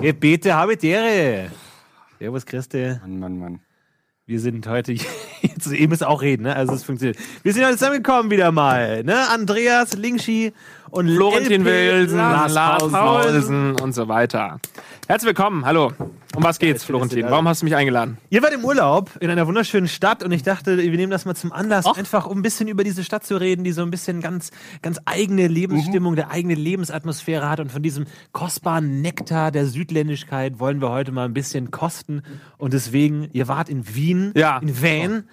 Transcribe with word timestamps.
Gebete 0.00 0.54
Habitäre. 0.54 1.50
Servus, 2.18 2.46
Christi. 2.46 2.96
Mann, 3.02 3.18
Mann, 3.18 3.38
Mann. 3.38 3.60
Wir 4.26 4.38
sind 4.38 4.66
heute, 4.68 4.92
jetzt, 5.42 5.66
ihr 5.66 5.88
müsst 5.88 6.04
auch 6.04 6.22
reden, 6.22 6.44
ne? 6.44 6.54
Also 6.54 6.74
es 6.74 6.84
funktioniert. 6.84 7.18
Wir 7.42 7.52
sind 7.52 7.64
heute 7.64 7.76
zusammengekommen 7.76 8.30
wieder 8.30 8.52
mal, 8.52 9.02
ne? 9.02 9.28
Andreas 9.28 9.96
Lingschi 9.96 10.52
und 10.90 11.08
Florentin 11.08 11.64
Wilson, 11.64 12.16
Lars. 12.16 12.54
Paulsen 12.54 13.80
und 13.80 13.92
so 13.92 14.06
weiter. 14.06 14.60
Herzlich 15.10 15.26
willkommen, 15.26 15.66
hallo. 15.66 15.90
Um 16.36 16.44
was 16.44 16.60
geht's, 16.60 16.84
Florentin? 16.84 17.26
Warum 17.28 17.48
hast 17.48 17.62
du 17.62 17.64
mich 17.66 17.74
eingeladen? 17.74 18.16
Ihr 18.28 18.44
wart 18.44 18.52
im 18.52 18.64
Urlaub 18.64 19.10
in 19.18 19.28
einer 19.28 19.44
wunderschönen 19.44 19.88
Stadt 19.88 20.22
und 20.22 20.30
ich 20.30 20.44
dachte, 20.44 20.78
wir 20.78 20.88
nehmen 20.92 21.10
das 21.10 21.24
mal 21.24 21.34
zum 21.34 21.50
Anlass, 21.50 21.84
Ach. 21.84 21.98
einfach 21.98 22.28
um 22.28 22.38
ein 22.38 22.42
bisschen 22.42 22.68
über 22.68 22.84
diese 22.84 23.02
Stadt 23.02 23.24
zu 23.24 23.36
reden, 23.36 23.64
die 23.64 23.72
so 23.72 23.82
ein 23.82 23.90
bisschen 23.90 24.20
ganz, 24.20 24.52
ganz 24.82 25.00
eigene 25.06 25.48
Lebensstimmung, 25.48 26.14
der 26.14 26.30
eigene 26.30 26.54
Lebensatmosphäre 26.54 27.50
hat 27.50 27.58
und 27.58 27.72
von 27.72 27.82
diesem 27.82 28.04
kostbaren 28.30 29.00
Nektar 29.02 29.50
der 29.50 29.66
Südländischkeit 29.66 30.60
wollen 30.60 30.80
wir 30.80 30.90
heute 30.90 31.10
mal 31.10 31.24
ein 31.24 31.34
bisschen 31.34 31.72
kosten 31.72 32.22
und 32.56 32.72
deswegen, 32.72 33.30
ihr 33.32 33.48
wart 33.48 33.68
in 33.68 33.92
Wien, 33.92 34.32
Ja. 34.36 34.58
in 34.58 34.80
Van 34.80 35.24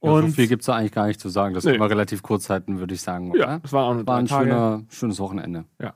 Ja, 0.00 0.10
so 0.10 0.14
und 0.14 0.32
viel 0.32 0.48
gibt 0.48 0.62
es 0.62 0.66
da 0.66 0.76
eigentlich 0.76 0.92
gar 0.92 1.08
nicht 1.08 1.20
zu 1.20 1.28
sagen. 1.28 1.52
Das 1.54 1.64
Nee. 1.64 1.72
können 1.72 1.82
wir 1.82 1.90
relativ 1.90 2.22
kurz 2.22 2.48
halten, 2.48 2.78
würde 2.78 2.94
ich 2.94 3.02
sagen. 3.02 3.32
Oder? 3.32 3.40
Ja, 3.40 3.58
das 3.58 3.74
war 3.74 3.84
auch 3.84 4.06
war 4.06 4.16
ein 4.16 4.28
schöner, 4.28 4.82
schönes 4.88 5.18
Wochenende. 5.18 5.66
Ja. 5.78 5.92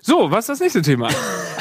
So, 0.00 0.30
was 0.30 0.40
ist 0.44 0.48
das 0.48 0.60
nächste 0.60 0.82
Thema? 0.82 1.08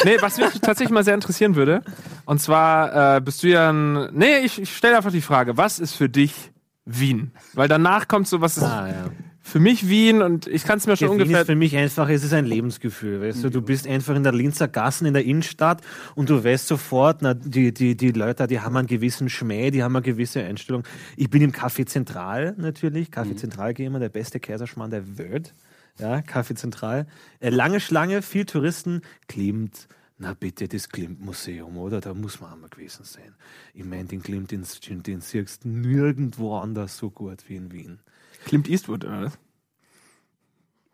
nee, 0.04 0.18
was 0.22 0.38
mich 0.38 0.50
tatsächlich 0.62 0.94
mal 0.94 1.04
sehr 1.04 1.16
interessieren 1.16 1.56
würde. 1.56 1.82
Und 2.26 2.40
zwar 2.42 3.18
äh, 3.18 3.22
bist 3.22 3.44
du 3.44 3.48
ja 3.48 3.72
ein. 3.72 4.10
Nee, 4.14 4.40
ich, 4.44 4.62
ich 4.62 4.76
stelle 4.76 4.98
einfach 4.98 5.12
die 5.12 5.22
Frage, 5.22 5.58
was 5.58 5.80
ist 5.80 5.94
für 5.96 6.10
dich 6.10 6.52
Wien? 6.86 7.32
Weil 7.54 7.68
danach 7.68 8.08
kommt 8.08 8.28
so, 8.28 8.40
was 8.42 8.58
ist 8.58 8.64
Ah, 8.64 8.88
ja. 8.88 9.06
für 9.42 9.60
mich 9.60 9.90
Wien 9.90 10.22
und 10.22 10.48
ich 10.48 10.64
kann 10.64 10.78
es 10.78 10.88
mir 10.88 10.96
schon 10.96 11.08
Ja, 11.08 11.14
Wien 11.16 11.22
ungefähr. 11.22 11.42
ist 11.42 11.46
für 11.48 11.56
mich 11.56 11.76
einfach, 11.76 12.08
es 12.10 12.24
ist 12.24 12.34
ein 12.34 12.46
Lebensgefühl, 12.46 13.22
weißt 13.22 13.44
du, 13.44 13.50
du 13.50 13.62
bist 13.62 13.88
einfach 13.88 14.16
in 14.16 14.24
der 14.24 14.32
Linzer 14.34 14.68
Gassen 14.70 15.06
in 15.06 15.14
der 15.14 15.26
Innenstadt 15.26 15.82
und 16.16 16.30
du 16.30 16.44
weißt 16.44 16.68
sofort, 16.68 17.22
na, 17.22 17.34
die, 17.34 17.74
die, 17.74 17.98
die 17.98 18.12
Leute, 18.12 18.48
die 18.48 18.60
haben 18.62 18.78
einen 18.78 18.88
gewissen 18.88 19.28
Schmäh, 19.30 19.72
die 19.72 19.84
haben 19.84 19.96
eine 19.96 20.04
gewisse 20.04 20.42
Einstellung. 20.44 20.84
Ich 21.18 21.30
bin 21.30 21.42
im 21.42 21.52
Café 21.52 21.86
Zentral 21.86 22.56
natürlich, 22.58 23.10
Café 23.10 23.36
Zentral 23.36 23.74
gehe 23.74 23.88
immer, 23.88 24.00
der 24.00 24.10
beste 24.10 24.40
Käserschmarrn 24.40 24.92
der 24.92 25.18
Welt, 25.18 25.54
ja, 26.00 26.18
Café 26.18 26.56
Zentral. 26.56 27.08
Äh, 27.40 27.50
lange 27.50 27.80
Schlange, 27.80 28.22
viel 28.22 28.46
Touristen, 28.46 29.02
Klimt, 29.28 29.88
na 30.20 30.34
bitte, 30.34 30.68
das 30.68 30.90
Klimt-Museum, 30.90 31.78
oder? 31.78 32.02
Da 32.02 32.14
muss 32.14 32.40
man 32.42 32.54
einmal 32.54 32.70
gewesen 32.70 33.04
sein. 33.04 33.36
Ich 33.74 33.86
meine, 33.86 34.06
den 34.06 34.22
Klimt, 34.24 34.52
den, 34.52 34.64
den 35.04 35.22
siehst 35.22 35.64
du 35.64 35.70
nirgendwo 35.70 36.58
anders 36.58 36.98
so 36.98 37.10
gut 37.10 37.44
wie 37.48 37.56
in 37.56 37.72
Wien. 37.72 38.00
Clint 38.46 38.68
Eastwood, 38.68 39.06
oder 39.06 39.24
was? 39.24 39.40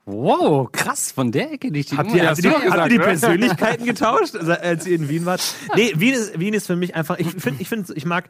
Wow, 0.05 0.69
krass, 0.69 1.13
von 1.13 1.31
der 1.31 1.53
Ecke 1.53 1.71
nicht 1.71 1.91
die 1.91 1.97
Habt 1.97 2.11
ihr, 2.11 2.23
Ja, 2.23 2.29
habt 2.31 2.39
ihr, 2.39 2.51
du 2.51 2.59
die, 2.59 2.65
doch 2.65 2.71
habt 2.71 2.77
ihr 2.77 2.89
die 2.89 2.97
gesagt, 2.97 3.23
oder? 3.23 3.29
Persönlichkeiten 3.29 3.85
getauscht, 3.85 4.35
also, 4.35 4.51
als 4.51 4.85
ihr 4.85 4.97
in 4.97 5.07
Wien 5.07 5.25
wart? 5.25 5.41
Nee, 5.75 5.93
Wien 5.95 6.13
ist, 6.13 6.37
Wien 6.37 6.53
ist 6.53 6.67
für 6.67 6.75
mich 6.75 6.93
einfach, 6.93 7.19
ich 7.19 7.27
finde, 7.29 7.61
ich, 7.61 7.69
find, 7.69 7.89
ich 7.89 8.05
mag, 8.05 8.27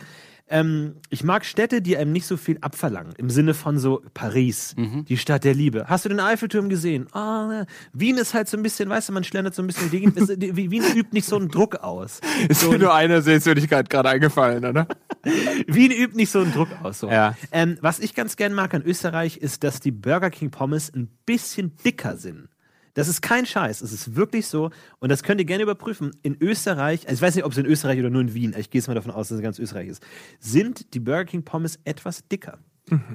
ähm, 0.50 0.96
ich 1.10 1.24
mag 1.24 1.46
Städte, 1.46 1.82
die 1.82 1.98
einem 1.98 2.12
nicht 2.12 2.26
so 2.26 2.38
viel 2.38 2.58
abverlangen. 2.62 3.14
Im 3.18 3.30
Sinne 3.30 3.54
von 3.54 3.80
so 3.80 4.04
Paris, 4.14 4.76
die 4.78 5.18
Stadt 5.18 5.44
der 5.44 5.54
Liebe. 5.54 5.86
Hast 5.88 6.06
du 6.06 6.10
den 6.10 6.20
Eiffelturm 6.20 6.70
gesehen? 6.70 7.08
Ja. 7.14 7.66
Wien 7.94 8.18
ist 8.18 8.34
halt 8.34 8.50
so 8.50 8.58
ein 8.58 8.64
bisschen, 8.64 8.90
weißt 8.90 9.10
du, 9.10 9.14
man 9.14 9.24
schlendert 9.24 9.56
so 9.56 9.64
ein 9.64 9.68
bisschen 9.68 9.90
gegen, 9.90 10.16
Wien 10.16 10.84
übt 10.96 11.10
nicht 11.14 11.26
so 11.26 11.38
einen 11.38 11.50
Druck 11.50 11.78
aus. 11.78 12.20
Ist 12.50 12.70
mir 12.70 12.78
nur 12.78 12.94
eine 12.94 13.22
Sehenswürdigkeit 13.22 13.90
gerade 13.90 14.10
eingefallen, 14.10 14.66
oder? 14.66 14.88
Wien 15.68 15.92
übt 15.92 16.16
nicht 16.16 16.32
so 16.32 16.40
einen 16.40 16.54
Druck 16.54 16.70
aus. 16.82 17.00
So. 17.00 17.10
Ja. 17.10 17.36
Ähm, 17.52 17.78
was 17.82 18.00
ich 18.00 18.14
ganz 18.14 18.36
gern 18.36 18.54
mag 18.54 18.74
an 18.74 18.84
Österreich, 18.84 19.38
ist, 19.38 19.64
dass 19.64 19.80
die 19.80 19.92
Burger 19.92 20.30
King 20.30 20.52
Pommes 20.52 20.94
ein 20.94 21.10
bisschen 21.26 21.76
dicker 21.84 22.18
sind. 22.18 22.50
Das 22.94 23.08
ist 23.08 23.22
kein 23.22 23.46
Scheiß, 23.46 23.82
es 23.82 23.92
ist 23.92 24.16
wirklich 24.16 24.48
so. 24.48 24.70
Und 25.00 25.10
das 25.10 25.24
könnt 25.24 25.42
ihr 25.42 25.46
gerne 25.46 25.64
überprüfen. 25.64 26.12
In 26.22 26.38
Österreich, 26.40 27.08
also 27.08 27.16
ich 27.16 27.22
weiß 27.22 27.36
nicht, 27.36 27.46
ob 27.46 27.52
es 27.52 27.58
in 27.58 27.66
Österreich 27.66 28.00
oder 28.00 28.10
nur 28.10 28.22
in 28.22 28.34
Wien, 28.34 28.56
ich 28.58 28.70
gehe 28.70 28.80
jetzt 28.80 28.88
mal 28.88 28.94
davon 28.94 29.12
aus, 29.12 29.30
dass 29.30 29.38
es 29.38 29.44
ganz 29.44 29.60
Österreich 29.60 29.88
ist, 29.88 30.04
sind 30.40 30.94
die 30.94 31.00
Burger 31.00 31.26
King 31.26 31.44
Pommes 31.44 31.80
etwas 31.86 32.28
dicker. 32.28 32.60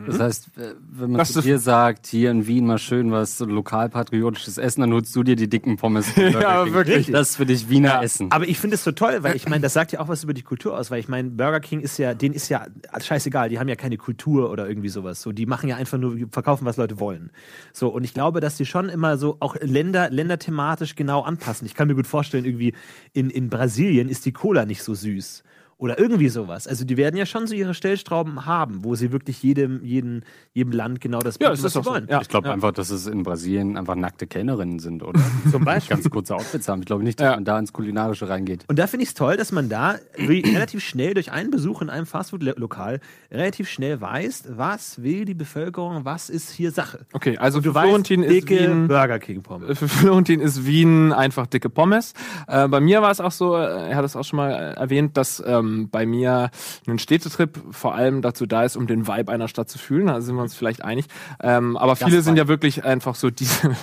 Das 0.07 0.19
heißt, 0.19 0.51
wenn 0.55 1.11
man 1.11 1.19
Das 1.19 1.33
zu 1.33 1.43
dir 1.43 1.59
sagt, 1.59 2.07
hier 2.07 2.31
in 2.31 2.47
Wien 2.47 2.67
mal 2.67 2.79
schön 2.79 3.13
was 3.13 3.37
so 3.37 3.45
lokalpatriotisches 3.45 4.57
Essen, 4.57 4.81
dann 4.81 4.93
holst 4.93 5.15
du 5.15 5.23
dir 5.23 5.37
die 5.37 5.49
dicken 5.49 5.77
Pommes. 5.77 6.09
Ja, 6.17 6.65
King. 6.65 6.75
wirklich. 6.75 7.11
Das 7.11 7.31
ist 7.31 7.37
für 7.37 7.47
dich 7.47 7.69
Wiener 7.69 8.03
Essen. 8.03 8.31
Aber 8.33 8.47
ich 8.49 8.59
finde 8.59 8.75
es 8.75 8.85
so 8.85 8.93
toll, 8.93 9.19
weil 9.23 9.37
ich 9.37 9.49
meine, 9.49 9.61
das 9.61 9.73
sagt 9.75 9.93
ja 9.93 10.01
auch 10.01 10.09
was 10.09 10.25
über 10.25 10.35
die 10.35 10.43
Kultur 10.43 10.77
aus, 10.77 10.91
weil 10.91 11.01
ich 11.01 11.09
meine, 11.09 11.31
Burger 11.31 11.61
King 11.61 11.81
ist 11.81 11.99
ja, 11.99 12.15
denen 12.15 12.35
ist 12.35 12.49
ja 12.49 12.67
scheißegal, 12.99 13.49
die 13.49 13.59
haben 13.59 13.69
ja 13.69 13.77
keine 13.77 13.97
Kultur 13.99 14.51
oder 14.51 14.69
irgendwie 14.69 14.89
sowas. 14.89 15.21
So, 15.21 15.33
die 15.33 15.47
machen 15.47 15.69
ja 15.69 15.77
einfach 15.77 15.99
nur, 15.99 16.17
verkaufen, 16.31 16.65
was 16.65 16.77
Leute 16.77 16.99
wollen. 16.99 17.31
So, 17.73 17.89
und 17.89 18.05
ich 18.05 18.15
glaube, 18.15 18.41
dass 18.41 18.57
die 18.57 18.67
schon 18.67 18.89
immer 18.89 19.19
so 19.19 19.37
auch 19.41 19.57
Länder, 19.61 20.11
länderthematisch 20.11 20.97
genau 20.97 21.23
anpassen. 21.23 21.67
Ich 21.67 21.75
kann 21.75 21.89
mir 21.89 21.95
gut 21.95 22.07
vorstellen, 22.07 22.45
irgendwie 22.45 22.75
in, 23.13 23.31
in 23.31 23.51
Brasilien 23.51 24.09
ist 24.09 24.25
die 24.27 24.33
Cola 24.33 24.65
nicht 24.65 24.83
so 24.83 24.95
süß. 24.95 25.45
Oder 25.81 25.97
irgendwie 25.97 26.29
sowas. 26.29 26.67
Also 26.67 26.85
die 26.85 26.97
werden 26.97 27.17
ja 27.17 27.25
schon 27.25 27.47
so 27.47 27.55
ihre 27.55 27.73
Stellstrauben 27.73 28.47
haben, 28.47 28.83
wo 28.83 28.97
sie 28.97 29.13
wirklich 29.13 29.41
jedem, 29.45 29.85
jedem, 29.85 30.23
jedem 30.53 30.73
Land 30.73 31.01
genau 31.01 31.21
das 31.21 31.37
Ja, 31.41 31.51
bieten, 31.51 31.53
ist 31.55 31.59
was 31.63 31.63
das 31.63 31.73
sie 31.73 31.79
doch 31.79 31.85
so. 31.85 31.91
wollen. 31.93 32.09
Ja. 32.11 32.21
Ich 32.21 32.29
glaube 32.29 32.49
Ja. 32.49 32.55
einfach, 32.55 32.73
dass 32.73 32.91
es 32.91 33.07
in 33.07 33.23
Brasilien 33.23 33.77
einfach 33.77 33.95
nackte 33.95 34.27
Kellnerinnen 34.27 34.81
sind, 34.81 35.05
oder? 35.05 35.21
Zum 35.53 35.65
Beispiel. 35.65 35.97
Ganz 35.97 36.11
kurze 36.11 36.35
Outfits 36.35 36.67
haben. 36.69 36.81
Ich 36.81 36.87
glaube 36.87 37.05
nicht, 37.05 37.21
dass 37.21 37.27
Ja. 37.27 37.35
man 37.37 37.45
da 37.45 37.57
ins 37.61 37.73
Kulinarische 37.73 38.29
reingeht. 38.29 38.65
Und 38.67 38.77
da 38.81 38.89
finde 38.89 39.05
ich 39.05 39.11
es 39.11 39.15
toll, 39.15 39.37
dass 39.37 39.53
man 39.53 39.69
da 39.69 39.93
re- 40.17 40.43
relativ 40.45 40.83
schnell 40.85 41.15
durch 41.15 41.31
einen 41.31 41.53
Besuch 41.53 41.81
in 41.81 41.91
einem 41.91 42.07
Fastfood-Lokal 42.07 42.99
relativ 43.31 43.69
schnell 43.69 44.01
weiß, 44.01 44.49
was 44.57 45.01
will 45.05 45.25
die 45.27 45.35
Bevölkerung, 45.35 46.05
was 46.05 46.29
ist 46.29 46.51
hier 46.51 46.73
Sache. 46.73 47.07
Okay, 47.13 47.39
also 47.39 47.61
Du 47.61 47.71
für 47.71 47.75
weißt, 47.77 47.87
Florentin 47.87 48.23
ist 48.25 48.33
dicke 48.35 48.59
Wien. 48.69 48.89
Burger 48.89 49.21
King 49.21 49.43
Pommes. 49.43 49.79
Für 49.79 49.87
Florentin 49.89 50.41
ist 50.41 50.67
Wien 50.67 51.13
einfach 51.13 51.47
dicke 51.47 51.71
Pommes. 51.71 52.15
Äh, 52.49 52.67
bei 52.67 52.81
mir 52.81 53.01
war 53.01 53.13
es 53.13 53.21
auch 53.21 53.31
so, 53.31 53.55
äh, 53.57 53.91
er 53.91 53.95
hat 53.97 54.05
es 54.05 54.17
auch 54.17 54.25
schon 54.25 54.39
mal 54.39 54.51
äh, 54.51 54.73
erwähnt, 54.81 55.17
dass 55.17 55.41
ähm, 55.47 55.68
bei 55.91 56.07
mir 56.07 56.51
ein 56.87 56.99
Städtetrip 56.99 57.61
vor 57.71 57.95
allem 57.95 58.23
dazu 58.23 58.47
da 58.47 58.65
ist, 58.65 58.77
um 58.77 58.87
den 58.87 59.07
Vibe 59.07 59.33
einer 59.33 59.49
Stadt 59.49 59.69
zu 59.69 59.79
fühlen. 59.79 60.07
Da 60.07 60.21
sind 60.21 60.37
wir 60.37 60.43
uns 60.43 60.55
vielleicht 60.55 60.85
einig. 60.85 61.07
Ähm, 61.43 61.77
aber 61.77 61.97
viele 61.97 62.23
sind 62.23 62.37
ja 62.37 62.49
wirklich 62.49 62.85
einfach 62.85 63.15
so 63.15 63.31
diese. 63.31 63.77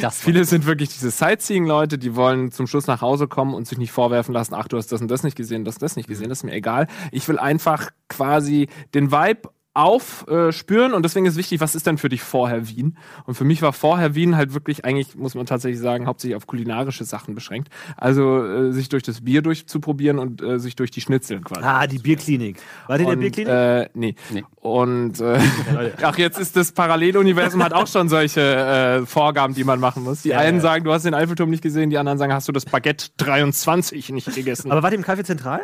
Das 0.00 0.20
viele 0.20 0.44
sind 0.44 0.66
wirklich 0.66 0.90
diese 0.90 1.10
Sightseeing-Leute, 1.10 1.98
die 1.98 2.14
wollen 2.16 2.52
zum 2.52 2.66
Schluss 2.66 2.86
nach 2.86 3.00
Hause 3.00 3.28
kommen 3.28 3.54
und 3.54 3.66
sich 3.66 3.78
nicht 3.78 3.92
vorwerfen 3.92 4.34
lassen, 4.34 4.54
ach, 4.54 4.68
du 4.68 4.76
hast 4.76 4.92
das 4.92 5.00
und 5.00 5.08
das 5.10 5.22
nicht 5.22 5.36
gesehen, 5.36 5.64
das 5.64 5.76
und 5.76 5.82
das 5.82 5.96
nicht 5.96 6.08
gesehen, 6.08 6.28
das 6.28 6.38
ist 6.38 6.44
mir 6.44 6.52
egal. 6.52 6.86
Ich 7.12 7.26
will 7.28 7.38
einfach 7.38 7.90
quasi 8.08 8.68
den 8.94 9.10
Vibe 9.10 9.48
aufspüren 9.76 10.48
äh, 10.48 10.52
spüren 10.52 10.94
und 10.94 11.02
deswegen 11.02 11.26
ist 11.26 11.36
wichtig, 11.36 11.60
was 11.60 11.74
ist 11.74 11.86
denn 11.86 11.98
für 11.98 12.08
dich 12.08 12.22
vorher 12.22 12.68
Wien? 12.68 12.96
Und 13.26 13.34
für 13.34 13.44
mich 13.44 13.60
war 13.62 13.72
vorher 13.72 14.14
Wien 14.14 14.36
halt 14.36 14.54
wirklich 14.54 14.84
eigentlich, 14.84 15.14
muss 15.14 15.34
man 15.34 15.44
tatsächlich 15.46 15.80
sagen, 15.80 16.06
hauptsächlich 16.06 16.34
auf 16.36 16.46
kulinarische 16.46 17.04
Sachen 17.04 17.34
beschränkt. 17.34 17.68
Also 17.96 18.44
äh, 18.44 18.72
sich 18.72 18.88
durch 18.88 19.02
das 19.02 19.22
Bier 19.22 19.42
durchzuprobieren 19.42 20.18
und 20.18 20.42
äh, 20.42 20.58
sich 20.58 20.76
durch 20.76 20.90
die 20.90 21.00
Schnitzel 21.00 21.40
quasi. 21.40 21.60
Ah, 21.62 21.86
die 21.86 21.98
Bierklinik. 21.98 22.58
War 22.86 22.96
die 22.96 23.04
in 23.04 23.08
der 23.08 23.16
Und, 23.16 23.20
Bierklinik? 23.20 23.52
Äh, 23.52 23.88
nee. 23.94 24.14
Nee. 24.30 24.44
Und 24.60 25.20
äh, 25.20 25.40
ach, 26.02 26.16
jetzt 26.16 26.38
ist 26.38 26.56
das 26.56 26.72
Paralleluniversum 26.72 27.62
hat 27.62 27.74
auch 27.74 27.86
schon 27.86 28.08
solche 28.08 28.40
äh, 28.40 29.06
Vorgaben, 29.06 29.54
die 29.54 29.64
man 29.64 29.78
machen 29.78 30.04
muss. 30.04 30.22
Die 30.22 30.30
Ja, 30.30 30.38
einen 30.38 30.58
ja. 30.58 30.62
sagen, 30.62 30.84
du 30.84 30.92
hast 30.92 31.04
den 31.04 31.14
Eiffelturm 31.14 31.50
nicht 31.50 31.62
gesehen, 31.62 31.90
die 31.90 31.98
anderen 31.98 32.18
sagen, 32.18 32.32
hast 32.32 32.48
du 32.48 32.52
das 32.52 32.64
Baguette 32.64 33.08
23 33.18 34.10
nicht 34.10 34.34
gegessen. 34.34 34.72
Aber 34.72 34.82
war 34.82 34.90
die 34.90 34.96
im 34.96 35.04
Café 35.04 35.22
Zentral? 35.22 35.60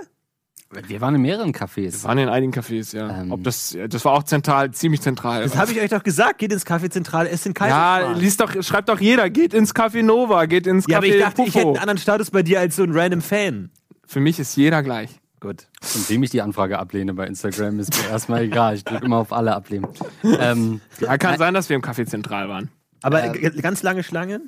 Wir 0.89 1.01
waren 1.03 1.15
in 1.15 1.23
mehreren 1.23 1.53
Cafés. 1.53 1.93
Wir 2.03 2.05
waren 2.05 2.19
in 2.19 2.29
einigen 2.29 2.53
Cafés, 2.53 2.97
ja. 2.97 3.23
Ähm. 3.23 3.31
Ob 3.33 3.45
das, 3.45 3.77
das 3.89 4.05
war 4.05 4.13
auch 4.13 4.23
zentral, 4.23 4.71
ziemlich 4.71 5.03
zentral. 5.03 5.43
Das 5.43 5.57
habe 5.57 5.73
ich 5.73 5.81
euch 5.81 5.91
doch 5.91 6.03
gesagt. 6.03 6.39
Geht 6.39 6.53
ins 6.53 6.67
Café 6.67 6.89
Zentral, 6.91 7.27
esst 7.27 7.47
in 7.47 7.51
ja, 7.53 7.55
Kaiserschmarrn. 7.55 8.19
liest 8.21 8.41
doch, 8.41 8.63
schreibt 8.63 8.89
doch 8.89 9.01
jeder, 9.01 9.29
geht 9.29 9.53
ins 9.53 9.75
Café 9.75 10.03
Nova, 10.03 10.47
geht 10.47 10.67
ins 10.67 10.87
Ja, 10.89 10.99
aber 10.99 11.07
Café 11.07 11.11
ich 11.15 11.21
dachte, 11.21 11.43
ich 11.43 11.49
hätte 11.55 11.59
Puffo. 11.65 11.69
einen 11.75 11.79
anderen 11.79 11.99
Status 11.99 12.31
bei 12.31 12.43
dir 12.43 12.61
als 12.61 12.77
so 12.77 12.85
ein 12.85 12.93
random 12.93 13.21
Fan. 13.21 13.71
Für 14.07 14.21
mich 14.21 14.39
ist 14.41 14.57
jeder 14.57 14.83
gleich. 14.83 15.11
Gut. 15.41 15.67
Und 15.95 16.09
wem 16.09 16.23
ich 16.23 16.31
die 16.31 16.41
Anfrage 16.41 16.79
ablehne 16.79 17.15
bei 17.15 17.27
Instagram, 17.27 17.81
ist 17.81 17.93
mir 18.01 18.11
erstmal 18.11 18.43
egal. 18.43 18.77
Ich 18.77 18.85
drücke 18.85 19.05
immer 19.05 19.19
auf 19.19 19.33
alle 19.33 19.55
ablehnen. 19.55 19.89
Ähm, 20.23 20.81
Ja, 21.01 21.19
kann 21.19 21.37
sein, 21.37 21.53
dass 21.53 21.69
wir 21.69 21.77
im 21.77 21.83
Café 21.83 22.07
Zentral 22.07 22.49
waren. 22.49 22.71
Aber 23.03 23.25
äh, 23.25 23.51
ganz 23.61 23.83
lange 23.83 24.05
Schlange? 24.05 24.41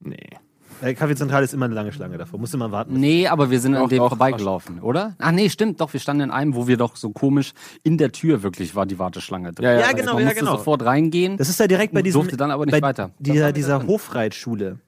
Nee. 0.00 0.28
Äh, 0.82 0.90
Café 0.90 1.16
Zentral 1.16 1.42
ist 1.42 1.54
immer 1.54 1.64
eine 1.66 1.74
lange 1.74 1.92
Schlange 1.92 2.18
davor. 2.18 2.38
Musste 2.38 2.56
man 2.56 2.70
warten. 2.72 2.94
nee, 2.94 3.26
aber 3.26 3.50
wir 3.50 3.60
sind 3.60 3.74
an 3.74 3.82
Doch, 3.82 3.88
dem 3.88 3.98
doch, 3.98 4.08
vorbeigelaufen, 4.10 4.80
oder? 4.80 5.14
Ach 5.18 5.32
nee, 5.32 5.48
stimmt, 5.50 5.80
doch, 5.80 5.92
wir 5.92 6.00
standen 6.00 6.24
in 6.24 6.30
einem, 6.30 6.54
wo 6.54 6.66
wir 6.66 6.76
doch 6.76 6.96
so 6.96 7.10
komisch 7.10 7.52
in 7.82 7.98
der 7.98 8.12
Tür 8.12 8.42
wirklich 8.42 8.74
war 8.74 8.86
die 8.86 8.98
Warteschlange 8.98 9.52
drin. 9.52 9.64
Ja, 9.64 9.72
ja, 9.74 9.80
Ja, 9.80 9.92
genau, 9.92 10.14
Man 10.14 10.22
ja, 10.22 10.28
musste 10.28 10.40
genau. 10.40 10.56
sofort 10.56 10.84
reingehen. 10.84 11.36
Das 11.36 11.48
ist 11.48 11.58
ja 11.60 11.66
direkt 11.66 11.94
bei 11.94 12.02
diesem. 12.02 12.20
Durfte 12.20 12.36
dann 12.36 12.50
aber 12.50 12.64
nicht 12.66 12.72
bei 12.72 12.82
weiter. 12.82 13.10
Dieser, 13.18 13.52
dieser. 13.52 13.86
Hofreitschule. 13.86 14.78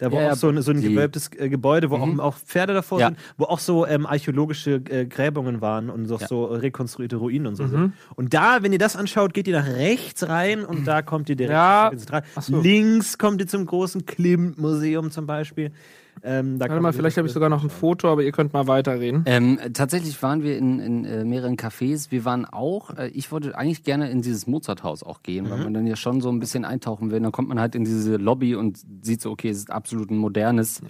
Da 0.00 0.10
wo 0.10 0.16
Ja, 0.16 0.22
ja, 0.22 0.32
auch 0.32 0.36
so 0.36 0.48
ein, 0.48 0.60
so 0.62 0.70
ein 0.72 0.80
gewölbtes 0.80 1.30
äh, 1.36 1.48
Gebäude, 1.50 1.90
wo 1.90 1.96
auch, 1.96 2.18
auch 2.18 2.36
Pferde 2.36 2.72
davor 2.72 2.98
Ja. 3.00 3.06
sind, 3.08 3.18
wo 3.36 3.44
auch 3.44 3.58
so 3.58 3.86
ähm, 3.86 4.06
archäologische 4.06 4.76
äh, 4.88 5.04
Gräbungen 5.06 5.60
waren 5.60 5.90
und 5.90 6.06
so, 6.06 6.16
so 6.16 6.46
rekonstruierte 6.46 7.16
Ruinen 7.16 7.46
und 7.46 7.56
so 7.56 7.66
sind. 7.66 7.92
Und 8.16 8.32
da, 8.32 8.62
wenn 8.62 8.72
ihr 8.72 8.78
das 8.78 8.96
anschaut, 8.96 9.34
geht 9.34 9.46
ihr 9.46 9.58
nach 9.60 9.66
rechts 9.68 10.26
rein 10.26 10.64
und 10.64 10.86
da 10.86 11.02
kommt 11.02 11.28
ihr 11.28 11.36
direkt 11.36 11.52
Ja. 11.52 11.88
ins 11.88 12.00
Zentral. 12.06 12.22
So. 12.40 12.60
Links 12.60 13.18
kommt 13.18 13.40
ihr 13.42 13.46
zum 13.46 13.66
großen 13.66 14.06
Klimt-Museum 14.06 15.10
zum 15.10 15.26
Beispiel. 15.26 15.70
Ähm, 16.22 16.58
da 16.58 16.64
Warte 16.64 16.74
kann 16.74 16.82
mal, 16.82 16.88
man 16.88 16.92
vielleicht 16.92 17.16
habe 17.16 17.26
ich 17.26 17.32
sogar 17.32 17.48
noch 17.48 17.62
ein 17.62 17.70
Foto, 17.70 18.08
aber 18.08 18.22
ihr 18.22 18.32
könnt 18.32 18.52
mal 18.52 18.66
weiterreden. 18.66 19.22
Ähm, 19.26 19.58
tatsächlich 19.72 20.22
waren 20.22 20.42
wir 20.42 20.58
in, 20.58 20.78
in 20.78 21.04
äh, 21.04 21.24
mehreren 21.24 21.56
Cafés. 21.56 22.10
Wir 22.10 22.24
waren 22.24 22.44
auch, 22.44 22.96
äh, 22.96 23.08
ich 23.08 23.32
wollte 23.32 23.56
eigentlich 23.56 23.84
gerne 23.84 24.10
in 24.10 24.22
dieses 24.22 24.46
Mozarthaus 24.46 25.02
auch 25.02 25.22
gehen, 25.22 25.50
weil 25.50 25.58
man 25.58 25.74
dann 25.74 25.86
ja 25.86 25.96
schon 25.96 26.20
so 26.20 26.30
ein 26.30 26.40
bisschen 26.40 26.64
eintauchen 26.64 27.10
will. 27.10 27.20
Dann 27.20 27.32
kommt 27.32 27.48
man 27.48 27.58
halt 27.60 27.74
in 27.74 27.84
diese 27.84 28.16
Lobby 28.16 28.54
und 28.54 28.78
sieht 29.02 29.22
so, 29.22 29.30
okay, 29.30 29.48
es 29.48 29.58
ist 29.58 29.70
absolut 29.70 30.10
ein 30.10 30.18
modernes 30.18 30.82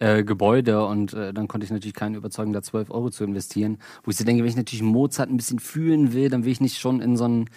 äh, 0.00 0.24
Gebäude 0.24 0.84
und 0.86 1.12
äh, 1.12 1.32
dann 1.34 1.46
konnte 1.46 1.66
ich 1.66 1.70
natürlich 1.70 1.94
keinen 1.94 2.14
überzeugen, 2.14 2.52
da 2.54 2.62
12 2.62 2.90
Euro 2.90 3.10
zu 3.10 3.22
investieren. 3.22 3.78
Wo 4.02 4.10
ich 4.10 4.16
so 4.16 4.24
denke, 4.24 4.42
wenn 4.42 4.48
ich 4.48 4.56
natürlich 4.56 4.82
Mozart 4.82 5.30
ein 5.30 5.36
bisschen 5.36 5.58
fühlen 5.58 6.14
will, 6.14 6.30
dann 6.30 6.44
will 6.44 6.52
ich 6.52 6.60
nicht 6.60 6.78
schon 6.78 7.00
in 7.00 7.18
so 7.18 7.24
einen, 7.24 7.50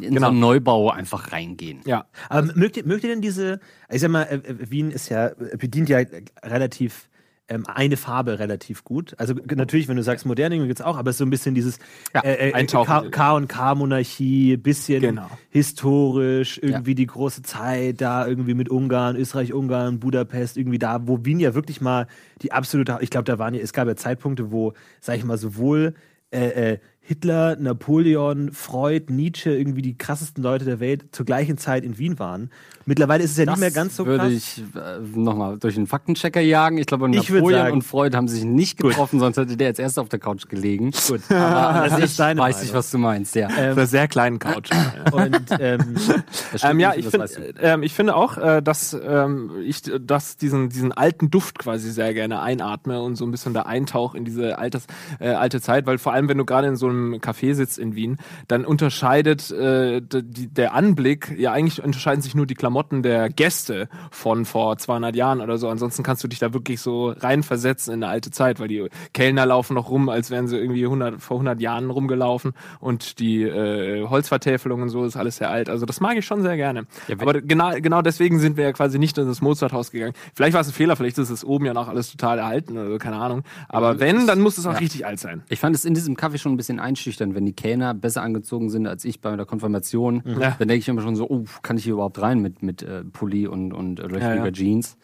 in 0.00 0.18
so 0.18 0.26
einen 0.26 0.40
Neubau 0.40 0.90
einfach 0.90 1.32
reingehen. 1.32 1.80
Ja. 1.84 2.06
Aber 2.30 2.52
mögt 2.54 2.78
ihr, 2.78 2.86
mögt 2.86 3.04
ihr 3.04 3.10
denn 3.10 3.20
diese, 3.20 3.60
ich 3.90 4.00
sag 4.00 4.10
mal, 4.10 4.22
äh, 4.22 4.36
äh, 4.36 4.70
Wien 4.70 4.90
ist 4.90 5.10
ja, 5.10 5.30
bedient 5.58 5.90
ja 5.90 5.98
relativ 6.42 7.09
ähm, 7.50 7.66
eine 7.66 7.96
Farbe 7.96 8.38
relativ 8.38 8.84
gut. 8.84 9.14
Also 9.18 9.34
natürlich, 9.54 9.88
wenn 9.88 9.96
du 9.96 10.02
sagst 10.02 10.24
moderne 10.24 10.56
gibt 10.58 10.80
es 10.80 10.86
auch, 10.86 10.96
aber 10.96 11.10
es 11.10 11.16
ist 11.16 11.18
so 11.18 11.26
ein 11.26 11.30
bisschen 11.30 11.54
dieses 11.54 11.78
Ja, 12.14 12.22
äh, 12.22 12.50
äh. 12.50 12.64
K, 12.64 13.32
und 13.32 13.48
K 13.48 13.74
Monarchie, 13.74 14.56
bisschen 14.56 15.02
Genau. 15.02 15.28
historisch, 15.50 16.58
irgendwie 16.62 16.94
die 16.94 17.06
große 17.06 17.42
Zeit 17.42 18.00
da 18.00 18.26
irgendwie 18.26 18.54
mit 18.54 18.68
Ungarn, 18.70 19.16
Österreich, 19.16 19.52
Ungarn, 19.52 19.98
Budapest, 19.98 20.56
irgendwie 20.56 20.78
da, 20.78 21.06
wo 21.06 21.24
Wien 21.24 21.40
ja 21.40 21.54
wirklich 21.54 21.80
mal 21.80 22.06
die 22.42 22.52
absolute, 22.52 22.98
ich 23.00 23.10
glaube, 23.10 23.24
da 23.24 23.38
waren 23.38 23.52
ja, 23.54 23.60
es 23.60 23.72
gab 23.72 23.88
ja 23.88 23.96
Zeitpunkte, 23.96 24.52
wo, 24.52 24.72
sag 25.00 25.16
ich 25.16 25.24
mal, 25.24 25.36
sowohl 25.36 25.94
äh, 26.32 26.72
äh, 26.74 26.78
Hitler, 27.02 27.56
Napoleon, 27.56 28.52
Freud, 28.52 29.12
Nietzsche, 29.12 29.50
irgendwie 29.50 29.82
die 29.82 29.96
krassesten 29.98 30.44
Leute 30.44 30.64
der 30.64 30.78
Welt 30.80 31.06
zur 31.12 31.26
gleichen 31.26 31.58
Zeit 31.58 31.82
in 31.84 31.98
Wien 31.98 32.18
waren. 32.18 32.50
Mittlerweile 32.86 33.22
ist 33.24 33.32
es 33.32 33.36
ja 33.36 33.46
nicht 33.46 33.58
mehr 33.58 33.70
ganz 33.70 33.96
so 33.96 34.06
würde 34.06 34.24
krass. 34.24 34.32
ich 34.32 34.62
äh, 34.74 34.98
nochmal 35.18 35.58
durch 35.58 35.76
einen 35.76 35.86
Faktenchecker 35.86 36.40
jagen. 36.40 36.78
Ich 36.78 36.86
glaube, 36.86 37.08
Ich 37.10 37.30
Napoleon 37.30 37.60
sagen- 37.60 37.72
und 37.74 37.82
Freud 37.82 38.16
haben 38.16 38.28
sich 38.28 38.44
nicht 38.44 38.78
getroffen, 38.78 39.18
sonst 39.20 39.36
hätte 39.38 39.56
der 39.56 39.68
jetzt 39.68 39.80
erst 39.80 39.98
auf 39.98 40.08
der 40.08 40.18
Couch 40.18 40.48
gelegen. 40.48 40.90
Gut, 41.08 41.20
Aber 41.30 41.88
das 41.88 41.98
ich 41.98 42.04
ist 42.06 42.20
deine 42.20 42.40
weiß 42.40 42.54
Meinung. 42.56 42.62
nicht, 42.66 42.74
was 42.74 42.90
du 42.90 42.98
meinst, 42.98 43.34
ja. 43.34 43.46
Auf 43.48 43.56
einer 43.58 43.86
sehr 43.86 44.06
kleinen 44.08 44.38
Couch. 44.38 44.70
Und 45.12 45.40
ähm, 45.58 45.94
Das 46.52 46.64
Ähm, 46.64 46.80
ja, 46.80 46.94
ich, 46.94 47.08
das 47.08 47.34
find, 47.34 47.54
ähm, 47.60 47.82
ich 47.82 47.94
finde 47.94 48.14
auch, 48.16 48.36
äh, 48.38 48.60
dass 48.62 48.92
ähm, 49.00 49.50
ich 49.64 49.82
dass 50.00 50.36
diesen, 50.36 50.68
diesen 50.68 50.92
alten 50.92 51.30
Duft 51.30 51.58
quasi 51.58 51.90
sehr 51.90 52.12
gerne 52.14 52.40
einatme 52.40 53.00
und 53.02 53.16
so 53.16 53.24
ein 53.24 53.30
bisschen 53.30 53.54
da 53.54 53.62
eintauche 53.62 54.16
in 54.18 54.24
diese 54.24 54.58
altes, 54.58 54.86
äh, 55.18 55.28
alte 55.30 55.60
Zeit, 55.60 55.86
weil 55.86 55.98
vor 55.98 56.12
allem, 56.12 56.28
wenn 56.28 56.38
du 56.38 56.44
gerade 56.44 56.66
in 56.68 56.76
so 56.76 56.89
einem 56.90 57.14
Café 57.14 57.54
sitzt 57.54 57.78
in 57.78 57.94
Wien, 57.94 58.18
dann 58.48 58.64
unterscheidet 58.64 59.50
äh, 59.50 60.00
die, 60.02 60.48
der 60.48 60.74
Anblick, 60.74 61.34
ja 61.38 61.52
eigentlich 61.52 61.82
unterscheiden 61.82 62.22
sich 62.22 62.34
nur 62.34 62.46
die 62.46 62.54
Klamotten 62.54 63.02
der 63.02 63.28
Gäste 63.28 63.88
von 64.10 64.44
vor 64.44 64.76
200 64.76 65.14
Jahren 65.16 65.40
oder 65.40 65.58
so. 65.58 65.68
Ansonsten 65.68 66.02
kannst 66.02 66.24
du 66.24 66.28
dich 66.28 66.38
da 66.38 66.52
wirklich 66.52 66.80
so 66.80 67.10
reinversetzen 67.10 67.94
in 67.94 68.02
eine 68.02 68.12
alte 68.12 68.30
Zeit, 68.30 68.60
weil 68.60 68.68
die 68.68 68.88
Kellner 69.12 69.46
laufen 69.46 69.74
noch 69.74 69.90
rum, 69.90 70.08
als 70.08 70.30
wären 70.30 70.48
sie 70.48 70.58
irgendwie 70.58 70.84
100, 70.84 71.20
vor 71.20 71.36
100 71.36 71.60
Jahren 71.60 71.90
rumgelaufen 71.90 72.52
und 72.80 73.18
die 73.18 73.42
äh, 73.42 74.06
Holzvertäfelung 74.06 74.82
und 74.82 74.88
so 74.88 75.04
ist 75.04 75.16
alles 75.16 75.36
sehr 75.36 75.50
alt. 75.50 75.68
Also 75.68 75.86
das 75.86 76.00
mag 76.00 76.16
ich 76.16 76.26
schon 76.26 76.42
sehr 76.42 76.56
gerne. 76.56 76.86
Aber 77.18 77.40
genau, 77.40 77.72
genau 77.80 78.02
deswegen 78.02 78.38
sind 78.38 78.56
wir 78.56 78.64
ja 78.64 78.72
quasi 78.72 78.98
nicht 78.98 79.16
in 79.18 79.26
das 79.26 79.40
Mozarthaus 79.40 79.90
gegangen. 79.90 80.14
Vielleicht 80.34 80.54
war 80.54 80.60
es 80.60 80.68
ein 80.68 80.74
Fehler, 80.74 80.96
vielleicht 80.96 81.18
ist 81.18 81.30
es 81.30 81.44
oben 81.44 81.66
ja 81.66 81.74
noch 81.74 81.88
alles 81.88 82.10
total 82.10 82.38
erhalten 82.38 82.76
oder 82.76 82.90
so, 82.90 82.98
keine 82.98 83.16
Ahnung. 83.16 83.42
Aber 83.68 84.00
wenn, 84.00 84.26
dann 84.26 84.40
muss 84.40 84.58
es 84.58 84.66
auch 84.66 84.80
richtig 84.80 85.06
alt 85.06 85.20
sein. 85.20 85.42
Ich 85.48 85.60
fand 85.60 85.76
es 85.76 85.84
in 85.84 85.94
diesem 85.94 86.16
Kaffee 86.16 86.38
schon 86.38 86.52
ein 86.52 86.56
bisschen 86.56 86.79
einschüchternd, 86.80 87.34
wenn 87.34 87.46
die 87.46 87.52
Kellner 87.52 87.94
besser 87.94 88.22
angezogen 88.22 88.70
sind 88.70 88.86
als 88.86 89.04
ich 89.04 89.20
bei 89.20 89.34
der 89.36 89.46
Konfirmation. 89.46 90.22
Ja. 90.26 90.56
Dann 90.58 90.68
denke 90.68 90.76
ich 90.76 90.88
immer 90.88 91.02
schon 91.02 91.16
so, 91.16 91.28
oh, 91.28 91.44
kann 91.62 91.76
ich 91.76 91.84
hier 91.84 91.92
überhaupt 91.94 92.20
rein 92.20 92.40
mit, 92.40 92.62
mit 92.62 92.82
äh, 92.82 93.04
Pulli 93.04 93.46
und, 93.46 93.72
und 93.72 94.00
äh, 94.00 94.04
löchriger 94.06 94.44
ja. 94.46 94.50
Jeans? 94.52 94.96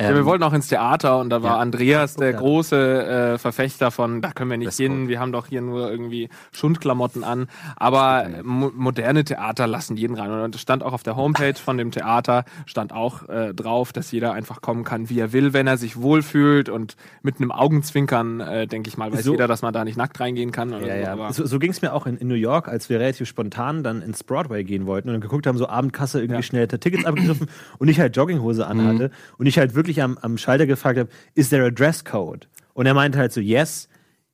Ja, 0.00 0.10
Ähm, 0.10 0.16
wir 0.16 0.24
wollten 0.26 0.42
auch 0.44 0.52
ins 0.52 0.68
Theater 0.68 1.18
und 1.18 1.30
da 1.30 1.42
war 1.42 1.52
Ja. 1.52 1.58
Andreas 1.58 2.14
der 2.16 2.32
große 2.32 3.06
äh, 3.34 3.38
Verfechter 3.38 3.90
von, 3.90 4.20
da 4.22 4.32
können 4.32 4.50
wir 4.50 4.56
nicht 4.58 4.74
hin, 4.76 5.08
wir 5.08 5.20
haben 5.20 5.32
doch 5.32 5.46
hier 5.46 5.60
nur 5.62 5.90
irgendwie 5.90 6.28
Schundklamotten 6.52 7.24
an. 7.24 7.46
Aber 7.76 8.28
mo 8.42 8.70
moderne 8.74 9.24
Theater 9.24 9.66
lassen 9.66 9.96
jeden 9.96 10.16
rein. 10.16 10.30
Und 10.30 10.54
es 10.54 10.60
stand 10.60 10.82
auch 10.82 10.92
auf 10.92 11.02
der 11.02 11.16
Homepage 11.16 11.54
von 11.54 11.76
dem 11.78 11.90
Theater, 11.90 12.44
stand 12.66 12.92
auch 12.92 13.28
äh, 13.28 13.52
drauf, 13.54 13.92
dass 13.92 14.10
jeder 14.12 14.32
einfach 14.32 14.60
kommen 14.60 14.84
kann, 14.84 15.08
wie 15.10 15.18
er 15.18 15.32
will, 15.32 15.52
wenn 15.52 15.66
er 15.66 15.76
sich 15.76 16.00
wohlfühlt 16.00 16.68
und 16.68 16.96
mit 17.22 17.36
einem 17.38 17.52
Augenzwinkern, 17.52 18.40
äh, 18.40 18.66
denke 18.66 18.88
ich 18.88 18.96
mal, 18.96 19.12
weiß 19.12 19.24
So- 19.24 19.32
jeder, 19.32 19.48
dass 19.48 19.62
man 19.62 19.72
da 19.72 19.84
nicht 19.84 19.96
nackt 19.96 20.18
reingehen 20.20 20.52
kann. 20.52 20.72
Oder 20.72 20.86
Ja, 20.86 20.94
so, 20.94 21.00
ja. 21.00 21.12
Aber- 21.24 21.32
So, 21.34 21.46
so 21.46 21.58
ging 21.58 21.70
es 21.70 21.82
mir 21.82 21.92
auch 21.92 22.06
in, 22.06 22.16
in 22.18 22.28
New 22.28 22.34
York, 22.34 22.68
als 22.68 22.88
wir 22.88 22.98
relativ 23.00 23.28
spontan 23.28 23.82
dann 23.82 24.02
ins 24.02 24.22
Broadway 24.24 24.64
gehen 24.64 24.86
wollten 24.86 25.08
und 25.08 25.14
dann 25.14 25.20
geguckt 25.20 25.46
haben, 25.46 25.58
so 25.58 25.68
Abendkasse, 25.68 26.18
irgendwie 26.20 26.36
Ja. 26.36 26.42
schnell 26.42 26.68
Tickets 26.68 27.04
abgegriffen 27.04 27.48
und 27.78 27.88
ich 27.88 28.00
halt 28.00 28.16
Jogginghose 28.16 28.66
anhatte 28.66 29.10
und 29.38 29.46
ich 29.46 29.58
halt 29.58 29.74
wirklich 29.74 30.02
am, 30.02 30.18
am 30.18 30.38
Schalter 30.38 30.66
gefragt 30.66 30.98
habe, 30.98 31.08
is 31.34 31.48
there 31.50 31.64
a 31.66 31.70
dress 31.70 32.04
code? 32.04 32.46
Und 32.74 32.86
er 32.86 32.94
meinte 32.94 33.18
halt 33.18 33.32
so, 33.32 33.40
yes, 33.40 33.88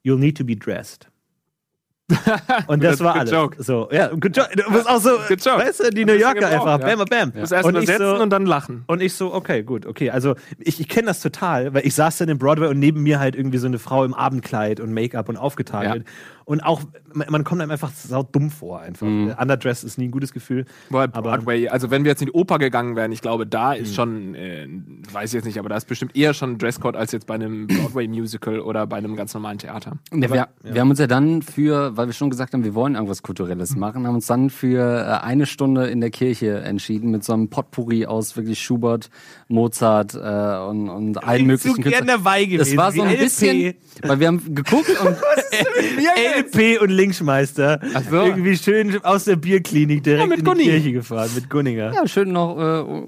you'll 0.05 0.19
need 0.19 0.37
to 0.39 0.45
be 0.45 0.57
dressed. 0.57 1.09
Und 2.69 2.83
das 2.83 3.01
war 3.01 3.17
alles. 3.17 3.31
joke. 3.31 3.63
So, 3.63 3.87
ja, 3.93 4.09
good 4.09 4.35
joke. 4.35 4.49
Du 4.57 4.73
bist 4.73 4.89
auch 4.89 4.99
so, 4.99 5.11
weißt 5.11 5.81
du, 5.81 5.91
die 5.91 6.07
New 6.07 6.15
Yorker 6.15 6.47
einfach, 6.49 6.81
ja. 6.81 6.97
bam, 6.97 7.05
bam. 7.05 7.33
Du 7.33 7.41
musst 7.41 7.53
erst 7.53 7.67
Und 7.67 7.75
mal 7.75 7.81
ich 7.83 7.87
setzen 7.87 8.17
so, 8.17 8.23
und 8.23 8.31
dann 8.31 8.47
lachen. 8.47 8.85
und 8.87 9.03
ich 9.03 9.13
so, 9.13 9.35
okay, 9.35 9.63
gut, 9.63 9.85
okay. 9.85 10.09
Also 10.09 10.35
ich, 10.59 10.81
ich 10.81 10.89
kenne 10.89 11.09
das 11.09 11.21
total, 11.21 11.75
weil 11.75 11.87
ich 11.87 11.95
saß 11.95 12.17
dann 12.17 12.31
im 12.31 12.39
Broadway 12.39 12.69
und 12.69 12.79
neben 12.79 13.03
mir 13.03 13.21
halt 13.21 13.37
irgendwie 13.37 13.59
so 13.59 13.67
eine 13.67 13.79
Frau 13.79 14.05
im 14.07 14.15
Abendkleid 14.15 14.81
und 14.81 14.95
Make-up 14.95 15.29
und 15.29 15.37
aufgetakelt. 15.37 16.07
Und 16.49 16.63
auch, 16.63 16.81
man, 17.13 17.27
man 17.29 17.45
kommt 17.45 17.61
einem 17.61 17.71
einfach 17.71 17.91
sau 17.95 18.23
dumm 18.23 18.51
vor 18.51 18.81
einfach. 18.81 19.07
Underdress 19.07 19.85
ist 19.85 19.99
nie 19.99 20.07
ein 20.09 20.11
gutes 20.11 20.33
Gefühl. 20.33 20.65
Boah, 20.89 21.03
Aber- 21.13 21.21
Broadway, 21.37 21.69
also 21.69 21.91
wenn 21.91 22.05
wir 22.05 22.11
jetzt 22.13 22.23
in 22.23 22.29
die 22.29 22.33
Oper 22.33 22.59
gegangen 22.59 22.97
wären, 22.97 23.13
ich 23.13 23.21
glaube, 23.21 23.47
da 23.47 23.75
ist 23.75 23.95
schon, 23.95 24.35
äh, 24.35 24.67
weiß 25.13 25.29
ich 25.29 25.35
jetzt 25.35 25.45
nicht, 25.45 25.59
aber 25.59 25.69
da 25.69 25.77
ist 25.77 25.87
bestimmt 25.87 26.17
eher 26.17 26.33
schon 26.33 26.53
ein 26.53 26.59
Dresscode 26.59 26.97
als 26.97 27.13
jetzt 27.13 27.27
bei 27.27 27.35
einem 27.35 27.67
Broadway-Musical 27.67 28.61
oder 28.61 28.87
bei 28.87 28.97
einem 28.97 29.15
ganz 29.15 29.35
normalen 29.35 29.59
Theater. 29.59 29.99
Ja, 30.11 30.21
wir, 30.33 30.49
wir 30.63 30.81
haben 30.81 30.89
uns 30.89 30.99
ja 31.01 31.07
dann 31.07 31.43
für, 31.43 31.95
weil 31.99 32.07
wir 32.07 32.15
schon 32.15 32.31
gesagt 32.31 32.55
haben, 32.55 32.65
wir 32.65 32.75
wollen 32.75 32.95
irgendwas 32.95 33.23
Kulturelles 33.23 33.73
Hm. 33.73 33.81
machen, 33.81 34.07
haben 34.07 34.15
uns 34.15 34.27
dann 34.27 34.49
für 34.49 34.81
äh, 35.07 35.23
eine 35.27 35.45
Stunde 35.45 35.89
in 35.89 36.01
der 36.01 36.09
Kirche 36.11 36.61
entschieden 36.61 37.11
mit 37.11 37.25
so 37.25 37.35
einem 37.35 37.51
Potpourri 37.51 38.07
aus 38.07 38.37
wirklich 38.39 38.59
Schubert, 38.63 39.11
Mozart 39.49 40.15
äh, 40.15 40.19
und, 40.67 40.89
und 40.89 41.23
allen 41.23 41.45
möglichen 41.47 41.83
Künstlern. 41.83 42.07
dabei 42.07 42.47
gewesen. 42.47 42.71
Es 42.73 42.77
war 42.79 42.91
so 42.91 43.03
ein 43.03 43.11
LP. 43.11 43.19
bisschen, 43.21 43.75
weil 44.03 44.19
wir 44.19 44.29
haben 44.29 44.55
geguckt 44.55 44.89
und 45.05 45.15
LP 46.39 46.81
und 46.81 46.91
Linkschmeister. 46.91 47.81
so. 48.11 48.27
Irgendwie 48.27 48.57
schön 48.57 49.03
aus 49.05 49.25
der 49.25 49.37
Bierklinik 49.37 50.03
direkt 50.03 50.29
mit 50.29 50.39
in 50.41 50.45
die. 50.45 50.65
Kirche 50.65 50.93
gefahren 50.93 51.31
mit 51.35 51.49
Gunninger. 51.51 51.93
ja, 51.95 52.07
schön 52.07 52.33
noch 52.33 52.59
äh, 52.59 53.03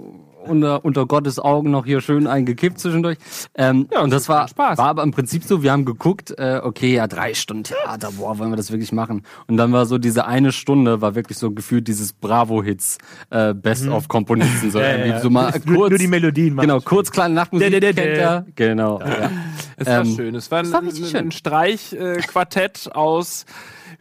unter, 0.47 0.85
unter 0.85 1.07
Gottes 1.07 1.39
Augen 1.39 1.71
noch 1.71 1.85
hier 1.85 2.01
schön 2.01 2.27
eingekippt 2.27 2.79
zwischendurch. 2.79 3.19
Ähm, 3.55 3.89
Ja, 3.93 4.03
und 4.03 4.11
das 4.11 4.29
war, 4.29 4.49
Spaß. 4.49 4.79
war 4.79 4.89
aber 4.89 5.03
im 5.03 5.11
Prinzip 5.11 5.45
so, 5.45 5.63
wir 5.63 5.73
haben 5.73 5.85
geguckt, 5.85 6.35
äh, 6.39 6.61
okay, 6.63 6.95
ja, 6.95 7.07
drei 7.07 7.35
Stunden 7.35 7.65
Theater, 7.65 8.11
boah, 8.19 8.39
wollen 8.39 8.51
wir 8.51 8.57
das 8.57 8.71
wirklich 8.71 8.93
machen? 8.93 9.23
Und 9.47 9.57
dann 9.57 9.73
war 9.73 9.87
so 9.87 9.99
diese 9.99 10.27
eine 10.27 10.53
Stunde, 10.53 11.01
war 11.01 11.15
wirklich 11.15 11.39
so 11.39 11.51
gefühlt 11.51 11.89
dieses 11.89 12.13
Bravo-Hits, 12.13 12.99
äh, 13.31 13.55
Best-of-Komponisten. 13.55 14.71
So, 14.71 14.79
Mhm. 14.79 14.85
Ja, 14.91 14.97
ja, 14.97 15.07
ja. 15.07 15.21
so 15.21 15.31
mal 15.31 15.53
Nur- 15.65 15.77
kurz, 15.77 15.91
nur 15.91 15.99
die 15.99 16.07
Melodien 16.07 16.55
machen. 16.55 16.69
Genau, 16.69 16.81
kurz 16.81 17.11
kleine 17.11 17.35
Nachtmusik, 17.35 17.71
Dä, 17.71 17.81
dä, 17.81 17.83
dä, 17.93 17.93
kennt 18.03 18.17
dä. 18.17 18.21
er. 18.21 18.47
Genau, 18.55 19.01
ja. 19.01 19.31
Es 19.77 19.87
war 19.87 20.01
Ähm, 20.01 20.15
schön. 20.17 20.35
Es 20.35 20.51
war 20.51 20.61
ein, 20.61 20.73
war 20.73 20.83
ein, 20.83 20.91
schön. 20.95 21.17
ein 21.17 21.31
Streichquartett 21.33 22.91
aus 22.95 23.47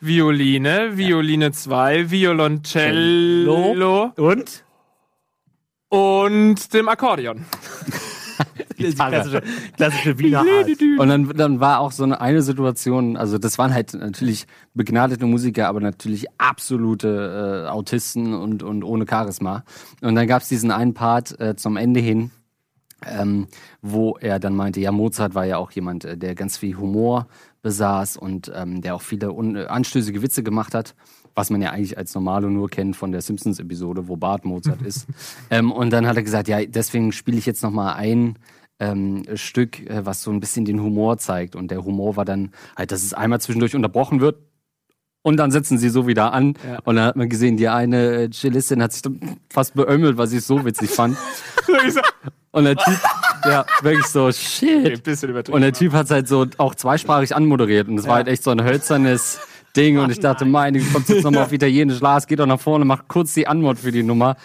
Violine, 0.01 0.98
Violine 0.98 1.51
2, 1.51 2.12
Violoncello 2.12 4.12
Und? 4.15 4.63
Und 5.89 6.74
dem 6.74 6.88
Akkordeon. 6.88 7.46
Klassische, 8.77 9.43
klassische 9.75 10.17
Wiener 10.19 10.39
Art. 10.60 10.69
Und 11.00 11.10
dann, 11.10 11.29
dann 11.36 11.60
war 11.60 11.79
auch 11.79 11.91
so 11.91 12.03
eine, 12.03 12.22
eine 12.22 12.41
Situation, 12.41 13.17
also 13.17 13.38
das 13.38 13.58
waren 13.58 13.74
halt 13.74 13.93
natürlich 13.93 14.48
begnadete 14.74 15.25
Musiker, 15.25 15.67
aber 15.67 15.81
natürlich 15.81 16.27
absolute 16.38 17.65
äh, 17.65 17.69
Autisten 17.69 18.34
und, 18.34 18.63
und 18.63 18.84
ohne 18.84 19.05
Charisma. 19.10 19.63
Und 20.01 20.15
dann 20.15 20.27
gab's 20.27 20.48
diesen 20.48 20.72
einen 20.72 20.93
Part 20.93 21.38
äh, 21.41 21.55
zum 21.58 21.75
Ende 21.75 22.00
hin, 22.00 22.31
ähm, 23.05 23.48
wo 23.81 24.17
er 24.17 24.39
dann 24.39 24.55
meinte, 24.55 24.79
ja, 24.79 24.93
Mozart 24.93 25.36
war 25.36 25.46
ja 25.46 25.58
auch 25.58 25.72
jemand, 25.72 26.05
äh, 26.05 26.17
der 26.17 26.36
ganz 26.36 26.58
viel 26.58 26.77
Humor 26.77 27.27
besaß 27.62 28.15
und 28.15 28.50
ähm, 28.55 28.81
der 28.81 28.96
auch 28.96 29.01
viele 29.01 29.34
un 29.34 29.58
anstößige 29.58 30.22
Witze 30.22 30.43
gemacht 30.43 30.74
hat, 30.74 30.96
was 31.36 31.50
man 31.50 31.62
ja 31.62 31.71
eigentlich 31.71 31.98
als 31.98 32.13
Normalo 32.15 32.50
nur 32.50 32.69
kennt 32.69 32.95
von 32.95 33.12
der 33.12 33.21
Simpsons-Episode, 33.21 34.07
wo 34.07 34.15
Bart 34.15 34.45
Mozart 34.45 34.81
ist. 34.81 35.07
Ähm, 35.51 35.71
und 35.71 35.89
dann 35.89 36.05
hat 36.05 36.15
er 36.15 36.24
gesagt, 36.24 36.48
ja, 36.48 36.63
deswegen 36.63 37.12
spiele 37.12 37.38
ich 37.38 37.45
jetzt 37.45 37.63
noch 37.63 37.71
mal 37.71 37.93
ein 37.93 38.38
ähm, 38.79 39.24
Stück, 39.33 39.79
äh, 39.89 40.05
was 40.05 40.21
so 40.21 40.31
ein 40.31 40.39
bisschen 40.39 40.63
den 40.65 40.81
Humor 40.81 41.17
zeigt. 41.17 41.55
Und 41.55 41.71
der 41.71 41.83
Humor 41.83 42.15
war 42.17 42.25
dann 42.25 42.51
halt, 42.77 42.91
dass 42.91 43.03
es 43.03 43.13
einmal 43.13 43.41
zwischendurch 43.41 43.75
unterbrochen 43.75 44.21
wird 44.21 44.38
und 45.21 45.38
dann 45.38 45.51
setzen 45.51 45.77
sie 45.77 45.89
so 45.89 46.07
wieder 46.07 46.33
an. 46.33 46.53
Ja. 46.65 46.79
Und 46.83 46.95
dann 46.95 47.05
hat 47.05 47.15
man 47.15 47.29
gesehen, 47.29 47.57
die 47.57 47.67
eine 47.67 48.24
äh, 48.24 48.29
Cellistin 48.31 48.81
hat 48.81 48.93
sich 48.93 49.03
fast 49.50 49.74
beömmelt, 49.74 50.17
weil 50.17 50.27
sie 50.27 50.38
es 50.38 50.48
so 50.48 50.63
witzig 50.65 50.89
fand. 50.89 51.17
Und 52.51 52.63
der 52.63 52.75
Typ, 52.75 53.00
ja, 53.45 53.63
wirklich 53.83 54.07
so, 54.07 54.31
shit. 54.31 55.07
Übertrieben. 55.24 55.53
Und 55.53 55.62
der 55.62 55.71
Typ 55.71 55.93
hat 55.93 56.05
es 56.05 56.12
halt 56.12 56.27
so 56.27 56.48
auch 56.57 56.74
zweisprachig 56.74 57.36
anmoderiert. 57.36 57.88
Und 57.88 58.00
es 58.00 58.07
war 58.07 58.15
halt 58.15 58.27
echt 58.27 58.41
so 58.41 58.50
ein 58.50 58.63
hölzernes 58.63 59.39
Ding 59.76 60.00
und 60.00 60.10
ich 60.12 60.20
dachte, 60.20 60.46
meine, 60.46 60.80
du 60.80 60.86
kommst 60.92 61.10
jetzt 61.10 61.24
nochmal 61.24 61.44
auf 61.44 61.52
Italienisch, 61.54 62.00
Lars, 62.00 62.26
geh 62.28 62.36
doch 62.36 62.46
nach 62.48 62.60
vorne, 62.60 62.86
mach 62.86 63.04
kurz 63.08 63.34
die 63.36 63.48
Antwort 63.48 63.78
für 63.80 63.92
die 63.92 64.02
Nummer. 64.04 64.36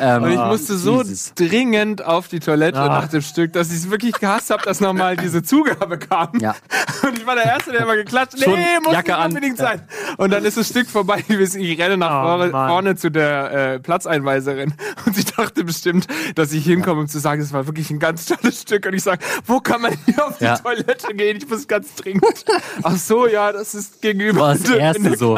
Ähm, 0.00 0.22
Und 0.24 0.32
ich 0.32 0.38
musste 0.38 0.76
so 0.76 1.02
Jesus. 1.02 1.32
dringend 1.34 2.04
auf 2.04 2.28
die 2.28 2.40
Toilette 2.40 2.78
Ah. 2.78 2.88
nach 2.88 3.08
dem 3.08 3.22
Stück, 3.22 3.52
dass 3.54 3.68
ich 3.70 3.76
es 3.78 3.90
wirklich 3.90 4.12
gehasst 4.18 4.50
habe, 4.50 4.62
dass 4.62 4.80
nochmal 4.80 5.16
diese 5.16 5.42
Zugabe 5.42 5.98
kam. 5.98 6.28
Ja. 6.40 6.54
Und 7.02 7.18
ich 7.18 7.26
war 7.26 7.34
der 7.34 7.44
Erste, 7.44 7.72
der 7.72 7.80
immer 7.82 7.96
geklatscht. 7.96 8.42
Schon 8.42 8.54
Nee, 8.54 8.60
muss 8.82 8.92
Jacke 8.92 9.10
nicht 9.12 9.18
an. 9.20 9.28
unbedingt 9.30 9.56
sein. 9.58 9.82
Und 10.18 10.30
dann 10.32 10.44
ist 10.44 10.56
das 10.56 10.68
Stück 10.68 10.88
vorbei 10.88 11.22
gewesen. 11.22 11.60
Ich 11.60 11.78
renne 11.80 11.96
nach 11.96 12.10
Oh, 12.22 12.26
vorne, 12.26 12.50
vorne 12.50 12.96
zu 12.96 13.10
der 13.10 13.74
äh, 13.74 13.78
Platzeinweiserin. 13.80 14.74
Und 15.06 15.16
sie 15.16 15.24
dachte 15.24 15.64
bestimmt, 15.64 16.06
dass 16.34 16.52
ich 16.52 16.64
hinkomme, 16.64 17.00
um 17.02 17.08
zu 17.08 17.18
sagen, 17.18 17.40
es 17.42 17.52
war 17.52 17.66
wirklich 17.66 17.90
ein 17.90 17.98
ganz 17.98 18.26
tolles 18.26 18.60
Stück. 18.62 18.86
Und 18.86 18.94
ich 18.94 19.02
sage, 19.02 19.24
wo 19.46 19.60
kann 19.60 19.80
man 19.82 19.92
hier 20.04 20.26
auf 20.26 20.38
die 20.38 20.44
Ja. 20.44 20.56
Toilette 20.58 21.14
gehen? 21.14 21.36
Ich 21.38 21.48
muss 21.48 21.66
ganz 21.66 21.94
dringend. 21.94 22.24
Ach 22.82 22.96
so, 22.96 23.26
ja, 23.26 23.52
das 23.52 23.74
ist 23.74 24.00
gegenüber 24.02 24.40
War 24.40 24.56
in 24.74 24.80
Erste 24.80 25.16
so. 25.16 25.36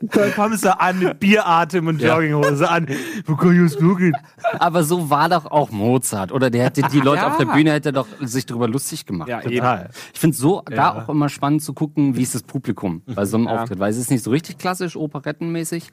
Da 0.00 0.28
kommst 0.34 0.64
du 0.64 0.78
an 0.80 0.98
mit 0.98 1.20
Bieratem 1.20 1.86
und 1.86 2.00
Ja. 2.00 2.14
Jogginghose 2.18 2.68
an. 2.68 2.86
Wo 3.26 3.36
kann 3.36 3.66
ich? 3.66 4.14
Aber 4.58 4.82
so 4.84 5.10
war 5.10 5.28
doch 5.28 5.46
auch 5.46 5.70
Mozart. 5.70 6.32
Oder 6.32 6.50
der 6.50 6.64
hätte 6.64 6.82
die 6.92 7.00
Leute 7.00 7.22
Ja. 7.22 7.28
auf 7.28 7.36
der 7.36 7.46
Bühne 7.46 7.72
hätte 7.72 7.92
doch 7.92 8.06
sich 8.20 8.46
darüber 8.46 8.68
lustig 8.68 9.06
gemacht. 9.06 9.28
Ja. 9.28 9.40
Total. 9.40 9.90
Ich 10.14 10.20
finde 10.20 10.36
so 10.36 10.62
da 10.66 10.74
Ja. 10.74 11.02
auch 11.04 11.08
immer 11.08 11.28
spannend 11.28 11.62
zu 11.62 11.72
gucken, 11.74 12.16
wie 12.16 12.22
ist 12.22 12.34
das 12.34 12.42
Publikum 12.42 13.02
bei 13.06 13.24
so 13.24 13.36
einem 13.36 13.46
Ja. 13.46 13.62
Auftritt. 13.62 13.78
Weil 13.78 13.90
es 13.90 13.96
ist 13.98 14.10
nicht 14.10 14.22
so 14.24 14.30
richtig 14.30 14.58
klassisch, 14.58 14.96
operettenmäßig, 14.96 15.90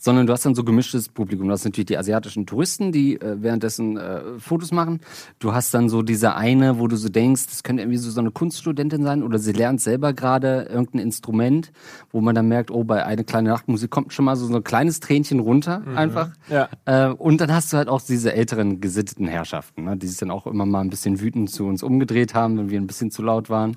sondern 0.00 0.26
du 0.26 0.32
hast 0.32 0.44
dann 0.44 0.54
so 0.54 0.64
gemischtes 0.64 1.08
Publikum. 1.08 1.46
Du 1.48 1.52
hast 1.52 1.64
natürlich 1.64 1.86
die 1.86 1.98
asiatischen 1.98 2.46
Touristen, 2.46 2.92
die 2.92 3.20
äh, 3.20 3.36
währenddessen 3.42 3.96
äh, 3.96 4.20
Fotos 4.38 4.72
machen. 4.72 5.00
Du 5.38 5.52
hast 5.54 5.72
dann 5.74 5.88
so 5.88 6.02
diese 6.02 6.34
eine, 6.36 6.78
wo 6.78 6.88
du 6.88 6.96
so 6.96 7.08
denkst, 7.08 7.46
das 7.46 7.62
könnte 7.62 7.82
irgendwie 7.82 7.98
so, 7.98 8.10
so 8.10 8.20
eine 8.20 8.30
Kunststudentin 8.30 9.02
sein 9.02 9.22
oder 9.22 9.38
sie 9.38 9.52
lernt 9.52 9.80
selber 9.80 10.12
gerade 10.12 10.68
irgendein 10.70 11.00
Instrument, 11.00 11.72
wo 12.16 12.22
man 12.22 12.34
dann 12.34 12.48
merkt, 12.48 12.70
oh, 12.70 12.82
bei 12.82 13.04
eine 13.04 13.24
kleine 13.24 13.50
Nachtmusik 13.50 13.90
kommt 13.90 14.10
schon 14.14 14.24
mal 14.24 14.36
so, 14.36 14.46
so 14.46 14.56
ein 14.56 14.64
kleines 14.64 15.00
Tränchen 15.00 15.38
runter 15.38 15.82
einfach. 15.94 16.30
Ja. 16.48 16.70
Äh, 16.86 17.12
und 17.12 17.42
dann 17.42 17.52
hast 17.52 17.74
du 17.74 17.76
halt 17.76 17.88
auch 17.88 18.00
diese 18.00 18.32
älteren 18.32 18.80
gesitteten 18.80 19.28
Herrschaften, 19.28 19.84
ne, 19.84 19.98
die 19.98 20.06
sich 20.06 20.16
dann 20.16 20.30
auch 20.30 20.46
immer 20.46 20.64
mal 20.64 20.80
ein 20.80 20.88
bisschen 20.88 21.20
wütend 21.20 21.50
zu 21.50 21.66
uns 21.66 21.82
umgedreht 21.82 22.32
haben, 22.32 22.56
wenn 22.56 22.70
wir 22.70 22.80
ein 22.80 22.86
bisschen 22.86 23.10
zu 23.10 23.22
laut 23.22 23.50
waren. 23.50 23.76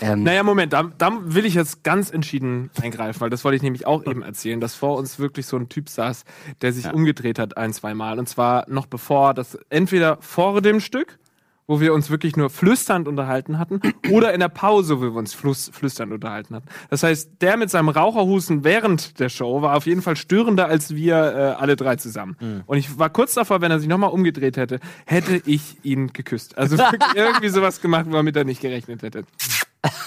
ähm, 0.00 0.24
Naja, 0.24 0.42
Moment, 0.42 0.72
da, 0.72 0.90
da 0.98 1.12
will 1.22 1.46
ich 1.46 1.54
jetzt 1.54 1.84
ganz 1.84 2.10
entschieden 2.10 2.70
eingreifen, 2.82 3.20
weil 3.20 3.30
das 3.30 3.44
wollte 3.44 3.54
ich 3.54 3.62
nämlich 3.62 3.86
auch 3.86 4.04
eben 4.06 4.22
erzählen, 4.22 4.60
dass 4.60 4.74
vor 4.74 4.98
uns 4.98 5.20
wirklich 5.20 5.46
so 5.46 5.56
ein 5.56 5.68
Typ 5.68 5.88
saß, 5.88 6.24
der 6.62 6.72
sich 6.72 6.92
umgedreht 6.92 7.38
hat 7.38 7.56
ein, 7.56 7.72
zwei 7.72 7.94
Mal. 7.94 8.18
Und 8.18 8.28
zwar 8.28 8.68
noch 8.68 8.86
bevor 8.86 9.34
das, 9.34 9.56
entweder 9.70 10.18
vor 10.20 10.60
dem 10.62 10.80
Stück, 10.80 11.20
wo 11.66 11.80
wir 11.80 11.94
uns 11.94 12.10
wirklich 12.10 12.36
nur 12.36 12.50
flüsternd 12.50 13.06
unterhalten 13.08 13.58
hatten, 13.58 13.80
oder 14.10 14.34
in 14.34 14.40
der 14.40 14.48
Pause, 14.48 14.98
wo 14.98 15.02
wir 15.04 15.14
uns 15.14 15.34
flüs- 15.34 15.70
flüsternd 15.72 16.12
unterhalten 16.12 16.54
hatten. 16.56 16.66
Das 16.90 17.02
heißt, 17.02 17.30
der 17.40 17.56
mit 17.56 17.70
seinem 17.70 17.88
Raucherhusten 17.88 18.64
während 18.64 19.18
der 19.20 19.28
Show 19.28 19.62
war 19.62 19.76
auf 19.76 19.86
jeden 19.86 20.02
Fall 20.02 20.16
störender 20.16 20.66
als 20.66 20.94
wir 20.94 21.14
äh, 21.16 21.60
alle 21.62 21.76
drei 21.76 21.96
zusammen. 21.96 22.36
Und 22.66 22.76
ich 22.78 22.98
war 22.98 23.10
kurz 23.10 23.34
davor, 23.34 23.60
wenn 23.60 23.70
er 23.70 23.78
sich 23.78 23.88
nochmal 23.88 24.10
umgedreht 24.10 24.56
hätte, 24.56 24.80
hätte 25.06 25.40
ich 25.46 25.76
ihn 25.84 26.12
geküsst. 26.12 26.58
Also 26.58 26.76
irgendwie 27.14 27.48
sowas 27.48 27.80
gemacht, 27.80 28.06
womit 28.08 28.36
er 28.36 28.44
nicht 28.44 28.60
gerechnet 28.60 29.02
hätte. 29.02 29.24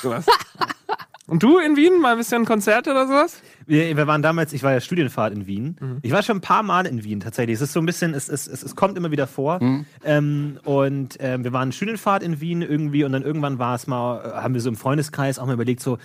Sowas. 0.01 0.25
Und 1.27 1.41
du 1.41 1.57
in 1.57 1.75
Wien 1.75 1.99
mal 1.99 2.11
ein 2.11 2.17
bisschen 2.19 2.45
Konzerte 2.45 2.91
oder 2.91 3.07
sowas? 3.07 3.41
Wir, 3.67 3.97
wir 3.97 4.07
waren 4.07 4.21
damals, 4.21 4.53
ich 4.53 4.63
war 4.63 4.71
ja 4.71 4.79
Studienfahrt 4.79 5.33
in 5.33 5.47
Wien. 5.47 5.77
Mhm. 5.79 5.97
Ich 6.01 6.11
war 6.11 6.21
schon 6.23 6.37
ein 6.37 6.41
paar 6.41 6.63
Mal 6.63 6.85
in 6.85 7.03
Wien 7.03 7.19
tatsächlich. 7.19 7.55
Es 7.55 7.61
ist 7.61 7.73
so 7.73 7.79
ein 7.79 7.85
bisschen, 7.85 8.13
es, 8.13 8.29
es, 8.29 8.47
es, 8.47 8.63
es 8.63 8.75
kommt 8.75 8.97
immer 8.97 9.11
wieder 9.11 9.27
vor. 9.27 9.63
Mhm. 9.63 9.85
Ähm, 10.03 10.59
und 10.63 11.17
ähm, 11.19 11.43
wir 11.43 11.53
waren 11.53 11.71
Studienfahrt 11.71 12.23
in 12.23 12.39
Wien 12.41 12.61
irgendwie 12.61 13.03
und 13.03 13.11
dann 13.11 13.23
irgendwann 13.23 13.59
war 13.59 13.75
es 13.75 13.87
mal, 13.87 14.19
äh, 14.23 14.41
haben 14.41 14.53
wir 14.53 14.61
so 14.61 14.69
im 14.69 14.75
Freundeskreis 14.75 15.39
auch 15.39 15.45
mal 15.45 15.53
überlegt, 15.53 15.81
so 15.81 15.97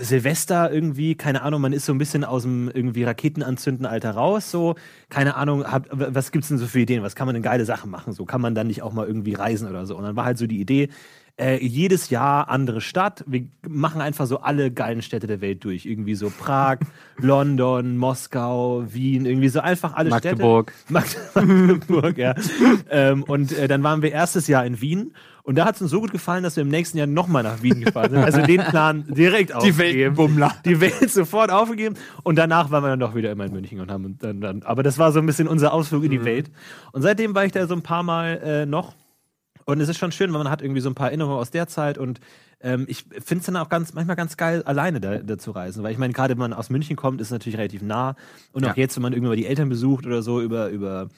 Silvester 0.00 0.72
irgendwie, 0.72 1.14
keine 1.14 1.42
Ahnung, 1.42 1.60
man 1.60 1.72
ist 1.72 1.86
so 1.86 1.92
ein 1.92 1.98
bisschen 1.98 2.24
aus 2.24 2.42
dem 2.42 2.70
irgendwie 2.72 3.04
Raketenanzünden-Alter 3.04 4.12
raus, 4.12 4.50
so, 4.50 4.76
keine 5.08 5.34
Ahnung, 5.34 5.64
hab, 5.64 5.88
was 5.90 6.30
gibt's 6.30 6.48
denn 6.48 6.58
so 6.58 6.66
für 6.66 6.80
Ideen? 6.80 7.02
Was 7.02 7.16
kann 7.16 7.26
man 7.26 7.34
denn 7.34 7.42
geile 7.42 7.64
Sachen 7.64 7.90
machen? 7.90 8.12
So, 8.12 8.24
kann 8.24 8.40
man 8.40 8.54
dann 8.54 8.68
nicht 8.68 8.82
auch 8.82 8.92
mal 8.92 9.06
irgendwie 9.06 9.34
reisen 9.34 9.68
oder 9.68 9.86
so? 9.86 9.96
Und 9.96 10.04
dann 10.04 10.16
war 10.16 10.24
halt 10.24 10.38
so 10.38 10.46
die 10.46 10.60
Idee, 10.60 10.88
äh, 11.36 11.64
jedes 11.64 12.10
Jahr 12.10 12.48
andere 12.48 12.80
Stadt. 12.80 13.24
Wir 13.26 13.46
machen 13.66 14.00
einfach 14.00 14.26
so 14.26 14.40
alle 14.40 14.70
geilen 14.70 15.02
Städte 15.02 15.26
der 15.26 15.40
Welt 15.40 15.64
durch. 15.64 15.86
Irgendwie 15.86 16.14
so 16.14 16.30
Prag, 16.30 16.78
London, 17.16 17.96
Moskau, 17.96 18.84
Wien, 18.86 19.26
irgendwie 19.26 19.48
so 19.48 19.60
einfach 19.60 19.94
alle 19.94 20.10
Magdeburg. 20.10 20.72
Städte. 20.72 21.46
Magdeburg, 21.46 22.18
ja. 22.18 22.34
ähm, 22.90 23.22
und 23.24 23.52
äh, 23.52 23.68
dann 23.68 23.82
waren 23.82 24.02
wir 24.02 24.12
erstes 24.12 24.46
Jahr 24.46 24.66
in 24.66 24.80
Wien. 24.80 25.14
Und 25.44 25.56
da 25.56 25.64
hat 25.64 25.74
es 25.74 25.82
uns 25.82 25.90
so 25.90 26.00
gut 26.00 26.12
gefallen, 26.12 26.44
dass 26.44 26.54
wir 26.54 26.62
im 26.62 26.68
nächsten 26.68 26.98
Jahr 26.98 27.08
nochmal 27.08 27.42
nach 27.42 27.62
Wien 27.62 27.80
gefahren 27.80 28.10
sind. 28.10 28.20
Also 28.20 28.42
den 28.42 28.60
Plan 28.60 29.04
direkt 29.08 29.52
aufgegeben. 29.52 29.78
Weltenbummler. 29.78 30.54
Die 30.64 30.80
Welt 30.80 31.10
sofort 31.10 31.50
aufgegeben. 31.50 31.96
Und 32.22 32.36
danach 32.36 32.70
waren 32.70 32.84
wir 32.84 32.90
dann 32.90 33.00
doch 33.00 33.16
wieder 33.16 33.32
immer 33.32 33.46
in 33.46 33.52
München 33.52 33.80
und 33.80 33.90
haben 33.90 34.16
dann, 34.20 34.40
dann 34.40 34.62
aber 34.62 34.84
das 34.84 34.98
war 34.98 35.10
so 35.10 35.18
ein 35.18 35.26
bisschen 35.26 35.48
unser 35.48 35.72
Ausflug 35.72 36.04
in 36.04 36.12
die 36.12 36.24
Welt. 36.24 36.50
Und 36.92 37.02
seitdem 37.02 37.34
war 37.34 37.44
ich 37.44 37.50
da 37.50 37.66
so 37.66 37.74
ein 37.74 37.82
paar 37.82 38.04
Mal 38.04 38.40
äh, 38.44 38.66
noch. 38.66 38.94
Und 39.64 39.80
es 39.80 39.88
ist 39.88 39.98
schon 39.98 40.12
schön, 40.12 40.32
weil 40.32 40.42
man 40.42 40.50
hat 40.50 40.62
irgendwie 40.62 40.80
so 40.80 40.88
ein 40.90 40.94
paar 40.94 41.08
Erinnerungen 41.08 41.38
aus 41.38 41.50
der 41.50 41.66
Zeit 41.68 41.98
und 41.98 42.20
ähm, 42.60 42.84
ich 42.88 43.04
finde 43.04 43.40
es 43.40 43.46
dann 43.46 43.56
auch 43.56 43.68
ganz, 43.68 43.92
manchmal 43.92 44.16
ganz 44.16 44.36
geil, 44.36 44.62
alleine 44.64 45.00
da, 45.00 45.18
da 45.18 45.38
zu 45.38 45.50
reisen. 45.50 45.82
Weil 45.82 45.92
ich 45.92 45.98
meine, 45.98 46.12
gerade 46.12 46.32
wenn 46.32 46.38
man 46.38 46.52
aus 46.52 46.70
München 46.70 46.96
kommt, 46.96 47.20
ist 47.20 47.28
es 47.28 47.32
natürlich 47.32 47.58
relativ 47.58 47.82
nah. 47.82 48.14
Und 48.52 48.64
auch 48.64 48.68
Ja. 48.70 48.74
jetzt, 48.76 48.96
wenn 48.96 49.02
man 49.02 49.12
irgendwann 49.12 49.30
mal 49.32 49.36
die 49.36 49.46
Eltern 49.46 49.68
besucht 49.68 50.06
oder 50.06 50.22
so 50.22 50.40
über, 50.40 50.68
über 50.68 51.08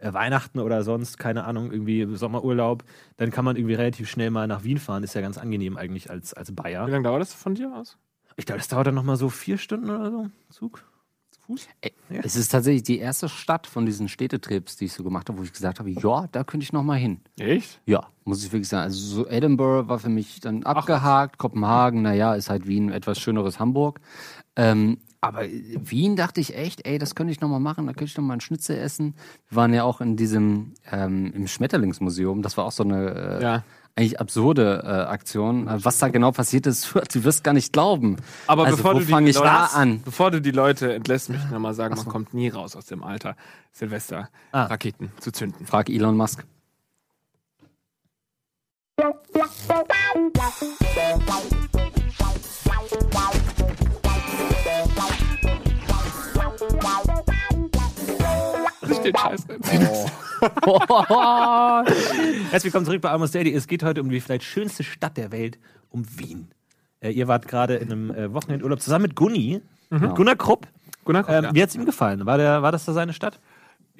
äh, 0.00 0.12
Weihnachten 0.12 0.58
oder 0.58 0.82
sonst, 0.82 1.18
keine 1.18 1.44
Ahnung, 1.44 1.70
irgendwie 1.72 2.06
Sommerurlaub, 2.16 2.82
dann 3.16 3.30
kann 3.30 3.44
man 3.44 3.56
irgendwie 3.56 3.74
relativ 3.74 4.08
schnell 4.10 4.30
mal 4.30 4.46
nach 4.48 4.64
Wien 4.64 4.78
fahren. 4.78 5.04
Ist 5.04 5.14
ja 5.14 5.20
ganz 5.20 5.38
angenehm 5.38 5.76
eigentlich 5.76 6.10
als, 6.10 6.34
als 6.34 6.52
Bayer. 6.54 6.86
Wie 6.86 6.90
lange 6.90 7.04
dauert 7.04 7.20
das 7.20 7.32
von 7.32 7.54
dir 7.54 7.72
aus? 7.74 7.96
Ich 8.36 8.46
glaube, 8.46 8.58
das 8.58 8.68
dauert 8.68 8.86
dann 8.88 8.94
nochmal 8.94 9.16
so 9.16 9.28
vier 9.28 9.58
Stunden 9.58 9.90
oder 9.90 10.10
so, 10.10 10.26
Zug. 10.50 10.84
Fuß? 11.48 11.66
Ey, 11.80 11.92
Es 12.22 12.36
ist 12.36 12.50
tatsächlich 12.52 12.82
die 12.82 12.98
erste 12.98 13.28
Stadt 13.28 13.66
von 13.66 13.86
diesen 13.86 14.08
Städtetrips, 14.08 14.76
die 14.76 14.84
ich 14.84 14.92
so 14.92 15.02
gemacht 15.02 15.28
habe, 15.30 15.38
wo 15.38 15.42
ich 15.42 15.52
gesagt 15.52 15.78
habe, 15.80 15.90
ja, 15.90 16.26
da 16.30 16.44
könnte 16.44 16.64
ich 16.64 16.74
noch 16.74 16.82
mal 16.82 16.98
hin. 16.98 17.20
Echt? 17.38 17.80
Ja, 17.86 18.06
muss 18.24 18.44
ich 18.44 18.52
wirklich 18.52 18.68
sagen. 18.68 18.82
Also 18.84 18.98
so 18.98 19.26
Edinburgh 19.26 19.88
war 19.88 19.98
für 19.98 20.10
mich 20.10 20.40
dann 20.40 20.62
abgehakt, 20.64 21.38
Kopenhagen, 21.38 22.02
naja, 22.02 22.34
ist 22.34 22.50
halt 22.50 22.66
Wien 22.66 22.90
etwas 22.92 23.18
schöneres 23.18 23.58
Hamburg. 23.58 24.00
Ähm, 24.56 24.98
aber 25.22 25.44
Wien 25.44 26.16
dachte 26.16 26.40
ich 26.40 26.54
echt, 26.54 26.86
ey, 26.86 26.98
das 26.98 27.14
könnte 27.14 27.32
ich 27.32 27.40
noch 27.40 27.48
mal 27.48 27.58
machen, 27.60 27.86
da 27.86 27.92
könnte 27.92 28.10
ich 28.10 28.16
noch 28.18 28.24
mal 28.24 28.34
einen 28.34 28.40
Schnitzel 28.42 28.76
essen. 28.76 29.14
Wir 29.48 29.56
waren 29.56 29.72
ja 29.72 29.84
auch 29.84 30.02
in 30.02 30.16
diesem, 30.16 30.74
ähm, 30.92 31.32
im 31.34 31.46
Schmetterlingsmuseum, 31.48 32.42
das 32.42 32.56
war 32.58 32.66
auch 32.66 32.72
so 32.72 32.84
eine 32.84 33.38
äh, 33.38 33.42
Ja. 33.42 33.64
Eigentlich 33.98 34.20
absurde 34.20 34.82
äh, 34.84 34.88
Aktion. 34.88 35.66
Was 35.68 35.98
da 35.98 36.08
genau 36.08 36.30
passiert 36.30 36.66
ist, 36.66 36.94
du 37.12 37.24
wirst 37.24 37.42
gar 37.42 37.52
nicht 37.52 37.72
glauben. 37.72 38.16
Aber 38.46 38.64
also, 38.64 38.76
bevor 38.76 38.94
du 38.94 39.00
die 39.04 39.12
Leute, 39.12 39.50
an? 39.74 40.02
Bevor 40.04 40.30
du 40.30 40.40
die 40.40 40.52
Leute 40.52 40.94
entlässt, 40.94 41.28
möchte 41.28 41.44
ich 41.46 41.52
nochmal 41.52 41.74
sagen, 41.74 41.96
man 41.96 42.06
kommt 42.06 42.32
nie 42.32 42.48
raus 42.48 42.76
aus 42.76 42.86
dem 42.86 43.02
Alter, 43.02 43.36
Silvester 43.72 44.28
Ah. 44.52 44.64
Raketen 44.64 45.12
zu 45.20 45.32
zünden. 45.32 45.66
Frag 45.66 45.90
Elon 45.90 46.16
Musk. 46.16 46.44
Ich 58.90 58.98
den 58.98 59.16
Scheiß 59.16 59.46
Herzlich 62.50 62.64
willkommen 62.64 62.86
zurück 62.86 63.02
bei 63.02 63.10
Almost 63.10 63.34
Daily. 63.34 63.52
Es 63.52 63.66
geht 63.66 63.82
heute 63.82 64.00
um 64.00 64.08
die 64.08 64.20
vielleicht 64.20 64.44
schönste 64.44 64.84
Stadt 64.84 65.16
der 65.16 65.32
Welt, 65.32 65.58
um 65.90 66.04
Wien. 66.18 66.48
Äh, 67.00 67.10
ihr 67.10 67.28
wart 67.28 67.48
gerade 67.48 67.76
in 67.76 67.92
einem 67.92 68.10
äh, 68.10 68.32
Wochenendurlaub 68.32 68.80
zusammen 68.80 69.02
mit 69.02 69.14
Gunni, 69.16 69.60
mit 69.90 70.14
Gunnar 70.14 70.36
Krupp. 70.36 70.66
Gunnar 71.04 71.24
Koch, 71.24 71.32
Ähm, 71.32 71.44
ja. 71.44 71.54
Wie 71.54 71.62
hat 71.62 71.70
es 71.70 71.76
ihm 71.76 71.84
gefallen? 71.86 72.26
War, 72.26 72.38
der, 72.38 72.62
war 72.62 72.72
das 72.72 72.84
da 72.84 72.92
seine 72.92 73.12
Stadt? 73.12 73.40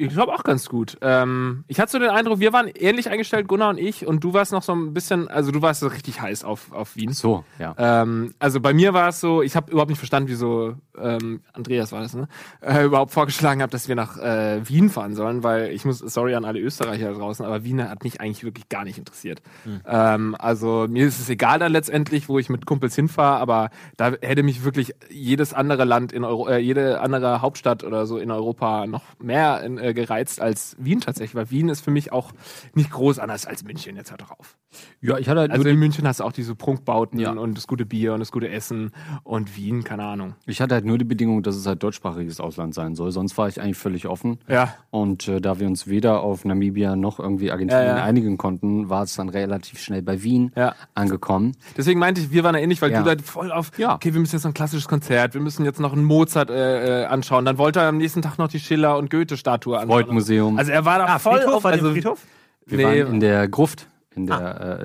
Ich 0.01 0.11
glaube 0.11 0.33
auch 0.33 0.45
ganz 0.45 0.69
gut. 0.69 0.97
Ähm, 1.01 1.65
ich 1.67 1.81
hatte 1.81 1.91
so 1.91 1.99
den 1.99 2.11
Eindruck, 2.11 2.39
wir 2.39 2.53
waren 2.53 2.69
ähnlich 2.69 3.11
eingestellt, 3.11 3.49
Gunnar 3.49 3.71
und 3.71 3.79
ich, 3.79 4.07
und 4.07 4.23
du 4.23 4.33
warst 4.33 4.53
noch 4.53 4.63
so 4.63 4.73
ein 4.73 4.95
bisschen, 4.95 5.27
also 5.27 5.51
du 5.51 5.61
warst 5.61 5.81
so 5.81 5.89
richtig 5.89 6.21
heiß 6.21 6.45
auf, 6.45 6.71
auf 6.71 6.95
Wien. 6.95 7.13
So, 7.13 7.45
ja. 7.59 7.75
Ähm, 7.77 8.33
also 8.39 8.61
bei 8.61 8.73
mir 8.73 8.95
war 8.95 9.09
es 9.09 9.19
so, 9.19 9.43
ich 9.43 9.57
habe 9.57 9.73
überhaupt 9.73 9.89
nicht 9.89 9.99
verstanden, 9.99 10.29
wieso 10.29 10.77
ähm, 10.97 11.41
Andreas 11.53 11.91
war 11.91 12.03
das, 12.03 12.15
ne? 12.15 12.29
Äh, 12.61 12.85
überhaupt 12.85 13.11
vorgeschlagen 13.11 13.61
hat, 13.61 13.75
dass 13.75 13.89
wir 13.89 13.97
nach 13.97 14.17
äh, 14.19 14.61
Wien 14.69 14.89
fahren 14.89 15.17
sollen, 15.17 15.43
weil 15.43 15.73
ich 15.73 15.85
muss, 15.85 15.99
sorry 15.99 16.37
an 16.37 16.45
alle 16.45 16.61
Österreicher 16.61 17.13
da 17.13 17.19
draußen, 17.19 17.45
aber 17.45 17.65
Wien 17.65 17.83
hat 17.83 18.05
mich 18.05 18.21
eigentlich 18.21 18.45
wirklich 18.45 18.69
gar 18.69 18.85
nicht 18.85 18.99
interessiert. 18.99 19.43
Ähm, 19.85 20.37
also 20.39 20.87
mir 20.89 21.09
ist 21.09 21.19
es 21.19 21.29
egal 21.29 21.59
dann 21.59 21.73
letztendlich, 21.73 22.29
wo 22.29 22.39
ich 22.39 22.49
mit 22.49 22.67
Kumpels 22.67 22.95
hinfahre, 22.95 23.41
aber 23.41 23.71
da 23.97 24.13
hätte 24.23 24.45
mich 24.45 24.63
wirklich 24.63 24.95
jedes 25.11 25.55
andere 25.55 25.85
Land 25.85 26.13
in 26.13 26.23
Euro, 26.23 26.47
äh, 26.49 26.59
jede 26.59 27.01
andere 27.01 27.43
Hauptstadt 27.43 27.83
oder 27.83 28.07
so 28.07 28.19
in 28.19 28.31
Europa 28.31 28.87
noch 28.87 29.03
mehr 29.19 29.61
in, 29.63 29.88
äh, 29.89 29.95
gereizt 29.95 30.41
als 30.41 30.77
Wien 30.79 31.01
tatsächlich, 31.01 31.35
weil 31.35 31.51
Wien 31.51 31.69
ist 31.69 31.81
für 31.81 31.91
mich 31.91 32.13
auch 32.13 32.33
nicht 32.75 32.91
groß 32.91 33.19
anders 33.19 33.47
als 33.47 33.65
München. 33.65 33.97
Jetzt 33.97 34.11
hört 34.11 34.23
doch 34.23 34.31
auf. 34.33 34.57
Ja, 35.01 35.19
ich 35.19 35.29
hatte 35.29 35.41
halt 35.41 35.51
Also 35.51 35.63
nur 35.65 35.73
in 35.73 35.79
München 35.79 36.07
hast 36.07 36.21
du 36.21 36.25
auch 36.25 36.33
diese 36.33 36.55
Prunkbauten 36.55 37.19
Ja. 37.19 37.33
und 37.33 37.57
das 37.57 37.67
gute 37.67 37.87
Bier 37.87 38.13
und 38.15 38.21
das 38.21 38.33
gute 38.33 38.49
Essen 38.49 38.91
und 39.25 39.57
Wien, 39.57 39.85
keine 39.85 40.05
Ahnung. 40.05 40.35
Ich 40.47 40.61
hatte 40.61 40.75
halt 40.75 40.85
nur 40.85 40.99
die 40.99 41.05
Bedingung, 41.05 41.43
dass 41.43 41.57
es 41.57 41.67
halt 41.67 41.83
deutschsprachiges 41.83 42.41
Ausland 42.41 42.75
sein 42.75 42.95
soll. 42.95 43.11
Sonst 43.13 43.37
war 43.39 43.49
ich 43.49 43.61
eigentlich 43.61 43.79
völlig 43.79 44.07
offen. 44.07 44.39
Ja. 44.49 44.75
Und 44.91 45.27
äh, 45.29 45.41
da 45.41 45.59
wir 45.59 45.67
uns 45.67 45.87
weder 45.87 46.21
auf 46.21 46.45
Namibia 46.45 46.97
noch 46.97 47.19
irgendwie 47.19 47.51
Argentinien 47.51 47.87
Ja, 47.87 47.97
ja. 47.99 48.05
einigen 48.05 48.37
konnten, 48.39 48.89
war 48.91 49.03
es 49.05 49.15
dann 49.15 49.29
relativ 49.29 49.81
schnell 49.81 50.03
bei 50.03 50.23
Wien 50.23 50.53
Ja. 50.57 50.75
angekommen. 50.95 51.57
Deswegen 51.77 51.99
meinte 51.99 52.21
ich, 52.21 52.31
wir 52.31 52.45
waren 52.45 52.53
da 52.55 52.59
ähnlich, 52.61 52.83
weil 52.83 52.91
du 52.93 53.03
da 53.03 53.15
voll 53.23 53.51
auf, 53.53 53.71
Ja. 53.79 53.95
okay, 53.95 54.13
wir 54.13 54.21
müssen 54.21 54.35
jetzt 54.37 54.45
noch 54.45 54.51
ein 54.51 54.55
klassisches 54.55 54.89
Konzert, 54.89 55.35
wir 55.35 55.41
müssen 55.41 55.65
jetzt 55.65 55.81
noch 55.81 55.93
einen 55.93 56.05
Mozart 56.05 56.51
äh, 56.51 57.03
äh, 57.03 57.07
anschauen. 57.07 57.45
Dann 57.45 57.57
wollte 57.59 57.81
er 57.81 57.89
am 57.89 57.97
nächsten 57.97 58.21
Tag 58.23 58.39
noch 58.39 58.49
die 58.49 58.61
Schiller- 58.61 58.99
und 58.99 59.11
Goethe-Statue 59.11 59.78
anschauen. 59.81 60.05
Freud-Museum. 60.05 60.59
Also 60.59 60.73
er 60.73 60.85
war 60.85 60.99
da 60.99 61.05
Ah, 61.07 61.19
voll 61.19 61.39
Friedhof? 61.39 61.55
auf, 61.55 61.65
War 61.65 61.73
der 61.73 61.81
also, 61.81 61.93
Friedhof? 61.93 62.19
Wir 62.67 62.79
nee, 62.79 62.85
waren 63.03 63.15
in 63.15 63.21
der 63.21 63.49
Gruft. 63.49 63.87
In 64.15 64.27
der, 64.27 64.81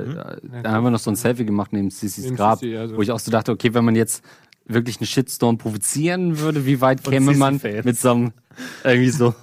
äh, 0.54 0.62
Da 0.64 0.72
haben 0.72 0.84
wir 0.84 0.92
noch 0.92 1.00
so 1.00 1.10
ein 1.12 1.16
Selfie 1.16 1.46
gemacht 1.46 1.74
neben 1.74 1.90
Sissis 1.90 2.26
Neben 2.26 2.36
Grab, 2.36 2.60
Sissi, 2.60 2.78
also. 2.78 2.98
wo 2.98 3.02
ich 3.02 3.12
auch 3.12 3.20
so 3.20 3.32
dachte, 3.32 3.52
okay, 3.52 3.74
wenn 3.74 3.84
man 3.84 3.96
jetzt 3.96 4.24
wirklich 4.66 5.00
einen 5.00 5.08
Shitstorm 5.08 5.58
provozieren 5.58 6.40
würde, 6.40 6.66
wie 6.66 6.80
weit 6.82 7.04
käme 7.04 7.34
man 7.36 7.60
mit 7.84 7.98
so 7.98 8.12
einem, 8.12 8.32
irgendwie 8.84 9.10
so, 9.10 9.34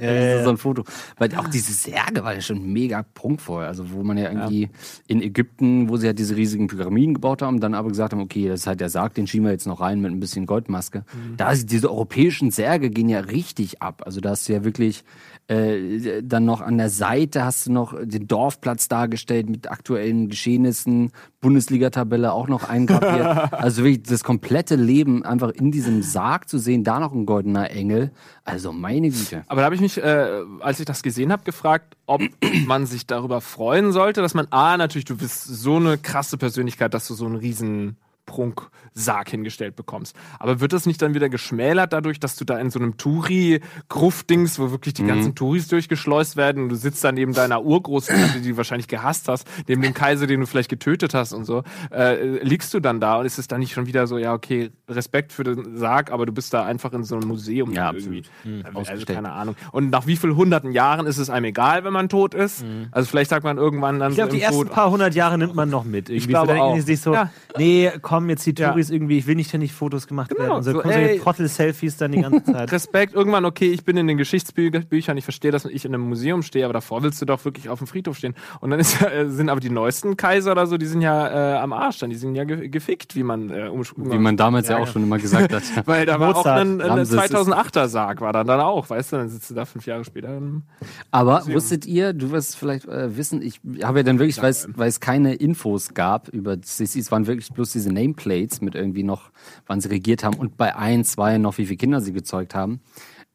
ja, 0.00 0.38
so, 0.38 0.44
so 0.44 0.50
ein 0.50 0.56
Foto. 0.56 0.84
Weil 1.16 1.34
auch 1.36 1.48
diese 1.48 1.72
Särge 1.72 2.24
war 2.24 2.34
ja 2.34 2.40
schon 2.40 2.72
mega 2.72 3.04
prunkvoll. 3.14 3.64
Also 3.64 3.92
wo 3.92 4.02
man 4.02 4.18
ja 4.18 4.30
irgendwie 4.30 4.70
in 5.06 5.22
Ägypten, 5.22 5.88
wo 5.88 5.96
sie 5.96 6.06
halt 6.06 6.18
diese 6.18 6.36
riesigen 6.36 6.66
Pyramiden 6.68 7.14
gebaut 7.14 7.42
haben, 7.42 7.60
dann 7.60 7.74
aber 7.74 7.88
gesagt 7.88 8.12
haben, 8.12 8.20
okay, 8.20 8.48
das 8.48 8.60
ist 8.60 8.66
halt 8.66 8.80
der 8.80 8.88
Sarg, 8.88 9.14
den 9.14 9.26
schieben 9.26 9.46
wir 9.46 9.52
jetzt 9.52 9.66
noch 9.66 9.80
rein 9.80 10.00
mit 10.00 10.12
ein 10.12 10.20
bisschen 10.20 10.46
Goldmaske. 10.46 11.04
Da 11.36 11.50
ist, 11.52 11.70
diese 11.70 11.90
europäischen 11.90 12.50
Särge 12.50 12.90
gehen 12.90 13.08
ja 13.08 13.20
richtig 13.20 13.82
ab. 13.82 14.02
Also 14.04 14.20
da 14.20 14.30
hast 14.30 14.48
du 14.48 14.52
ja 14.52 14.64
wirklich 14.64 15.04
äh, 15.48 16.22
dann 16.22 16.44
noch 16.44 16.60
an 16.60 16.76
der 16.76 16.90
Seite 16.90 17.44
hast 17.44 17.66
du 17.66 17.72
noch 17.72 17.94
den 18.00 18.28
Dorfplatz 18.28 18.88
dargestellt 18.88 19.48
mit 19.48 19.70
aktuellen 19.70 20.28
Geschehnissen, 20.28 21.10
Bundesliga-Tabelle 21.40 22.32
auch 22.32 22.48
noch 22.48 22.68
eingraviert. 22.68 23.52
also 23.52 23.84
wirklich 23.84 24.02
das 24.02 24.24
komplette 24.24 24.74
Leben 24.74 25.24
einfach 25.24 25.50
in 25.50 25.70
diesem 25.70 26.02
Sarg 26.02 26.48
zu 26.48 26.58
sehen, 26.58 26.84
da 26.84 26.98
noch 26.98 27.12
ein 27.12 27.26
goldener 27.26 27.70
Engel. 27.70 28.10
Also 28.44 28.72
meine 28.72 29.10
Güte. 29.10 29.44
Aber 29.46 29.60
da 29.60 29.66
habe 29.66 29.74
ich 29.74 29.80
mich, 29.80 30.02
äh, 30.02 30.42
als 30.60 30.80
ich 30.80 30.86
das 30.86 31.02
gesehen 31.02 31.30
habe, 31.30 31.44
gefragt, 31.44 31.96
ob 32.06 32.22
man 32.66 32.86
sich 32.86 33.06
darüber 33.06 33.40
freuen 33.40 33.92
sollte, 33.92 34.20
dass 34.20 34.34
man, 34.34 34.48
ah, 34.50 34.76
natürlich, 34.76 35.04
du 35.04 35.16
bist 35.16 35.44
so 35.44 35.76
eine 35.76 35.98
krasse 35.98 36.38
Persönlichkeit, 36.38 36.92
dass 36.94 37.06
du 37.06 37.14
so 37.14 37.26
einen 37.26 37.36
riesen 37.36 37.96
Prunksarg 38.28 39.28
hingestellt 39.30 39.74
bekommst. 39.74 40.14
Aber 40.38 40.60
wird 40.60 40.72
das 40.72 40.86
nicht 40.86 41.02
dann 41.02 41.14
wieder 41.14 41.28
geschmälert 41.28 41.92
dadurch, 41.92 42.20
dass 42.20 42.36
du 42.36 42.44
da 42.44 42.58
in 42.58 42.70
so 42.70 42.78
einem 42.78 42.96
Touri-Gruft-Dings, 42.96 44.58
wo 44.58 44.70
wirklich 44.70 44.94
die 44.94 45.04
ganzen 45.04 45.34
Touris 45.34 45.68
durchgeschleust 45.68 46.36
werden 46.36 46.64
und 46.64 46.68
du 46.68 46.76
sitzt 46.76 47.02
da 47.04 47.10
neben 47.12 47.32
deiner 47.32 47.62
Urgroßtante, 47.64 48.40
die 48.40 48.50
du 48.50 48.56
wahrscheinlich 48.56 48.88
gehasst 48.88 49.28
hast, 49.28 49.46
neben 49.66 49.82
dem 49.82 49.94
Kaiser, 49.94 50.26
den 50.26 50.40
du 50.40 50.46
vielleicht 50.46 50.68
getötet 50.68 51.14
hast 51.14 51.32
und 51.32 51.44
so, 51.44 51.62
äh, 51.90 52.42
liegst 52.44 52.72
du 52.74 52.80
dann 52.80 53.00
da 53.00 53.18
und 53.18 53.26
ist 53.26 53.38
es 53.38 53.48
dann 53.48 53.60
nicht 53.60 53.72
schon 53.72 53.86
wieder 53.86 54.06
so, 54.06 54.18
ja, 54.18 54.34
okay, 54.34 54.70
Respekt 54.88 55.32
für 55.32 55.44
den 55.44 55.76
Sarg, 55.76 56.12
aber 56.12 56.26
du 56.26 56.32
bist 56.32 56.52
da 56.54 56.64
einfach 56.64 56.92
in 56.92 57.04
so 57.04 57.16
einem 57.16 57.28
Museum 57.28 57.72
Ja, 57.72 57.92
irgendwie. 57.92 58.22
Also 58.64 58.78
Ausgestellt. 58.80 59.08
keine 59.08 59.32
Ahnung. 59.32 59.56
Und 59.72 59.90
nach 59.90 60.06
wie 60.06 60.16
vielen 60.16 60.36
hunderten 60.36 60.72
Jahren 60.72 61.06
ist 61.06 61.18
es 61.18 61.30
einem 61.30 61.46
egal, 61.46 61.84
wenn 61.84 61.92
man 61.92 62.08
tot 62.08 62.34
ist? 62.34 62.64
Also 62.92 63.08
vielleicht 63.08 63.30
sagt 63.30 63.44
man 63.44 63.56
irgendwann 63.56 63.98
dann 63.98 64.10
Ich 64.12 64.16
glaube, 64.16 64.30
so 64.32 64.36
die 64.36 64.42
ersten 64.42 64.62
Tod, 64.64 64.70
paar 64.72 64.90
hundert 64.90 65.14
Jahre 65.14 65.38
nimmt 65.38 65.54
man 65.54 65.70
noch 65.70 65.84
mit. 65.84 66.08
Irgendwie. 66.10 66.26
glaube 66.28 66.48
Vielleicht 66.48 66.62
auch. 66.62 66.66
denken 66.74 66.86
die 66.86 66.92
sich 66.92 67.00
so, 67.00 67.14
Ja. 67.14 67.30
nee, 67.56 67.90
komm, 68.02 68.17
jetzt 68.28 68.46
die 68.46 68.54
Ja. 68.56 68.70
Touris 68.70 68.90
irgendwie, 68.90 69.18
ich 69.18 69.26
will 69.26 69.34
nicht 69.36 69.48
ständig 69.48 69.72
Fotos 69.72 70.06
gemacht 70.06 70.30
Genau, 70.30 70.40
werden. 70.42 70.56
Und 70.56 70.62
so, 70.64 70.72
kommen 70.72 70.92
solche. 70.94 71.20
Trottel-Selfies 71.20 71.96
dann 71.98 72.12
die 72.12 72.22
ganze 72.22 72.44
Zeit. 72.44 72.72
Respekt, 72.72 73.14
irgendwann, 73.14 73.44
okay, 73.44 73.70
ich 73.70 73.84
bin 73.84 73.96
in 73.96 74.06
den 74.06 74.16
Geschichtsbüchern, 74.18 75.16
ich 75.16 75.24
verstehe, 75.24 75.50
dass 75.50 75.64
ich 75.64 75.84
in 75.84 75.94
einem 75.94 76.08
Museum 76.08 76.42
stehe, 76.42 76.64
aber 76.64 76.72
davor 76.74 77.02
willst 77.02 77.20
du 77.20 77.26
doch 77.26 77.44
wirklich 77.44 77.68
auf 77.68 77.78
dem 77.78 77.86
Friedhof 77.86 78.16
stehen. 78.16 78.34
Und 78.60 78.70
dann 78.70 78.80
ist, 78.80 79.00
äh, 79.02 79.26
sind 79.28 79.48
aber 79.50 79.60
die 79.60 79.70
neuesten 79.70 80.16
Kaiser 80.16 80.52
oder 80.52 80.66
so, 80.66 80.76
die 80.78 80.86
sind 80.86 81.00
ja 81.02 81.54
äh, 81.56 81.58
am 81.58 81.72
Arsch 81.72 81.98
dann, 81.98 82.10
die 82.10 82.16
sind 82.16 82.34
ja 82.34 82.44
ge 82.44 82.68
gefickt, 82.68 83.14
wie 83.16 83.22
man 83.22 83.50
äh, 83.50 83.68
um, 83.68 83.82
Wie 83.96 84.18
man 84.18 84.36
damals 84.36 84.68
ja, 84.68 84.78
auch 84.78 84.86
schon 84.86 85.02
immer 85.02 85.18
gesagt 85.18 85.52
hat. 85.52 85.62
Weil 85.86 86.06
da 86.06 86.18
war 86.20 86.36
auch 86.36 86.46
ein, 86.46 86.80
ein 86.80 86.90
Ramses 86.90 87.12
ist- 87.12 87.32
2008er 87.34 87.88
Sarg, 87.88 88.20
war 88.20 88.32
dann, 88.32 88.46
dann 88.46 88.60
auch, 88.60 88.88
weißt 88.90 89.12
du, 89.12 89.16
dann 89.16 89.28
sitzt 89.28 89.50
du 89.50 89.54
da 89.54 89.64
fünf 89.64 89.86
Jahre 89.86 90.04
später. 90.04 90.36
im- 90.36 90.62
Aber 91.10 91.42
wusstet 91.46 91.86
ihr, 91.86 92.12
du 92.12 92.30
wirst 92.30 92.56
vielleicht 92.56 92.86
äh, 92.86 93.16
wissen, 93.16 93.42
ich 93.42 93.60
habe 93.82 93.98
ja 94.00 94.02
dann 94.02 94.18
wirklich, 94.18 94.40
weil 94.42 94.50
es- 94.50 95.00
keine 95.00 95.34
Infos 95.34 95.94
gab 95.94 96.28
über 96.28 96.56
Sissi, 96.62 96.98
es 97.00 97.10
waren 97.12 97.26
wirklich 97.26 97.48
bloß 97.52 97.72
diese 97.72 97.92
Nameplates 98.08 98.60
mit 98.60 98.74
irgendwie 98.74 99.02
noch, 99.02 99.30
wann 99.66 99.80
sie 99.80 99.88
regiert 99.88 100.24
haben 100.24 100.36
und 100.36 100.56
bei 100.56 100.76
ein, 100.76 101.04
zwei 101.04 101.38
noch, 101.38 101.58
wie 101.58 101.66
viele 101.66 101.76
Kinder 101.76 102.00
sie 102.00 102.12
gezeugt 102.12 102.54
haben, 102.54 102.80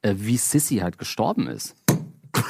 äh, 0.01 0.15
wie 0.17 0.37
Sissi 0.37 0.77
halt 0.77 0.97
gestorben 0.97 1.47
ist. 1.47 1.75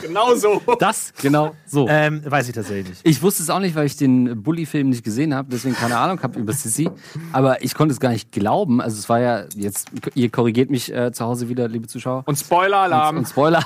Genau 0.00 0.34
so. 0.34 0.60
Das, 0.78 1.12
genau 1.20 1.54
so. 1.66 1.88
ähm, 1.88 2.22
weiß 2.24 2.48
ich 2.48 2.54
tatsächlich 2.54 2.88
nicht. 2.88 3.00
Ich 3.02 3.22
wusste 3.22 3.42
es 3.42 3.50
auch 3.50 3.58
nicht, 3.58 3.74
weil 3.74 3.86
ich 3.86 3.96
den 3.96 4.42
Bully-Film 4.42 4.90
nicht 4.90 5.02
gesehen 5.02 5.34
habe, 5.34 5.48
deswegen 5.50 5.74
keine 5.74 5.96
Ahnung 5.96 6.22
habe 6.22 6.38
über 6.38 6.52
Sissy. 6.52 6.88
Aber 7.32 7.64
ich 7.64 7.74
konnte 7.74 7.92
es 7.92 7.98
gar 7.98 8.10
nicht 8.10 8.30
glauben. 8.30 8.80
Also 8.80 8.98
es 8.98 9.08
war 9.08 9.20
ja, 9.20 9.44
jetzt, 9.56 9.90
ihr 10.14 10.30
korrigiert 10.30 10.70
mich 10.70 10.92
äh, 10.92 11.12
zu 11.12 11.24
Hause 11.24 11.48
wieder, 11.48 11.66
liebe 11.66 11.88
Zuschauer. 11.88 12.22
Und 12.26 12.36
Spoiler-Alarm. 12.36 13.16
Und 13.16 13.28
Spoiler. 13.28 13.64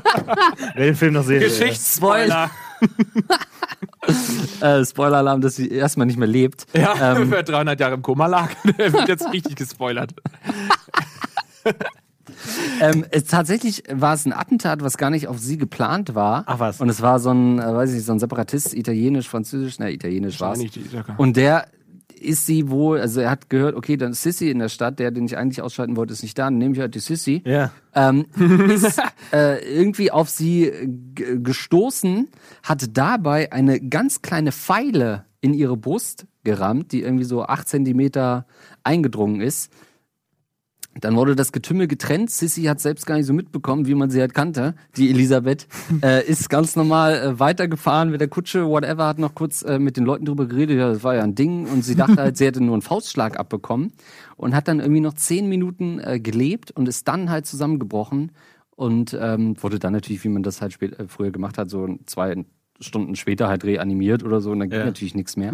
Wer 0.74 0.86
den 0.86 0.96
Film 0.96 1.14
noch 1.14 1.24
sehen 1.24 1.40
will. 1.40 1.48
Geschichtsspoiler. 1.48 2.50
äh, 4.60 4.84
Spoiler-Alarm, 4.84 5.40
dass 5.40 5.56
sie 5.56 5.68
erstmal 5.68 6.06
nicht 6.06 6.18
mehr 6.18 6.28
lebt. 6.28 6.66
Ja, 6.74 7.16
Ähm, 7.16 7.30
wer 7.30 7.42
300 7.42 7.78
Jahre 7.78 7.94
im 7.94 8.02
Koma 8.02 8.26
lag, 8.26 8.50
der 8.78 8.92
wird 8.92 9.08
jetzt 9.08 9.32
richtig 9.32 9.56
gespoilert. 9.56 10.14
Ähm, 12.80 13.04
es, 13.10 13.24
tatsächlich 13.24 13.84
war 13.88 14.14
es 14.14 14.26
ein 14.26 14.32
Attentat, 14.32 14.82
was 14.82 14.96
gar 14.96 15.10
nicht 15.10 15.28
auf 15.28 15.38
sie 15.38 15.58
geplant 15.58 16.14
war. 16.14 16.44
Ach 16.46 16.58
was. 16.58 16.80
Und 16.80 16.88
es 16.88 17.00
war 17.02 17.20
so 17.20 17.30
ein, 17.30 17.58
äh, 17.58 17.62
weiß 17.62 17.90
ich 17.90 17.96
nicht, 17.96 18.06
so 18.06 18.12
ein 18.12 18.18
Separatist, 18.18 18.74
italienisch, 18.74 19.28
französisch, 19.28 19.76
na, 19.78 19.88
italienisch 19.88 20.40
war 20.40 20.56
Söcker. 20.56 21.14
Und 21.18 21.36
der 21.36 21.66
ist 22.22 22.46
sie 22.46 22.70
wohl, 22.70 23.00
also 23.00 23.20
er 23.20 23.30
hat 23.30 23.50
gehört, 23.50 23.74
okay, 23.74 23.96
dann 23.96 24.12
ist 24.12 24.22
Sissy 24.22 24.50
in 24.50 24.58
der 24.58 24.68
Stadt, 24.68 24.98
der, 24.98 25.10
den 25.10 25.24
ich 25.26 25.36
eigentlich 25.36 25.62
ausschalten 25.62 25.96
wollte, 25.96 26.12
ist 26.12 26.22
nicht 26.22 26.38
da, 26.38 26.44
dann 26.44 26.58
nehme 26.58 26.74
ich 26.74 26.80
halt 26.80 26.94
die 26.94 27.00
Sissy. 27.00 27.42
Ja. 27.44 27.70
Ähm, 27.94 28.26
ist 28.70 29.00
äh, 29.32 29.58
irgendwie 29.64 30.10
auf 30.10 30.28
sie 30.30 30.70
g- 31.14 31.38
gestoßen, 31.38 32.28
hat 32.62 32.96
dabei 32.96 33.52
eine 33.52 33.80
ganz 33.80 34.22
kleine 34.22 34.52
Pfeile 34.52 35.24
in 35.40 35.54
ihre 35.54 35.76
Brust 35.76 36.26
gerammt, 36.44 36.92
die 36.92 37.02
irgendwie 37.02 37.24
so 37.24 37.42
acht 37.44 37.68
Zentimeter 37.68 38.46
eingedrungen 38.84 39.40
ist. 39.40 39.72
Dann 41.00 41.16
wurde 41.16 41.34
das 41.34 41.52
Getümmel 41.52 41.88
getrennt. 41.88 42.30
Sissy 42.30 42.64
hat 42.64 42.80
selbst 42.80 43.06
gar 43.06 43.16
nicht 43.16 43.26
so 43.26 43.32
mitbekommen, 43.32 43.86
wie 43.86 43.94
man 43.94 44.10
sie 44.10 44.20
halt 44.20 44.34
kannte. 44.34 44.74
Die 44.96 45.10
Elisabeth 45.10 45.66
äh, 46.02 46.24
ist 46.26 46.50
ganz 46.50 46.76
normal 46.76 47.14
äh, 47.14 47.40
weitergefahren 47.40 48.10
mit 48.10 48.20
der 48.20 48.28
Kutsche, 48.28 48.66
whatever, 48.66 49.06
hat 49.06 49.18
noch 49.18 49.34
kurz 49.34 49.62
äh, 49.62 49.78
mit 49.78 49.96
den 49.96 50.04
Leuten 50.04 50.26
drüber 50.26 50.46
geredet. 50.46 50.78
Ja, 50.78 50.90
das 50.92 51.02
war 51.02 51.14
ja 51.14 51.22
ein 51.22 51.34
Ding. 51.34 51.66
Und 51.66 51.82
sie 51.84 51.94
dachte 51.94 52.16
halt, 52.16 52.36
sie 52.36 52.44
hätte 52.44 52.62
nur 52.62 52.74
einen 52.74 52.82
Faustschlag 52.82 53.38
abbekommen. 53.38 53.92
Und 54.36 54.54
hat 54.54 54.68
dann 54.68 54.80
irgendwie 54.80 55.00
noch 55.00 55.14
zehn 55.14 55.48
Minuten 55.48 55.98
äh, 56.00 56.20
gelebt 56.20 56.70
und 56.72 56.88
ist 56.88 57.08
dann 57.08 57.30
halt 57.30 57.46
zusammengebrochen. 57.46 58.32
Und 58.74 59.16
ähm, 59.18 59.56
wurde 59.62 59.78
dann 59.78 59.92
natürlich, 59.92 60.24
wie 60.24 60.28
man 60.28 60.42
das 60.42 60.60
halt 60.60 60.72
spät, 60.72 60.98
äh, 60.98 61.06
früher 61.06 61.30
gemacht 61.30 61.56
hat, 61.56 61.70
so 61.70 61.88
zwei 62.06 62.44
Stunden 62.82 63.16
später 63.16 63.48
halt 63.48 63.64
reanimiert 63.64 64.22
oder 64.22 64.40
so. 64.40 64.50
Und 64.50 64.60
dann 64.60 64.70
ging 64.70 64.80
Ja. 64.80 64.86
natürlich 64.86 65.14
nichts 65.14 65.36
mehr. 65.36 65.52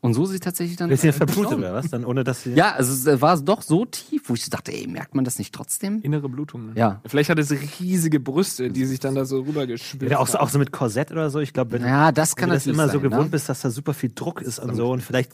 Und 0.00 0.14
so 0.14 0.24
ist 0.24 0.30
sie 0.30 0.40
tatsächlich 0.40 0.76
dann. 0.76 0.90
Ist 0.90 1.02
sie 1.02 1.08
äh, 1.08 1.12
verblutet 1.12 1.58
oder 1.58 1.74
was? 1.74 1.90
Dann 1.90 2.04
ohne 2.04 2.24
dass 2.24 2.42
sie. 2.42 2.54
Ja, 2.54 2.72
also 2.72 3.10
es 3.10 3.20
war 3.20 3.38
doch 3.40 3.62
so 3.62 3.84
tief, 3.84 4.22
wo 4.28 4.34
ich 4.34 4.48
dachte, 4.50 4.72
ey, 4.72 4.86
merkt 4.86 5.14
man 5.14 5.24
das 5.24 5.38
nicht 5.38 5.54
trotzdem? 5.54 6.00
Innere 6.02 6.28
Blutung. 6.28 6.66
Ne? 6.66 6.72
Ja. 6.76 7.00
Vielleicht 7.06 7.30
hat 7.30 7.38
es 7.38 7.50
riesige 7.80 8.20
Brüste, 8.20 8.70
die 8.70 8.84
sich 8.84 9.00
dann 9.00 9.14
da 9.14 9.24
so 9.24 9.40
rübergeschwitzt 9.40 10.10
Ja, 10.10 10.18
auch, 10.18 10.26
so, 10.26 10.34
haben. 10.38 10.44
auch 10.46 10.50
so 10.50 10.58
mit 10.58 10.72
Korsett 10.72 11.12
oder 11.12 11.30
so. 11.30 11.38
Ich 11.40 11.52
glaube, 11.52 11.72
wenn, 11.72 11.82
Ja, 11.82 12.12
das 12.12 12.36
kann 12.36 12.50
wenn 12.50 12.50
du 12.50 12.54
das 12.56 12.66
immer 12.66 12.86
so 12.88 12.92
sein, 12.94 13.02
gewohnt 13.02 13.24
ne? 13.24 13.30
bist, 13.30 13.48
dass 13.48 13.60
da 13.62 13.70
super 13.70 13.94
viel 13.94 14.10
Druck 14.14 14.40
ist 14.42 14.58
und 14.58 14.74
so 14.74 14.90
und 14.90 15.00
vielleicht 15.02 15.32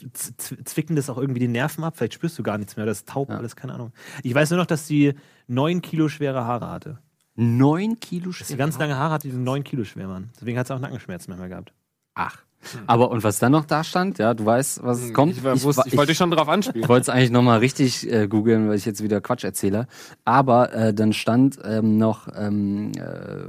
zwicken 0.64 0.96
das 0.96 1.08
auch 1.10 1.18
irgendwie 1.18 1.40
die 1.40 1.48
Nerven 1.48 1.84
ab, 1.84 1.94
vielleicht 1.96 2.14
spürst 2.14 2.38
du 2.38 2.42
gar 2.42 2.58
nichts 2.58 2.76
mehr, 2.76 2.86
das 2.86 2.98
ist 2.98 3.08
taub, 3.08 3.30
alles, 3.30 3.56
keine 3.56 3.74
Ahnung. 3.74 3.92
Ich 4.22 4.34
weiß 4.34 4.50
nur 4.50 4.58
noch, 4.58 4.66
dass 4.66 4.86
sie 4.86 5.14
neun 5.46 5.82
Kilo 5.82 6.08
schwere 6.08 6.44
Haare 6.44 6.70
hatte. 6.70 6.98
Neun 7.40 8.00
Kilo 8.00 8.30
Dass 8.30 8.38
sie 8.38 8.44
schwer. 8.46 8.56
ganz 8.56 8.78
lange 8.78 8.96
Haare 8.96 9.14
hatte, 9.14 9.28
die 9.28 9.36
neun 9.36 9.62
Kilo 9.62 9.84
schwer 9.84 10.08
waren. 10.08 10.30
Deswegen 10.34 10.58
hat 10.58 10.66
sie 10.66 10.74
auch 10.74 10.80
Nackenschmerzen 10.80 11.30
manchmal 11.30 11.48
gehabt. 11.48 11.72
Ach. 12.14 12.38
Aber 12.88 13.10
und 13.12 13.22
was 13.22 13.38
dann 13.38 13.52
noch 13.52 13.64
da 13.64 13.84
stand, 13.84 14.18
ja, 14.18 14.34
du 14.34 14.44
weißt, 14.44 14.82
was 14.82 15.00
es 15.00 15.12
kommt. 15.14 15.36
Ich, 15.36 15.44
war, 15.44 15.62
wusste, 15.62 15.84
ich, 15.86 15.96
wollte 15.96 16.10
dich 16.10 16.18
schon 16.18 16.32
drauf 16.32 16.48
anspielen. 16.48 16.82
Ich 16.82 16.88
wollte 16.88 17.02
es 17.02 17.08
eigentlich 17.08 17.30
nochmal 17.30 17.60
richtig 17.60 18.10
äh, 18.10 18.26
googeln, 18.26 18.68
weil 18.68 18.76
ich 18.76 18.84
jetzt 18.84 19.02
wieder 19.02 19.20
Quatsch 19.20 19.44
erzähle. 19.44 19.86
Aber 20.24 20.72
äh, 20.72 20.92
dann 20.92 21.12
stand 21.12 21.58
ähm, 21.64 21.96
noch 21.98 22.26
ähm, 22.34 22.90
äh, 22.96 23.46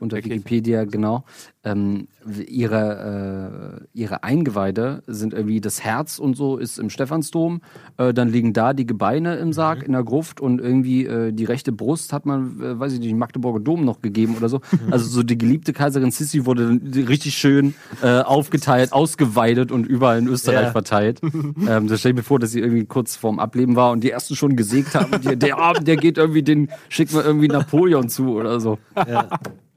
unter 0.00 0.16
Wikipedia, 0.16 0.84
genau, 0.84 1.24
ähm, 1.68 2.08
ihre, 2.46 3.80
äh, 3.92 3.98
ihre 3.98 4.22
Eingeweide 4.24 5.02
sind 5.06 5.32
irgendwie 5.34 5.60
das 5.60 5.82
Herz 5.82 6.18
und 6.18 6.36
so 6.36 6.56
ist 6.56 6.78
im 6.78 6.90
Stephansdom. 6.90 7.60
Äh, 7.96 8.12
dann 8.14 8.28
liegen 8.28 8.52
da 8.52 8.72
die 8.72 8.86
Gebeine 8.86 9.36
im 9.36 9.52
Sarg 9.52 9.82
in 9.82 9.92
der 9.92 10.04
Gruft 10.04 10.40
und 10.40 10.60
irgendwie 10.60 11.06
äh, 11.06 11.32
die 11.32 11.44
rechte 11.44 11.72
Brust 11.72 12.12
hat 12.12 12.26
man, 12.26 12.60
äh, 12.60 12.78
weiß 12.78 12.92
ich 12.94 13.00
nicht, 13.00 13.14
Magdeburger 13.14 13.60
Dom 13.60 13.84
noch 13.84 14.00
gegeben 14.00 14.36
oder 14.36 14.48
so. 14.48 14.60
Also 14.90 15.08
so 15.08 15.22
die 15.22 15.36
geliebte 15.36 15.72
Kaiserin 15.72 16.10
Sissi 16.10 16.46
wurde 16.46 16.66
dann 16.66 17.04
richtig 17.06 17.34
schön 17.34 17.74
äh, 18.02 18.20
aufgeteilt, 18.20 18.92
ausgeweidet 18.92 19.70
und 19.70 19.86
überall 19.86 20.18
in 20.18 20.28
Österreich 20.28 20.66
Ja. 20.66 20.70
verteilt. 20.72 21.20
ähm, 21.68 21.88
das 21.88 22.00
stell 22.00 22.12
ich 22.12 22.16
mir 22.16 22.22
vor, 22.22 22.38
dass 22.38 22.52
sie 22.52 22.60
irgendwie 22.60 22.84
kurz 22.84 23.16
vorm 23.16 23.38
Ableben 23.38 23.76
war 23.76 23.90
und 23.92 24.02
die 24.02 24.10
ersten 24.10 24.34
schon 24.36 24.56
gesägt 24.56 24.94
haben. 24.94 25.20
Die, 25.20 25.36
der 25.36 25.58
Arm, 25.58 25.84
der 25.84 25.96
geht 25.96 26.16
irgendwie, 26.18 26.42
den 26.42 26.68
schickt 26.88 27.12
man 27.12 27.24
irgendwie 27.24 27.48
Napoleon 27.48 28.08
zu 28.08 28.30
oder 28.34 28.60
so. 28.60 28.78
Ja. 28.96 29.28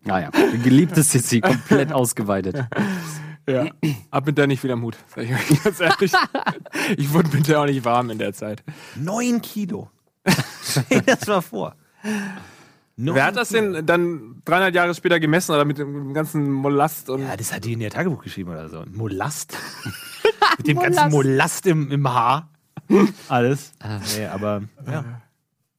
Naja, 0.03 0.31
die 0.53 0.59
geliebte 0.59 1.03
Sissi, 1.03 1.41
komplett 1.41 1.91
ausgeweitet. 1.93 2.65
Ja. 3.47 3.65
Hab 4.11 4.25
mit 4.25 4.37
der 4.37 4.47
nicht 4.47 4.63
wieder 4.63 4.75
Mut. 4.75 4.97
Sag 5.07 5.25
ich 5.25 5.33
euch 5.33 5.63
ganz 5.63 5.79
ehrlich. 5.79 6.11
ich 6.97 7.13
wurde 7.13 7.29
mit 7.35 7.47
der 7.47 7.61
auch 7.61 7.65
nicht 7.65 7.83
warm 7.85 8.09
in 8.09 8.17
der 8.17 8.33
Zeit. 8.33 8.63
Neun 8.95 9.41
Kilo. 9.41 9.89
Stell 10.63 11.01
dir 11.01 11.15
das 11.15 11.27
mal 11.27 11.41
vor. 11.41 11.75
Neun 12.95 13.15
Wer 13.15 13.25
hat 13.25 13.35
das 13.35 13.49
Kilo. 13.49 13.73
denn 13.73 13.85
dann 13.85 14.41
300 14.45 14.75
Jahre 14.75 14.95
später 14.95 15.19
gemessen 15.19 15.51
oder 15.53 15.65
mit 15.65 15.77
dem 15.77 16.13
ganzen 16.13 16.51
Molast 16.51 17.09
und. 17.09 17.21
Ja, 17.23 17.35
das 17.35 17.53
hat 17.53 17.65
die 17.65 17.73
in 17.73 17.81
ihr 17.81 17.89
Tagebuch 17.89 18.23
geschrieben 18.23 18.51
oder 18.51 18.69
so. 18.69 18.83
Molast. 18.91 19.57
Mit 20.57 20.67
dem 20.67 20.79
ganzen 20.79 21.09
Molast 21.09 21.65
im, 21.65 21.89
im 21.91 22.07
Haar. 22.11 22.49
Alles. 23.29 23.71
Nee, 24.17 24.25
aber 24.25 24.61
ja. 24.85 25.21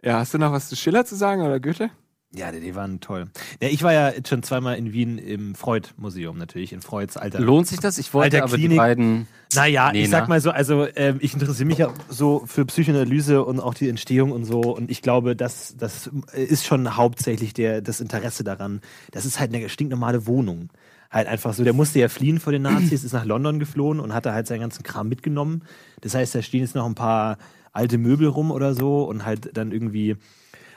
Ja, 0.03 0.19
hast 0.19 0.35
du 0.35 0.39
noch 0.39 0.51
was 0.51 0.69
zu 0.69 0.77
Schiller 0.77 1.05
zu 1.05 1.15
sagen 1.15 1.43
oder 1.43 1.61
Goethe? 1.61 1.91
Ja, 2.35 2.51
die, 2.51 2.61
die 2.61 2.75
waren 2.75 3.01
toll. 3.01 3.27
Ja, 3.61 3.68
ich 3.68 3.83
war 3.83 3.92
ja 3.92 4.12
schon 4.27 4.42
zweimal 4.42 4.77
in 4.77 4.92
Wien 4.95 5.18
im 5.18 5.55
Freud-Museum 5.55 6.38
natürlich, 6.38 6.73
in 6.73 6.81
Freuds 6.81 7.18
alter. 7.18 7.40
Lohnt 7.40 7.66
sich 7.66 7.79
das? 7.79 7.99
Ich 7.99 8.14
wollte 8.14 8.42
aber 8.42 8.57
die 8.57 8.62
Klinik. 8.62 8.79
beiden. 8.79 9.27
Naja, 9.55 9.92
Nee, 9.92 10.05
ich 10.05 10.11
sag 10.11 10.23
ne? 10.23 10.29
mal 10.31 10.40
so, 10.40 10.51
also 10.51 10.87
ähm, 10.97 11.18
ich 11.21 11.35
interessiere 11.35 11.66
mich 11.66 11.77
ja 11.77 11.92
so 12.09 12.42
für 12.47 12.64
Psychoanalyse 12.64 13.45
und 13.45 13.61
auch 13.61 13.75
die 13.75 13.88
Entstehung 13.90 14.33
und 14.33 14.47
so 14.47 14.61
und 14.61 14.90
ich 14.90 15.03
glaube, 15.03 15.37
das, 15.37 15.75
das 15.77 16.11
ist 16.33 16.64
schon 16.64 16.97
hauptsächlich 16.97 17.53
der, 17.53 17.83
das 17.83 18.01
Interesse 18.01 18.45
daran. 18.45 18.81
Das 19.11 19.27
ist 19.27 19.38
halt 19.38 19.55
eine 19.55 19.68
stinknormale 19.68 20.27
Wohnung. 20.27 20.71
Halt 21.11 21.29
einfach 21.29 21.53
so, 21.53 21.62
der 21.64 21.75
musste 21.75 21.99
ja 21.99 22.09
fliehen 22.09 22.40
vor 22.40 22.55
den 22.55 22.62
Nazis, 22.62 23.05
ist 23.05 23.12
nach 23.12 23.27
London 23.27 23.59
geflohen 23.59 24.01
und 24.01 24.14
hatte 24.14 24.33
halt 24.33 24.47
seinen 24.47 24.61
ganzen 24.61 24.83
Kram 24.85 25.11
mitgenommen. 25.11 25.64
Das 26.01 26.14
heißt, 26.14 26.35
da 26.35 26.40
stehen 26.40 26.62
jetzt 26.62 26.75
noch 26.75 26.87
ein 26.87 26.95
paar 26.95 27.37
alte 27.75 27.99
Möbel 27.99 28.29
rum 28.29 28.51
oder 28.51 28.73
so 28.73 29.05
und 29.05 29.27
halt 29.27 29.55
dann 29.55 29.71
irgendwie 29.73 30.16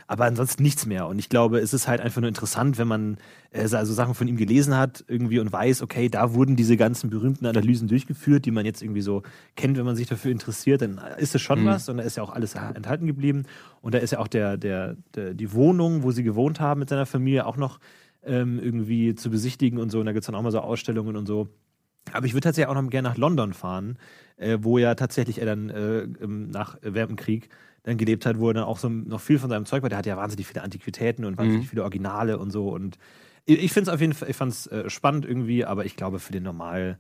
aber 0.08 0.26
ansonsten 0.26 0.62
nichts 0.64 0.86
mehr. 0.86 1.08
Und 1.08 1.20
ich 1.20 1.30
glaube, 1.30 1.60
es 1.60 1.74
ist 1.74 1.88
halt 1.88 2.00
einfach 2.00 2.22
nur 2.22 2.28
interessant, 2.28 2.78
wenn 2.78 2.88
man 2.88 3.18
äh, 3.52 3.62
also 3.62 3.94
Sachen 3.94 4.14
von 4.14 4.28
ihm 4.28 4.38
gelesen 4.38 4.78
hat 4.78 5.04
irgendwie 5.08 5.40
und 5.40 5.52
weiß, 5.52 5.82
okay, 5.82 6.10
da 6.10 6.34
wurden 6.34 6.56
diese 6.56 6.78
ganzen 6.78 7.10
berühmten 7.10 7.46
Analysen 7.46 7.88
durchgeführt, 7.88 8.46
die 8.46 8.52
man 8.52 8.66
jetzt 8.66 8.82
irgendwie 8.82 9.02
so 9.02 9.24
kennt, 9.56 9.78
wenn 9.78 9.86
man 9.86 9.96
sich 9.96 10.08
dafür 10.08 10.32
interessiert, 10.32 10.82
dann 10.82 11.00
ist 11.18 11.34
es 11.34 11.42
schon 11.42 11.66
was 11.66 11.90
und 11.90 11.98
da 11.98 12.04
ist 12.04 12.18
ja 12.18 12.24
auch 12.24 12.34
alles 12.34 12.56
enthalten 12.56 13.08
geblieben. 13.08 13.44
Und 13.82 13.94
da 13.94 14.00
ist 14.00 14.12
ja 14.12 14.20
auch 14.20 14.28
der, 14.28 14.58
der, 14.58 14.96
der, 15.16 15.34
die 15.34 15.54
Wohnung, 15.54 16.04
wo 16.04 16.12
sie 16.12 16.24
gewohnt 16.24 16.60
haben 16.60 16.80
mit 16.80 16.90
seiner 16.90 17.06
Familie, 17.06 17.46
auch 17.46 17.58
noch 17.58 17.80
ähm, 18.24 18.60
irgendwie 18.60 19.16
zu 19.16 19.30
besichtigen 19.30 19.80
und 19.80 19.90
so. 19.90 20.00
Und 20.00 20.06
da 20.06 20.12
gibt 20.12 20.24
es 20.24 20.28
dann 20.28 20.36
auch 20.36 20.42
mal 20.42 20.52
so 20.52 20.60
Ausstellungen 20.60 21.16
und 21.16 21.26
so. 21.26 21.50
Aber 22.14 22.26
ich 22.26 22.34
würde 22.34 22.44
tatsächlich 22.44 22.70
auch 22.70 22.82
noch 22.82 22.90
gerne 22.90 23.10
nach 23.10 23.18
London 23.18 23.54
fahren, 23.54 23.98
äh, 24.38 24.58
wo 24.62 24.78
ja 24.78 24.96
tatsächlich 24.96 25.40
er 25.40 25.46
dann 25.46 25.70
äh, 25.70 26.02
im, 26.02 26.50
nach 26.50 26.76
äh, 26.84 26.94
während 26.94 27.12
dem 27.12 27.16
Krieg 27.18 27.50
dann 27.84 27.98
gelebt 27.98 28.26
hat, 28.26 28.40
wo 28.40 28.50
er 28.50 28.54
dann 28.56 28.64
auch 28.64 28.80
so 28.80 28.90
noch 28.90 29.22
viel 29.22 29.40
von 29.40 29.50
seinem 29.50 29.66
Zeug 29.66 29.84
war. 29.84 29.90
Der 29.90 29.98
hat 30.00 30.06
ja 30.06 30.18
wahnsinnig 30.18 30.48
viele 30.48 30.64
Antiquitäten 30.64 31.24
und 31.26 31.38
wahnsinnig 31.38 31.70
viele 31.70 31.84
Originale 31.84 32.38
und 32.40 32.52
so. 32.52 32.70
Und 32.70 32.98
ich, 33.46 33.64
ich 33.64 33.74
finde 33.74 33.90
es 33.92 33.94
auf 33.94 34.02
jeden 34.02 34.14
Fall, 34.14 34.30
ich 34.30 34.36
fand 34.36 34.52
es 34.52 34.68
äh, 34.68 34.90
spannend 34.90 35.26
irgendwie, 35.26 35.66
aber 35.66 35.86
ich 35.86 35.96
glaube, 35.96 36.20
für 36.20 36.32
den 36.32 36.44
normal 36.44 36.98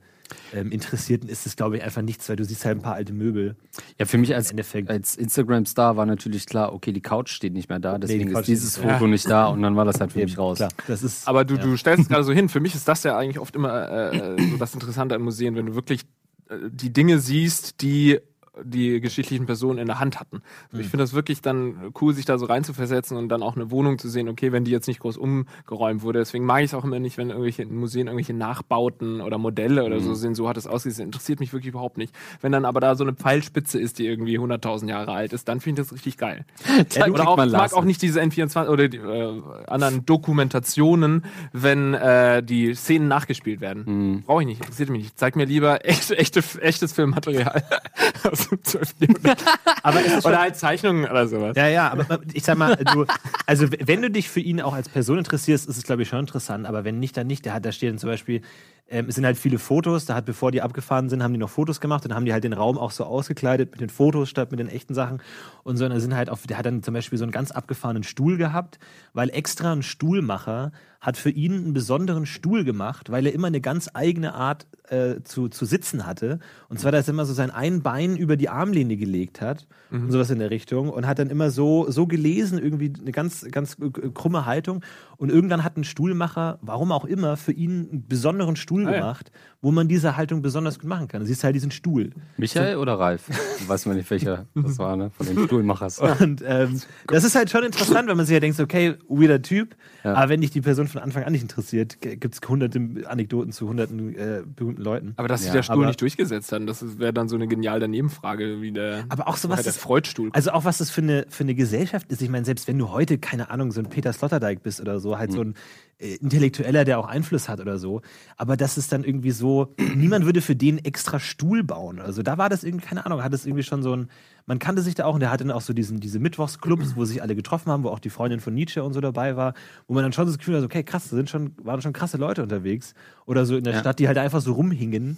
ähm, 0.53 0.71
Interessierten 0.71 1.29
ist 1.29 1.45
es, 1.45 1.55
glaube 1.55 1.77
ich, 1.77 1.83
einfach 1.83 2.01
nichts, 2.01 2.27
weil 2.29 2.35
du 2.35 2.45
siehst 2.45 2.65
halt 2.65 2.77
ein 2.77 2.81
paar 2.81 2.95
alte 2.95 3.13
Möbel. 3.13 3.55
Ja, 3.99 4.05
für 4.05 4.17
mich 4.17 4.33
als, 4.35 4.53
als 4.87 5.15
Instagram-Star 5.15 5.97
war 5.97 6.05
natürlich 6.05 6.45
klar, 6.45 6.73
okay, 6.73 6.91
die 6.91 7.01
Couch 7.01 7.29
steht 7.29 7.53
nicht 7.53 7.69
mehr 7.69 7.79
da, 7.79 7.97
deswegen 7.97 8.31
Couch 8.31 8.41
ist 8.41 8.47
dieses 8.47 8.77
Foto 8.77 9.07
nicht 9.07 9.29
da 9.29 9.47
und 9.47 9.61
dann 9.61 9.75
war 9.75 9.85
das 9.85 9.99
halt 9.99 10.11
für 10.11 10.19
mich 10.19 10.37
raus. 10.37 10.57
Klar, 10.57 10.69
das 10.87 11.03
ist. 11.03 11.27
Aber 11.27 11.45
du, 11.45 11.55
ja. 11.55 11.61
du 11.61 11.77
stellst 11.77 12.03
es 12.03 12.09
gerade 12.09 12.23
so 12.23 12.33
hin. 12.33 12.49
Für 12.49 12.59
mich 12.59 12.75
ist 12.75 12.87
das 12.87 13.03
ja 13.03 13.17
eigentlich 13.17 13.39
oft 13.39 13.55
immer 13.55 13.89
äh, 13.89 14.35
äh, 14.35 14.49
so 14.51 14.57
das 14.57 14.73
Interessante 14.73 15.15
an 15.15 15.21
Museen, 15.21 15.55
wenn 15.55 15.67
du 15.67 15.75
wirklich 15.75 16.01
äh, 16.49 16.55
die 16.69 16.91
Dinge 16.91 17.19
siehst, 17.19 17.81
die 17.81 18.19
die 18.63 19.01
geschichtlichen 19.01 19.45
Personen 19.45 19.79
in 19.79 19.87
der 19.87 19.99
Hand 19.99 20.19
hatten. 20.19 20.41
Also 20.71 20.81
ich 20.81 20.89
finde 20.89 21.03
das 21.03 21.13
wirklich 21.13 21.41
dann 21.41 21.91
cool, 22.01 22.13
sich 22.13 22.25
da 22.25 22.37
so 22.37 22.45
reinzuversetzen 22.45 23.17
und 23.17 23.29
dann 23.29 23.43
auch 23.43 23.55
eine 23.55 23.71
Wohnung 23.71 23.97
zu 23.97 24.09
sehen, 24.09 24.29
okay, 24.29 24.51
wenn 24.51 24.63
die 24.63 24.71
jetzt 24.71 24.87
nicht 24.87 24.99
groß 24.99 25.17
umgeräumt 25.17 26.01
wurde. 26.03 26.19
Deswegen 26.19 26.45
mag 26.45 26.59
ich 26.59 26.65
es 26.65 26.73
auch 26.73 26.83
immer 26.83 26.99
nicht, 26.99 27.17
wenn 27.17 27.29
irgendwelche 27.29 27.63
in 27.63 27.75
Museen 27.75 28.07
irgendwelche 28.07 28.33
Nachbauten 28.33 29.21
oder 29.21 29.37
Modelle 29.37 29.83
oder 29.83 29.99
so 29.99 30.13
sind, 30.13 30.35
so 30.35 30.47
hat 30.47 30.57
es 30.57 30.67
ausgesehen. 30.67 31.07
Interessiert 31.07 31.39
mich 31.39 31.53
wirklich 31.53 31.69
überhaupt 31.69 31.97
nicht. 31.97 32.13
Wenn 32.41 32.51
dann 32.51 32.65
aber 32.65 32.79
da 32.79 32.95
so 32.95 33.03
eine 33.03 33.13
Pfeilspitze 33.13 33.79
ist, 33.79 33.99
die 33.99 34.07
irgendwie 34.07 34.39
100.000 34.39 34.89
Jahre 34.89 35.11
alt 35.11 35.33
ist, 35.33 35.47
dann 35.47 35.59
finde 35.59 35.81
ich 35.81 35.87
das 35.87 35.95
richtig 35.95 36.17
geil. 36.17 36.45
Dann 36.95 37.11
oder 37.11 37.27
auch, 37.27 37.43
ich 37.43 37.51
mag 37.51 37.73
auch 37.73 37.83
nicht 37.83 38.01
diese 38.01 38.21
N24 38.21 38.67
oder 38.67 38.87
die 38.87 38.97
äh, 38.97 39.41
anderen 39.67 40.05
Dokumentationen, 40.05 41.25
wenn 41.51 41.93
äh, 41.93 42.43
die 42.43 42.73
Szenen 42.73 43.07
nachgespielt 43.07 43.61
werden. 43.61 43.85
Hm. 43.85 44.23
Brauche 44.25 44.41
ich 44.41 44.47
nicht, 44.47 44.61
interessiert 44.61 44.89
mich 44.89 45.03
nicht. 45.03 45.19
Zeig 45.19 45.35
mir 45.35 45.45
lieber 45.45 45.85
echt, 45.85 46.11
echte, 46.11 46.43
echtes 46.61 46.93
Filmmaterial 46.93 47.63
aus 48.45 48.49
dem 48.49 48.63
12. 48.63 48.93
Jahrhundert. 48.99 49.43
aber 49.83 49.99
Oder 50.23 50.39
halt 50.39 50.55
Zeichnungen 50.55 51.05
oder 51.05 51.27
sowas. 51.27 51.55
Ja, 51.55 51.67
ja, 51.67 51.91
aber 51.91 52.19
ich 52.33 52.43
sag 52.43 52.57
mal, 52.57 52.75
du, 52.75 53.05
also 53.45 53.67
wenn 53.85 54.01
du 54.01 54.09
dich 54.09 54.29
für 54.29 54.39
ihn 54.39 54.61
auch 54.61 54.73
als 54.73 54.89
Person 54.89 55.17
interessierst, 55.17 55.67
ist 55.67 55.77
es, 55.77 55.83
glaube 55.83 56.03
ich, 56.03 56.09
schon 56.09 56.19
interessant, 56.19 56.65
aber 56.65 56.83
wenn 56.83 56.99
nicht, 56.99 57.17
dann 57.17 57.27
nicht. 57.27 57.45
Der 57.45 57.53
hat, 57.53 57.65
da 57.65 57.71
stehen 57.71 57.97
zum 57.97 58.09
Beispiel, 58.09 58.41
ähm, 58.87 59.07
es 59.09 59.15
sind 59.15 59.25
halt 59.25 59.37
viele 59.37 59.57
Fotos, 59.57 60.05
da 60.05 60.13
hat, 60.13 60.25
bevor 60.25 60.51
die 60.51 60.61
abgefahren 60.61 61.09
sind, 61.09 61.23
haben 61.23 61.33
die 61.33 61.39
noch 61.39 61.49
Fotos 61.49 61.81
gemacht 61.81 62.05
und 62.05 62.13
haben 62.13 62.25
die 62.25 62.33
halt 62.33 62.43
den 62.43 62.53
Raum 62.53 62.77
auch 62.77 62.91
so 62.91 63.03
ausgekleidet 63.03 63.71
mit 63.71 63.81
den 63.81 63.89
Fotos 63.89 64.29
statt 64.29 64.51
mit 64.51 64.59
den 64.59 64.67
echten 64.67 64.93
Sachen. 64.93 65.21
Und 65.63 65.77
so, 65.77 65.85
und 65.85 65.91
da 65.91 65.99
sind 65.99 66.15
halt 66.15 66.29
auf, 66.29 66.45
der 66.45 66.57
hat 66.57 66.67
dann 66.67 66.83
zum 66.83 66.93
Beispiel 66.93 67.17
so 67.17 67.25
einen 67.25 67.31
ganz 67.31 67.51
abgefahrenen 67.51 68.03
Stuhl 68.03 68.37
gehabt, 68.37 68.77
weil 69.13 69.29
extra 69.29 69.71
ein 69.71 69.81
Stuhlmacher 69.81 70.71
hat 71.01 71.17
für 71.17 71.31
ihn 71.31 71.53
einen 71.53 71.73
besonderen 71.73 72.25
Stuhl 72.25 72.63
gemacht, 72.63 73.11
weil 73.11 73.25
er 73.25 73.33
immer 73.33 73.47
eine 73.47 73.61
ganz 73.61 73.89
eigene 73.93 74.35
Art 74.35 74.67
äh, 74.89 75.23
zu, 75.23 75.49
zu 75.49 75.65
sitzen 75.65 76.05
hatte. 76.05 76.39
Und 76.69 76.79
zwar, 76.79 76.91
dass 76.91 77.07
er 77.07 77.13
immer 77.13 77.25
so 77.25 77.33
sein 77.33 77.51
ein 77.51 77.81
Bein 77.81 78.15
über 78.17 78.37
die 78.37 78.49
Armlehne 78.49 78.97
gelegt 78.97 79.41
hat 79.41 79.67
und 79.91 80.11
sowas 80.11 80.29
in 80.29 80.39
der 80.39 80.49
Richtung 80.49 80.89
und 80.89 81.07
hat 81.07 81.19
dann 81.19 81.29
immer 81.29 81.51
so, 81.51 81.89
so 81.89 82.07
gelesen, 82.07 82.57
irgendwie 82.57 82.91
eine 82.99 83.11
ganz, 83.11 83.45
ganz 83.51 83.77
krumme 84.13 84.45
Haltung. 84.45 84.83
Und 85.17 85.29
irgendwann 85.29 85.63
hat 85.63 85.77
ein 85.77 85.83
Stuhlmacher, 85.83 86.59
warum 86.61 86.91
auch 86.91 87.05
immer, 87.05 87.37
für 87.37 87.51
ihn 87.51 87.87
einen 87.91 88.07
besonderen 88.07 88.55
Stuhl 88.55 88.87
Ah, 88.87 88.91
ja. 88.91 88.97
gemacht, 88.99 89.31
wo 89.61 89.71
man 89.71 89.87
diese 89.87 90.15
Haltung 90.17 90.41
besonders 90.41 90.79
gut 90.79 90.89
machen 90.89 91.07
kann. 91.07 91.21
Du 91.21 91.25
siehst 91.27 91.43
halt 91.43 91.55
diesen 91.55 91.71
Stuhl. 91.71 92.11
Michael 92.37 92.77
oder 92.77 92.99
Ralf? 92.99 93.23
Weiß 93.67 93.85
man 93.85 93.97
nicht, 93.97 94.09
welcher 94.11 94.45
das 94.55 94.77
war, 94.77 94.95
ne? 94.95 95.09
Von 95.17 95.25
den 95.25 95.39
Stuhlmachers. 95.45 95.99
Und 95.99 96.43
ähm, 96.45 96.79
das 97.07 97.23
ist 97.23 97.35
halt 97.35 97.49
schon 97.49 97.63
interessant, 97.63 98.07
wenn 98.07 98.17
man 98.17 98.25
sich 98.25 98.33
ja 98.33 98.39
denkt, 98.39 98.57
so, 98.57 98.63
okay, 98.63 98.95
weirder 99.07 99.41
Typ, 99.41 99.75
Ja. 100.03 100.13
aber 100.13 100.29
wenn 100.29 100.41
dich 100.41 100.51
die 100.51 100.61
Person 100.61 100.87
von 100.87 101.01
Anfang 101.01 101.23
an 101.23 101.31
nicht 101.31 101.41
interessiert, 101.41 101.99
gibt 102.01 102.33
es 102.35 102.47
hunderte 102.47 102.79
Anekdoten 103.07 103.51
zu 103.51 103.67
hunderten 103.67 104.15
äh, 104.15 104.43
berühmten 104.45 104.81
Leuten. 104.81 105.13
Aber 105.17 105.27
dass 105.27 105.41
sich 105.41 105.47
Ja, 105.47 105.53
der 105.55 105.63
Stuhl 105.63 105.75
aber- 105.77 105.87
nicht 105.87 106.01
durchgesetzt 106.01 106.51
hat, 106.51 106.61
das 106.67 106.99
wäre 106.99 107.13
dann 107.13 107.27
so 107.29 107.35
eine 107.35 107.47
genial 107.47 107.79
Danebenfrage, 107.79 108.61
wie 108.61 108.71
der, 108.71 109.05
Aber 109.09 109.27
auch 109.27 109.37
so 109.37 109.49
was 109.49 109.63
der 109.63 109.71
ist- 109.71 109.79
Freudstuhl 109.79 110.29
Also 110.33 110.51
auch 110.51 110.65
was 110.65 110.77
das 110.77 110.89
für 110.91 111.01
eine, 111.01 111.25
für 111.29 111.43
eine 111.43 111.55
Gesellschaft 111.55 112.11
ist. 112.11 112.21
Ich 112.21 112.29
meine, 112.29 112.45
selbst 112.45 112.67
wenn 112.67 112.77
du 112.77 112.89
heute, 112.89 113.17
keine 113.17 113.49
Ahnung, 113.49 113.71
so 113.71 113.79
ein 113.79 113.87
Peter 113.89 114.13
Sloterdijk 114.13 114.61
bist 114.61 114.79
oder 114.81 114.99
so, 114.99 115.04
halt 115.17 115.31
so 115.31 115.41
ein 115.41 115.53
äh, 115.97 116.15
Intellektueller, 116.15 116.83
der 116.85 116.99
auch 116.99 117.07
Einfluss 117.07 117.47
hat 117.47 117.59
oder 117.59 117.77
so. 117.77 118.01
Aber 118.35 118.57
das 118.57 118.77
ist 118.77 118.91
dann 118.91 119.03
irgendwie 119.03 119.31
so, 119.31 119.73
niemand 119.95 120.25
würde 120.25 120.41
für 120.41 120.55
den 120.55 120.77
extra 120.83 121.19
Stuhl 121.19 121.63
bauen. 121.63 121.99
Also 121.99 122.21
da 122.23 122.37
war 122.37 122.49
das 122.49 122.63
irgendwie, 122.63 122.85
keine 122.85 123.05
Ahnung, 123.05 123.23
hat 123.23 123.33
das 123.33 123.45
irgendwie 123.45 123.63
schon 123.63 123.81
so 123.83 123.95
ein, 123.95 124.09
man 124.45 124.59
kannte 124.59 124.81
sich 124.81 124.95
da 124.95 125.05
auch 125.05 125.13
und 125.13 125.21
der 125.21 125.31
hatte 125.31 125.43
dann 125.45 125.55
auch 125.55 125.61
so 125.61 125.73
diesen, 125.73 125.99
diese 125.99 126.19
Mittwochsclubs, 126.19 126.95
wo 126.95 127.05
sich 127.05 127.21
alle 127.21 127.35
getroffen 127.35 127.71
haben, 127.71 127.83
wo 127.83 127.89
auch 127.89 127.99
die 127.99 128.09
Freundin 128.09 128.39
von 128.39 128.53
Nietzsche 128.53 128.83
und 128.83 128.93
so 128.93 129.01
dabei 129.01 129.35
war, 129.37 129.53
wo 129.87 129.93
man 129.93 130.03
dann 130.03 130.13
schon 130.13 130.25
das 130.27 130.37
Gefühl 130.37 130.57
hat, 130.57 130.63
okay, 130.63 130.83
krass, 130.83 131.09
da 131.09 131.15
sind 131.15 131.29
schon, 131.29 131.53
waren 131.63 131.81
schon 131.81 131.93
krasse 131.93 132.17
Leute 132.17 132.43
unterwegs. 132.43 132.93
Oder 133.25 133.45
so 133.45 133.55
in 133.55 133.63
der 133.63 133.73
Ja. 133.73 133.79
Stadt, 133.79 133.99
die 133.99 134.07
halt 134.07 134.17
einfach 134.17 134.41
so 134.41 134.53
rumhingen. 134.53 135.17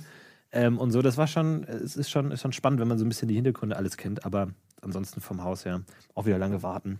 Ähm, 0.52 0.78
und 0.78 0.92
so, 0.92 1.02
das 1.02 1.18
war 1.18 1.28
schon, 1.28 1.64
es 1.66 1.98
ist 1.98 2.10
schon, 2.10 2.32
ist 2.32 2.42
schon 2.42 2.54
spannend, 2.54 2.80
wenn 2.80 2.88
man 2.88 2.98
so 2.98 3.04
ein 3.06 3.10
bisschen 3.10 3.28
die 3.28 3.36
Hintergründe 3.36 3.76
alles 3.76 3.98
kennt, 3.98 4.26
aber 4.26 4.50
ansonsten 4.82 5.20
vom 5.20 5.44
Haus 5.44 5.66
her 5.66 5.82
auch 6.16 6.26
wieder 6.26 6.38
lange 6.38 6.64
warten. 6.64 7.00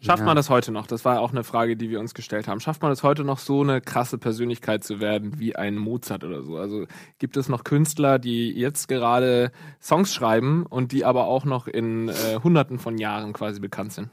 Schafft 0.00 0.20
Ja. 0.20 0.26
man 0.26 0.36
das 0.36 0.48
heute 0.48 0.70
noch? 0.70 0.86
Das 0.86 1.04
war 1.04 1.20
auch 1.20 1.32
eine 1.32 1.42
Frage, 1.42 1.76
die 1.76 1.90
wir 1.90 1.98
uns 1.98 2.14
gestellt 2.14 2.46
haben. 2.46 2.60
Schafft 2.60 2.82
man 2.82 2.92
es 2.92 3.02
heute 3.02 3.24
noch, 3.24 3.38
so 3.38 3.62
eine 3.62 3.80
krasse 3.80 4.16
Persönlichkeit 4.16 4.84
zu 4.84 5.00
werden 5.00 5.40
wie 5.40 5.56
ein 5.56 5.76
Mozart 5.76 6.22
oder 6.22 6.42
so? 6.42 6.56
Also 6.56 6.86
gibt 7.18 7.36
es 7.36 7.48
noch 7.48 7.64
Künstler, 7.64 8.20
die 8.20 8.52
jetzt 8.52 8.86
gerade 8.86 9.50
Songs 9.80 10.14
schreiben 10.14 10.64
und 10.66 10.92
die 10.92 11.04
aber 11.04 11.24
auch 11.26 11.44
noch 11.44 11.66
in 11.66 12.08
äh, 12.10 12.38
Hunderten 12.42 12.78
von 12.78 12.96
Jahren 12.96 13.32
quasi 13.32 13.58
bekannt 13.58 13.92
sind? 13.92 14.08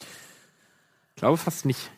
Ich 0.00 1.16
glaube 1.16 1.36
fast 1.36 1.66
nicht. 1.66 1.90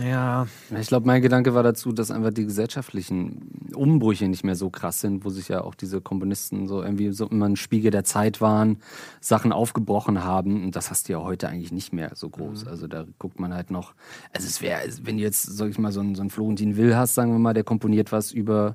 Ja, 0.00 0.48
Ich 0.80 0.88
glaube, 0.88 1.06
mein 1.06 1.22
Gedanke 1.22 1.54
war 1.54 1.62
dazu, 1.62 1.92
dass 1.92 2.10
einfach 2.10 2.32
die 2.32 2.44
gesellschaftlichen 2.44 3.70
Umbrüche 3.72 4.26
nicht 4.26 4.42
mehr 4.42 4.56
so 4.56 4.68
krass 4.68 5.00
sind, 5.00 5.24
wo 5.24 5.30
sich 5.30 5.46
ja 5.46 5.62
auch 5.62 5.76
diese 5.76 6.00
Komponisten 6.00 6.66
so 6.66 6.82
irgendwie 6.82 7.12
so 7.12 7.28
immer 7.28 7.46
ein 7.46 7.54
Spiegel 7.54 7.92
der 7.92 8.02
Zeit 8.02 8.40
waren, 8.40 8.78
Sachen 9.20 9.52
aufgebrochen 9.52 10.24
haben. 10.24 10.64
Und 10.64 10.74
das 10.74 10.90
hast 10.90 11.08
du 11.08 11.12
ja 11.12 11.22
heute 11.22 11.48
eigentlich 11.48 11.70
nicht 11.70 11.92
mehr 11.92 12.10
so 12.14 12.28
groß. 12.28 12.66
Also 12.66 12.88
da 12.88 13.06
guckt 13.20 13.38
man 13.38 13.54
halt 13.54 13.70
noch. 13.70 13.94
Also 14.32 14.48
es 14.48 14.60
wäre, 14.60 14.80
wenn 15.02 15.18
du 15.18 15.22
jetzt, 15.22 15.44
sag 15.44 15.70
ich 15.70 15.78
mal, 15.78 15.92
so 15.92 16.00
einen, 16.00 16.16
so 16.16 16.20
einen 16.20 16.30
Florentin 16.30 16.76
Will 16.76 16.96
hast, 16.96 17.14
sagen 17.14 17.30
wir 17.30 17.38
mal, 17.38 17.54
der 17.54 17.64
komponiert 17.64 18.10
was 18.10 18.32
über 18.32 18.74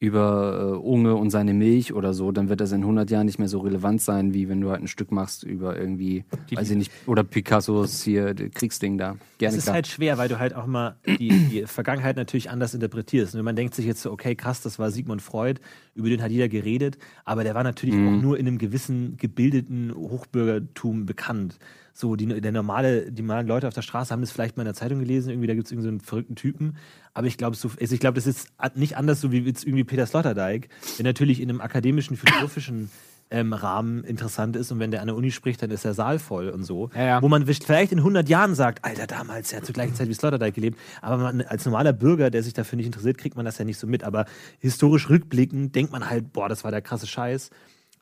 über 0.00 0.74
äh, 0.74 0.76
Unge 0.76 1.16
und 1.16 1.30
seine 1.30 1.54
Milch 1.54 1.92
oder 1.92 2.14
so, 2.14 2.30
dann 2.30 2.48
wird 2.48 2.60
das 2.60 2.70
in 2.70 2.82
100 2.82 3.10
Jahren 3.10 3.26
nicht 3.26 3.40
mehr 3.40 3.48
so 3.48 3.58
relevant 3.58 4.00
sein, 4.00 4.32
wie 4.32 4.48
wenn 4.48 4.60
du 4.60 4.70
halt 4.70 4.80
ein 4.80 4.86
Stück 4.86 5.10
machst 5.10 5.42
über 5.42 5.76
irgendwie, 5.76 6.24
weiß 6.52 6.70
ich 6.70 6.76
nicht, 6.76 6.92
oder 7.06 7.24
Picassos 7.24 8.02
hier, 8.02 8.32
Kriegsding 8.34 8.96
da. 8.96 9.12
es 9.12 9.38
Gerne 9.38 9.56
ist 9.56 9.64
klar. 9.64 9.74
halt 9.74 9.88
schwer, 9.88 10.16
weil 10.16 10.28
du 10.28 10.38
halt 10.38 10.54
auch 10.54 10.66
mal 10.66 10.96
die, 11.04 11.28
die 11.28 11.66
Vergangenheit 11.66 12.16
natürlich 12.16 12.48
anders 12.48 12.74
interpretierst. 12.74 13.34
Und 13.34 13.42
man 13.42 13.56
denkt 13.56 13.74
sich 13.74 13.86
jetzt 13.86 14.02
so, 14.02 14.12
okay, 14.12 14.36
krass, 14.36 14.60
das 14.60 14.78
war 14.78 14.92
Sigmund 14.92 15.20
Freud, 15.20 15.60
über 15.94 16.08
den 16.08 16.22
hat 16.22 16.30
jeder 16.30 16.48
geredet, 16.48 16.96
aber 17.24 17.42
der 17.42 17.56
war 17.56 17.64
natürlich 17.64 17.96
auch 17.96 18.22
nur 18.22 18.38
in 18.38 18.46
einem 18.46 18.58
gewissen 18.58 19.16
gebildeten 19.16 19.92
Hochbürgertum 19.94 21.06
bekannt. 21.06 21.58
So, 22.00 22.14
die, 22.14 22.26
der 22.40 22.52
normale, 22.52 23.10
die 23.10 23.22
normalen 23.22 23.48
Leute 23.48 23.66
auf 23.66 23.74
der 23.74 23.82
Straße 23.82 24.12
haben 24.12 24.20
das 24.20 24.30
vielleicht 24.30 24.56
mal 24.56 24.62
in 24.62 24.66
der 24.66 24.74
Zeitung 24.74 25.00
gelesen, 25.00 25.30
irgendwie, 25.30 25.48
da 25.48 25.54
gibt 25.54 25.66
es 25.66 25.72
irgendeinen 25.72 25.98
so 25.98 26.06
verrückten 26.06 26.36
Typen. 26.36 26.76
Aber 27.12 27.26
ich 27.26 27.36
glaube, 27.36 27.56
so, 27.56 27.72
also 27.80 27.92
ich 27.92 27.98
glaube, 27.98 28.14
das 28.14 28.28
ist 28.28 28.50
nicht 28.76 28.96
anders 28.96 29.20
so 29.20 29.32
wie 29.32 29.40
jetzt 29.40 29.64
irgendwie 29.64 29.82
Peter 29.82 30.06
Sloterdijk, 30.06 30.68
der 30.96 31.04
natürlich 31.04 31.40
in 31.40 31.50
einem 31.50 31.60
akademischen, 31.60 32.16
philosophischen 32.16 32.88
ähm, 33.32 33.52
Rahmen 33.52 34.04
interessant 34.04 34.54
ist 34.54 34.70
und 34.70 34.78
wenn 34.78 34.92
der 34.92 35.00
an 35.00 35.08
der 35.08 35.16
Uni 35.16 35.32
spricht, 35.32 35.60
dann 35.60 35.72
ist 35.72 35.84
der 35.84 35.92
Saal 35.92 36.20
voll 36.20 36.50
und 36.50 36.62
so. 36.62 36.88
Ja, 36.94 37.04
ja. 37.04 37.22
Wo 37.22 37.26
man 37.26 37.44
vielleicht 37.46 37.90
in 37.90 37.98
100 37.98 38.28
Jahren 38.28 38.54
sagt, 38.54 38.84
Alter, 38.84 39.08
damals, 39.08 39.48
der 39.48 39.58
hat 39.58 39.66
zur 39.66 39.72
gleichen 39.72 39.96
Zeit 39.96 40.08
wie 40.08 40.14
Sloterdijk 40.14 40.54
gelebt. 40.54 40.78
Aber 41.02 41.16
man, 41.20 41.40
als 41.42 41.64
normaler 41.64 41.92
Bürger, 41.92 42.30
der 42.30 42.44
sich 42.44 42.54
dafür 42.54 42.76
nicht 42.76 42.86
interessiert, 42.86 43.18
kriegt 43.18 43.34
man 43.34 43.44
das 43.44 43.58
ja 43.58 43.64
nicht 43.64 43.76
so 43.78 43.88
mit. 43.88 44.04
Aber 44.04 44.26
historisch 44.60 45.10
rückblickend 45.10 45.74
denkt 45.74 45.90
man 45.90 46.08
halt, 46.08 46.32
boah, 46.32 46.48
das 46.48 46.62
war 46.62 46.70
der 46.70 46.80
krasse 46.80 47.08
Scheiß. 47.08 47.50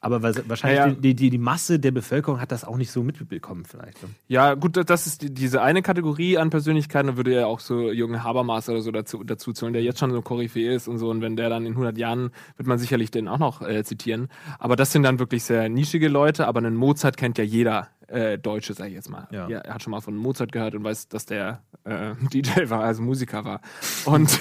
Aber 0.01 0.23
wahrscheinlich 0.23 0.79
Ja, 0.79 0.87
ja. 0.89 0.95
Die, 0.95 1.15
die, 1.15 1.31
die 1.31 1.39
Masse 1.39 1.79
der 1.79 1.91
Bevölkerung 1.91 2.41
hat 2.41 2.53
das 2.53 2.65
auch 2.65 2.77
nicht 2.77 2.91
so 2.91 3.03
mitbekommen, 3.03 3.65
vielleicht. 3.65 4.03
ne? 4.03 4.11
Ja, 4.29 4.55
gut, 4.55 4.77
das 4.89 5.07
ist 5.07 5.23
die, 5.23 5.33
diese 5.33 5.63
eine 5.63 5.83
Kategorie 5.83 6.39
an 6.39 6.51
Persönlichkeiten, 6.51 7.09
da 7.09 7.17
würde 7.17 7.35
ja 7.35 7.47
auch 7.47 7.61
so 7.61 7.91
Jürgen 7.91 8.23
Habermas 8.23 8.69
oder 8.69 8.81
so 8.81 8.91
dazu, 8.91 9.25
dazu 9.25 9.53
zählen, 9.53 9.73
der 9.73 9.83
jetzt 9.83 9.99
schon 9.99 10.13
so 10.13 10.23
Koryphäe 10.23 10.75
ist 10.75 10.89
und 10.89 10.99
so. 10.99 11.11
Und 11.11 11.21
wenn 11.23 11.37
der 11.37 11.49
dann 11.49 11.67
in 11.67 11.73
100 11.73 11.99
Jahren, 11.99 12.31
wird 12.57 12.67
man 12.67 12.79
sicherlich 12.79 13.11
den 13.11 13.29
auch 13.29 13.39
noch 13.39 13.63
äh, 13.63 13.85
zitieren. 13.85 14.29
Aber 14.59 14.77
das 14.77 14.93
sind 14.93 15.03
dann 15.03 15.19
wirklich 15.19 15.45
sehr 15.45 15.69
nischige 15.69 16.09
Leute, 16.09 16.47
aber 16.47 16.59
einen 16.59 16.77
Mozart 16.77 17.17
kennt 17.17 17.39
ja 17.39 17.45
jeder 17.45 17.89
äh, 18.09 18.39
Deutsche, 18.39 18.75
sag 18.75 18.89
ich 18.89 18.95
jetzt 18.95 19.11
mal. 19.11 19.27
Ja. 19.31 19.49
er 19.49 19.75
hat 19.75 19.83
schon 19.83 19.91
mal 19.91 20.01
von 20.01 20.17
Mozart 20.17 20.53
gehört 20.53 20.75
und 20.75 20.85
weiß, 20.85 21.09
dass 21.09 21.27
der 21.27 21.63
äh, 21.85 22.15
DJ 22.33 22.69
war, 22.71 22.81
also 22.83 23.03
Musiker 23.03 23.45
war. 23.45 23.61
Und 24.05 24.39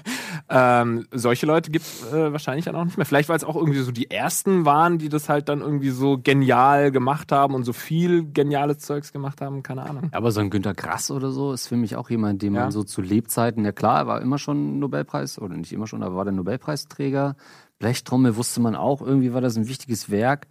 ähm, 0.48 1.06
solche 1.12 1.46
Leute 1.46 1.70
gibt 1.70 1.84
es 1.84 2.12
äh, 2.12 2.32
wahrscheinlich 2.32 2.64
dann 2.66 2.76
auch 2.76 2.84
nicht 2.84 2.96
mehr. 2.96 3.06
Vielleicht, 3.06 3.28
weil 3.28 3.36
es 3.36 3.44
auch 3.44 3.56
irgendwie 3.56 3.80
so 3.80 3.90
die 3.92 4.10
ersten 4.10 4.64
waren, 4.64 4.98
die 4.98 5.08
das 5.08 5.28
halt 5.28 5.48
dann 5.48 5.60
irgendwie 5.60 5.90
so 5.90 6.18
genial 6.18 6.90
gemacht 6.90 7.32
haben 7.32 7.54
und 7.54 7.64
so 7.64 7.72
viel 7.72 8.30
geniales 8.32 8.78
Zeugs 8.78 9.12
gemacht 9.12 9.40
haben, 9.40 9.62
keine 9.62 9.82
Ahnung. 9.88 10.08
Aber 10.12 10.30
so 10.30 10.40
ein 10.40 10.50
Günter 10.50 10.74
Grass 10.74 11.10
oder 11.10 11.30
so 11.30 11.52
ist 11.52 11.66
für 11.66 11.76
mich 11.76 11.96
auch 11.96 12.10
jemand, 12.10 12.42
den 12.42 12.54
Ja. 12.54 12.62
man 12.62 12.70
so 12.70 12.82
zu 12.84 13.00
Lebzeiten, 13.02 13.64
ja 13.64 13.72
klar, 13.72 13.98
er 14.00 14.06
war 14.06 14.20
immer 14.20 14.38
schon 14.38 14.78
Nobelpreis, 14.78 15.38
oder 15.38 15.56
nicht 15.56 15.72
immer 15.72 15.86
schon, 15.86 16.02
aber 16.02 16.16
war 16.16 16.24
der 16.24 16.32
Nobelpreisträger. 16.34 17.36
Blechtrommel 17.78 18.36
wusste 18.36 18.60
man 18.60 18.74
auch, 18.74 19.02
irgendwie 19.02 19.34
war 19.34 19.40
das 19.40 19.56
ein 19.56 19.68
wichtiges 19.68 20.10
Werk. 20.10 20.46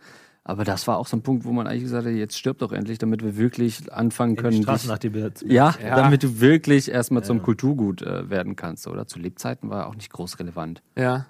Aber 0.48 0.64
das 0.64 0.88
war 0.88 0.98
auch 1.00 1.08
so 1.08 1.18
ein 1.18 1.24
Punkt, 1.24 1.44
wo 1.44 1.52
man 1.52 1.66
eigentlich 1.66 1.82
gesagt 1.84 2.06
hat, 2.06 2.14
jetzt 2.14 2.38
stirb 2.38 2.60
doch 2.60 2.72
endlich, 2.72 3.00
damit 3.00 3.24
wir 3.24 3.36
wirklich 3.36 3.92
anfangen 3.92 4.36
Die 4.36 4.42
können. 4.44 4.62
Straßen 4.62 4.96
dich- 5.00 5.12
nach 5.24 5.34
zu- 5.34 5.48
ja, 5.48 5.74
Ja. 5.84 5.96
damit 5.96 6.22
du 6.22 6.40
wirklich 6.40 6.90
erstmal 6.92 7.24
zum 7.24 7.42
Kulturgut 7.42 8.04
äh, 8.04 8.30
werden 8.30 8.56
kannst, 8.56 8.86
oder? 8.88 9.08
Zu 9.08 9.18
Lebzeiten 9.18 9.72
war 9.72 9.82
er 9.82 9.88
auch 9.88 9.96
nicht 9.96 10.14
groß 10.14 10.38
relevant. 10.40 10.84
Ja. 10.96 11.26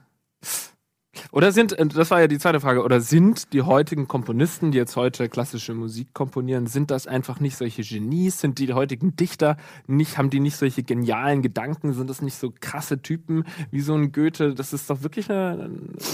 Oder 1.32 1.54
sind, 1.54 1.71
äh, 1.80 1.86
das 1.86 2.12
war 2.12 2.19
ja 2.19 2.28
die 2.28 2.38
zweite 2.39 2.60
Frage, 2.60 2.84
oder 2.84 2.99
sind 2.99 3.54
die 3.54 3.62
heutigen 3.62 4.06
Komponisten, 4.10 4.71
die 4.71 4.78
jetzt 4.78 4.97
heute 4.97 5.30
klassische 5.30 5.73
Musik 5.73 6.13
komponieren, 6.13 6.67
sind 6.67 6.91
das 6.91 7.08
einfach 7.08 7.39
nicht 7.39 7.56
solche 7.56 7.84
Genies? 7.84 8.41
Sind 8.41 8.60
die 8.60 8.73
heutigen 8.73 9.15
Dichter 9.15 9.56
nicht, 9.88 10.17
haben 10.17 10.30
die 10.30 10.41
nicht 10.41 10.58
solche 10.58 10.84
genialen 10.84 11.41
Gedanken? 11.41 11.93
Sind 11.93 12.10
das 12.10 12.21
nicht 12.21 12.36
so 12.38 12.54
krasse 12.60 13.01
Typen 13.01 13.45
wie 13.71 13.80
so 13.80 13.95
ein 13.95 14.12
Goethe? 14.12 14.54
Das 14.54 14.73
ist 14.73 14.89
doch 14.89 15.04
wirklich 15.04 15.30
eine, 15.32 15.51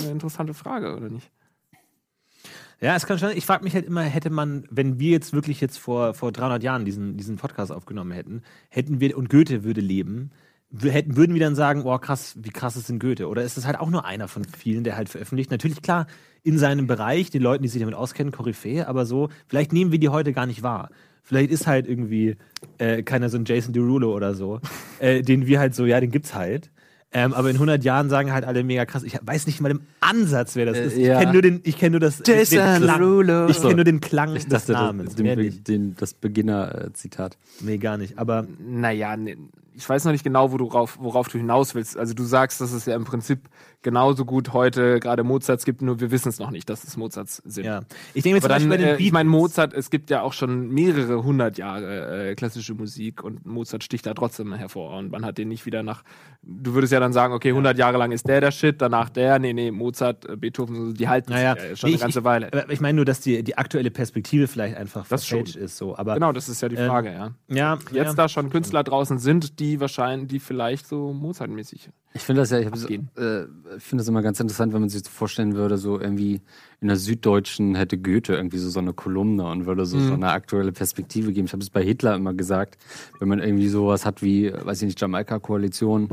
eine 0.03 0.11
interessante 0.11 0.53
Frage, 0.53 0.95
oder 0.95 1.09
nicht? 1.09 1.31
Ja, 2.81 2.95
es 2.95 3.05
kann 3.05 3.19
schon. 3.19 3.31
Ich 3.37 3.45
frage 3.45 3.63
mich 3.63 3.75
halt 3.75 3.85
immer, 3.85 4.01
hätte 4.01 4.31
man, 4.31 4.65
wenn 4.71 4.99
wir 4.99 5.11
jetzt 5.11 5.33
wirklich 5.33 5.61
jetzt 5.61 5.77
vor, 5.77 6.15
vor 6.15 6.31
300 6.31 6.63
Jahren 6.63 6.83
diesen, 6.83 7.15
diesen 7.15 7.37
Podcast 7.37 7.71
aufgenommen 7.71 8.11
hätten, 8.11 8.41
hätten 8.69 8.99
wir, 8.99 9.15
und 9.15 9.29
Goethe 9.29 9.63
würde 9.63 9.81
leben, 9.81 10.31
hätten, 10.81 11.15
würden 11.15 11.35
wir 11.35 11.41
dann 11.41 11.53
sagen, 11.53 11.83
oh 11.85 11.95
krass, 11.99 12.35
wie 12.41 12.49
krass 12.49 12.75
ist 12.75 12.89
denn 12.89 12.97
Goethe? 12.97 13.27
Oder 13.27 13.43
ist 13.43 13.55
das 13.55 13.67
halt 13.67 13.79
auch 13.79 13.91
nur 13.91 14.05
einer 14.05 14.27
von 14.27 14.43
vielen, 14.45 14.83
der 14.83 14.97
halt 14.97 15.09
veröffentlicht? 15.09 15.51
Natürlich, 15.51 15.83
klar, 15.83 16.07
in 16.41 16.57
seinem 16.57 16.87
Bereich, 16.87 17.29
die 17.29 17.37
Leuten, 17.37 17.61
die 17.61 17.69
sich 17.69 17.81
damit 17.81 17.93
auskennen, 17.93 18.33
Koryphäe, 18.33 18.87
aber 18.87 19.05
so, 19.05 19.29
vielleicht 19.47 19.73
nehmen 19.73 19.91
wir 19.91 19.99
die 19.99 20.09
heute 20.09 20.33
gar 20.33 20.47
nicht 20.47 20.63
wahr. 20.63 20.89
Vielleicht 21.21 21.51
ist 21.51 21.67
halt 21.67 21.87
irgendwie 21.87 22.35
äh, 22.79 23.03
keiner 23.03 23.29
so 23.29 23.37
ein 23.37 23.45
Jason 23.45 23.73
Derulo 23.73 24.15
oder 24.15 24.33
so, 24.33 24.59
äh, 24.99 25.21
den 25.21 25.45
wir 25.45 25.59
halt 25.59 25.75
so, 25.75 25.85
ja, 25.85 25.99
den 25.99 26.09
gibt's 26.09 26.33
halt. 26.33 26.71
Ähm, 27.13 27.33
aber 27.33 27.49
in 27.49 27.57
100 27.57 27.83
Jahren 27.83 28.09
sagen 28.09 28.31
halt 28.31 28.45
alle 28.45 28.63
mega 28.63 28.85
krass. 28.85 29.03
Ich 29.03 29.17
weiß 29.21 29.45
nicht 29.45 29.59
mal 29.59 29.69
im 29.71 29.81
Ansatz, 29.99 30.55
wer 30.55 30.65
das 30.65 30.77
Äh, 30.77 30.85
ist. 30.85 30.97
ja. 30.97 31.13
Ich 31.15 31.19
kenne 31.19 31.33
nur 31.33 31.41
den, 31.41 31.59
ich 31.63 31.77
kenne 31.77 31.91
nur 31.91 31.99
das, 31.99 32.21
Jason 32.25 32.57
den 32.59 32.83
Klang. 32.83 32.99
Derulo. 32.99 33.47
Ich 33.49 33.61
kenne 33.61 33.75
nur 33.75 33.83
den 33.83 33.99
Klang 33.99 34.35
Ich 34.35 34.43
des 34.47 34.65
dachte, 34.65 34.71
Namens. 34.71 35.15
das, 35.15 35.15
den, 35.15 35.63
den, 35.65 35.95
das 35.97 36.13
Beginner-Zitat. 36.13 37.37
Nee, 37.59 37.77
gar 37.79 37.97
nicht. 37.97 38.17
Aber 38.17 38.47
Naja, 38.65 39.17
ne, 39.17 39.35
ich 39.81 39.89
weiß 39.89 40.05
noch 40.05 40.11
nicht 40.11 40.23
genau, 40.23 40.51
wo 40.51 40.57
du 40.57 40.65
rauf, 40.65 40.97
worauf 41.01 41.27
du 41.27 41.39
hinaus 41.39 41.73
willst. 41.73 41.97
Also 41.97 42.13
du 42.13 42.23
sagst, 42.23 42.61
dass 42.61 42.71
es 42.71 42.85
ja 42.85 42.95
im 42.95 43.03
Prinzip 43.03 43.49
genauso 43.81 44.25
gut 44.25 44.53
heute 44.53 44.99
gerade 44.99 45.23
Mozarts 45.23 45.65
gibt, 45.65 45.81
nur 45.81 45.99
wir 45.99 46.11
wissen 46.11 46.29
es 46.29 46.37
noch 46.37 46.51
nicht, 46.51 46.69
dass 46.69 46.83
es 46.83 46.97
Mozarts 46.97 47.37
sind. 47.37 47.65
ja. 47.65 47.81
Ich 48.13 48.21
denke 48.21 48.37
jetzt 48.37 48.45
Aber 48.45 48.59
dann, 48.59 48.69
bei 48.69 48.77
den 48.77 48.87
äh, 48.89 48.97
ich 48.97 49.11
meine, 49.11 49.27
Mozart, 49.27 49.73
es 49.73 49.89
gibt 49.89 50.11
ja 50.11 50.21
auch 50.21 50.33
schon 50.33 50.69
mehrere 50.69 51.23
hundert 51.23 51.57
Jahre 51.57 52.29
äh, 52.29 52.35
klassische 52.35 52.75
Musik 52.75 53.23
und 53.23 53.43
Mozart 53.47 53.83
sticht 53.83 54.05
da 54.05 54.13
trotzdem 54.13 54.53
hervor. 54.53 54.95
Und 54.97 55.11
man 55.11 55.25
hat 55.25 55.39
den 55.39 55.47
nicht 55.47 55.65
wieder 55.65 55.81
nach. 55.81 56.03
Du 56.43 56.75
würdest 56.75 56.93
ja 56.93 56.99
dann 56.99 57.11
sagen, 57.11 57.33
okay, 57.33 57.49
100 57.49 57.75
Jahre 57.77 57.97
lang 57.97 58.11
ist 58.11 58.27
der 58.27 58.39
der 58.39 58.51
Shit, 58.51 58.81
danach 58.81 59.09
der. 59.09 59.39
Nee, 59.39 59.53
nee, 59.53 59.71
Mozart, 59.71 60.29
äh, 60.29 60.35
Beethoven, 60.35 60.93
die 60.93 61.07
halten 61.07 61.31
Naja, 61.31 61.55
sich 61.55 61.69
ja 61.69 61.75
schon 61.75 61.89
nee, 61.89 61.95
eine 61.95 62.01
ganze 62.01 62.19
ich, 62.19 62.25
Weile. 62.25 62.65
Ich 62.69 62.81
meine 62.81 62.97
nur, 62.97 63.05
dass 63.05 63.19
die, 63.21 63.43
die 63.43 63.57
aktuelle 63.57 63.89
Perspektive 63.89 64.47
vielleicht 64.47 64.77
einfach 64.77 65.07
Das 65.07 65.25
schon. 65.25 65.45
ist. 65.45 65.77
So. 65.77 65.97
Aber 65.97 66.13
genau, 66.13 66.31
das 66.33 66.49
ist 66.49 66.61
ja 66.61 66.69
die 66.69 66.75
ähm, 66.75 66.87
Frage, 66.87 67.11
ja. 67.11 67.31
ja, 67.47 67.79
Jetzt 67.91 68.09
ja. 68.09 68.13
da 68.13 68.29
schon 68.29 68.51
Künstler 68.51 68.83
draußen 68.83 69.17
sind, 69.17 69.59
die 69.59 69.70
wahrscheinlich, 69.79 70.29
die 70.29 70.39
vielleicht 70.39 70.87
so 70.87 71.13
Mozart-mäßig. 71.13 71.89
Ich 72.13 72.21
finde 72.21 72.41
das 72.41 72.49
ja, 72.49 72.59
ich, 72.59 72.67
Abgehen. 72.67 73.09
äh, 73.15 73.45
finde 73.79 74.01
das 74.01 74.07
immer 74.07 74.21
ganz 74.21 74.39
interessant, 74.39 74.73
wenn 74.73 74.81
man 74.81 74.89
sich 74.89 75.03
so 75.03 75.09
vorstellen 75.09 75.55
würde, 75.55 75.77
so 75.77 75.99
irgendwie 75.99 76.41
in 76.81 76.87
der 76.87 76.97
Süddeutschen 76.97 77.75
hätte 77.75 77.97
Goethe 77.97 78.35
irgendwie 78.35 78.57
so, 78.57 78.69
so 78.69 78.79
eine 78.79 78.93
Kolumne 78.93 79.45
und 79.45 79.65
würde 79.65 79.85
so, 79.85 79.99
so 79.99 80.13
eine 80.13 80.31
aktuelle 80.31 80.71
Perspektive 80.71 81.31
geben. 81.31 81.45
Ich 81.45 81.53
habe 81.53 81.63
es 81.63 81.69
bei 81.69 81.83
Hitler 81.83 82.15
immer 82.15 82.33
gesagt, 82.33 82.77
wenn 83.19 83.29
man 83.29 83.39
irgendwie 83.39 83.69
sowas 83.69 84.05
hat 84.05 84.21
wie, 84.21 84.51
weiß 84.53 84.81
ich 84.81 84.87
nicht, 84.87 85.01
Jamaika-Koalition 85.01 86.09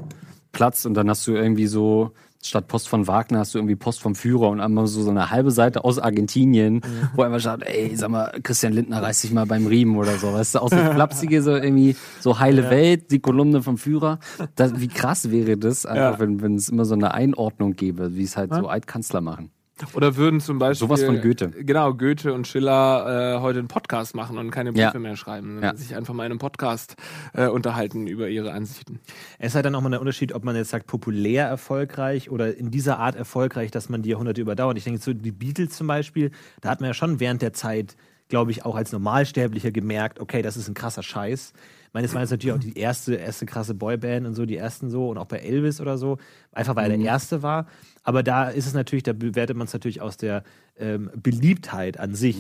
platzt 0.53 0.87
und 0.87 0.95
dann 0.95 1.11
hast 1.11 1.27
du 1.27 1.33
irgendwie 1.33 1.67
so 1.67 2.13
statt 2.43 2.69
Post 2.69 2.89
von 2.89 3.07
Wagner 3.07 3.41
hast 3.41 3.55
du 3.55 3.59
irgendwie 3.59 3.77
Post 3.77 4.01
vom 4.01 4.15
Führer 4.15 4.49
und 4.49 4.61
einmal 4.61 4.87
so, 4.87 5.03
so 5.03 5.11
eine 5.11 5.31
halbe 5.31 5.51
Seite 5.51 5.85
aus 5.85 5.99
Argentinien, 5.99 6.81
wo 7.15 7.23
einfach 7.23 7.41
schaut, 7.41 7.63
ey, 7.65 7.95
sag 7.97 8.11
mal, 8.11 8.33
Christian 8.43 8.73
Lindner 8.73 9.03
reißt 9.03 9.23
sich 9.23 9.33
mal 9.33 9.47
beim 9.47 9.67
Riemen 9.67 9.97
oder 9.97 10.17
so, 10.19 10.33
weißt 10.33 10.55
du, 10.55 10.59
aus 10.61 10.71
dem 10.71 10.93
Flapsige 10.93 11.43
so 11.43 11.53
irgendwie 11.53 11.97
so 12.21 12.39
heile 12.39 12.71
Welt, 12.71 13.11
die 13.11 13.19
Kolumne 13.21 13.63
vom 13.63 13.77
Führer. 13.77 14.19
Das, 14.55 14.81
wie 14.81 14.89
krass 14.89 15.31
wäre 15.31 15.57
das, 15.57 15.85
einfach, 15.85 16.21
Ja. 16.21 16.41
wenn 16.41 16.55
es 16.55 16.69
immer 16.69 16.85
so 16.85 16.95
eine 16.95 17.13
Einordnung 17.13 17.75
gäbe, 17.75 18.15
wie 18.15 18.23
es 18.23 18.37
halt 18.37 18.55
so 18.55 18.69
Altkanzler 18.69 19.21
machen. 19.21 19.51
Oder 19.95 20.17
würden 20.17 20.41
zum 20.41 20.59
Beispiel. 20.59 20.87
Sowas 20.89 21.03
von 21.03 21.21
Goethe. 21.21 21.51
Genau, 21.51 21.95
Goethe 21.95 22.33
und 22.33 22.47
Schiller 22.47 23.37
äh, 23.37 23.41
heute 23.41 23.59
einen 23.59 23.69
Podcast 23.69 24.15
machen 24.15 24.39
und 24.39 24.51
keine 24.51 24.73
Briefe 24.73 24.93
Ja. 24.95 24.99
mehr 24.99 25.17
schreiben. 25.17 25.55
sondern 25.55 25.75
Ja. 25.75 25.77
Sich 25.77 25.95
einfach 25.97 26.15
mal 26.15 26.25
in 26.27 26.33
einem 26.33 26.39
Podcast 26.39 26.97
äh, 27.35 27.47
unterhalten 27.49 28.07
über 28.07 28.29
ihre 28.29 28.53
Ansichten. 28.53 29.01
Es 29.39 29.49
ist 29.49 29.55
halt 29.55 29.67
dann 29.67 29.75
auch 29.75 29.81
mal 29.81 29.91
der 29.91 30.01
Unterschied, 30.01 30.33
ob 30.35 30.45
man 30.45 30.57
jetzt 30.57 30.71
sagt, 30.71 30.87
populär 30.87 31.47
erfolgreich 31.47 32.31
oder 32.31 32.57
in 32.57 32.71
dieser 32.71 32.99
Art 32.99 33.17
erfolgreich, 33.17 33.71
dass 33.71 33.89
man 33.89 34.03
die 34.03 34.11
Jahrhunderte 34.11 34.41
überdauert. 34.41 34.79
Ich 34.79 34.85
denke, 34.85 35.01
so 35.01 35.13
die 35.13 35.33
Beatles 35.33 35.71
zum 35.77 35.87
Beispiel, 35.87 36.31
da 36.61 36.71
hat 36.71 36.81
man 36.81 36.89
ja 36.89 36.95
schon 36.95 37.21
während 37.21 37.43
der 37.43 37.53
Zeit, 37.53 37.97
glaube 38.29 38.51
ich, 38.51 38.65
auch 38.65 38.77
als 38.77 38.93
Normalsterblicher 38.93 39.71
gemerkt, 39.71 40.21
okay, 40.21 40.43
das 40.43 40.57
ist 40.57 40.69
ein 40.69 40.75
krasser 40.75 41.03
Scheiß. 41.03 41.53
Ich 41.89 41.95
meine, 41.95 42.07
es 42.07 42.15
war 42.15 42.21
jetzt 42.21 42.31
natürlich 42.31 42.55
auch 42.55 42.61
die 42.61 42.79
erste, 42.79 43.15
erste 43.15 43.47
krasse 43.47 43.75
Boyband 43.75 44.27
und 44.27 44.35
so, 44.35 44.45
die 44.45 44.59
ersten 44.59 44.91
so 44.91 45.09
und 45.09 45.17
auch 45.17 45.25
bei 45.25 45.39
Elvis 45.39 45.81
oder 45.81 45.97
so, 45.97 46.19
einfach 46.53 46.77
weil 46.77 46.91
er 46.91 46.99
der 46.99 47.07
Erste 47.07 47.43
war. 47.43 47.67
Aber 48.03 48.23
da 48.23 48.51
ist 48.51 48.67
es 48.67 48.75
natürlich, 48.75 49.05
da 49.05 49.15
bewertet 49.15 49.57
man 49.57 49.67
es 49.67 49.73
natürlich 49.73 50.03
aus 50.03 50.19
der 50.19 50.43
ähm, 50.79 51.11
Beliebtheit 51.17 51.99
an 51.99 52.15
sich. 52.15 52.37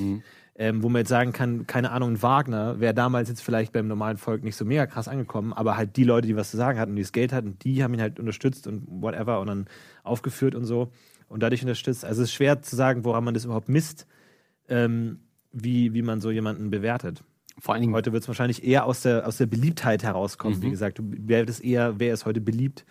Ähm, 0.60 0.82
wo 0.82 0.88
man 0.88 1.00
jetzt 1.00 1.08
sagen 1.08 1.32
kann, 1.32 1.68
keine 1.68 1.92
Ahnung, 1.92 2.20
Wagner 2.20 2.80
wäre 2.80 2.92
damals 2.92 3.28
jetzt 3.28 3.42
vielleicht 3.42 3.72
beim 3.72 3.86
normalen 3.86 4.16
Volk 4.16 4.42
nicht 4.42 4.56
so 4.56 4.64
mega 4.64 4.86
krass 4.86 5.06
angekommen, 5.06 5.52
aber 5.52 5.76
halt 5.76 5.96
die 5.96 6.02
Leute, 6.02 6.26
die 6.26 6.34
was 6.34 6.50
zu 6.50 6.56
sagen 6.56 6.80
hatten, 6.80 6.96
die 6.96 7.02
das 7.02 7.12
Geld 7.12 7.32
hatten, 7.32 7.56
die 7.60 7.84
haben 7.84 7.94
ihn 7.94 8.00
halt 8.00 8.18
unterstützt 8.18 8.66
und 8.66 8.84
whatever 8.88 9.38
und 9.38 9.46
dann 9.46 9.66
aufgeführt 10.02 10.56
und 10.56 10.64
so 10.64 10.90
und 11.28 11.44
dadurch 11.44 11.62
unterstützt. 11.62 12.04
Also 12.04 12.22
es 12.22 12.30
ist 12.30 12.34
schwer 12.34 12.60
zu 12.60 12.74
sagen, 12.74 13.04
woran 13.04 13.22
man 13.22 13.34
das 13.34 13.44
überhaupt 13.44 13.68
misst, 13.68 14.08
ähm, 14.68 15.20
wie, 15.52 15.94
wie 15.94 16.02
man 16.02 16.20
so 16.20 16.32
jemanden 16.32 16.70
bewertet. 16.70 17.22
Vor 17.60 17.74
allen 17.74 17.82
Dingen, 17.82 17.94
Heute 17.94 18.12
wird 18.12 18.22
es 18.22 18.28
wahrscheinlich 18.28 18.64
eher 18.64 18.84
aus 18.84 19.02
der, 19.02 19.26
aus 19.26 19.36
der 19.36 19.46
Beliebtheit 19.46 20.02
herauskommen. 20.02 20.62
Wie 20.62 20.70
gesagt, 20.70 20.98
du 20.98 21.02
bewertest 21.02 21.64
eher, 21.64 21.98
wer 21.98 22.14
ist 22.14 22.24
heute 22.24 22.40
beliebt 22.40 22.84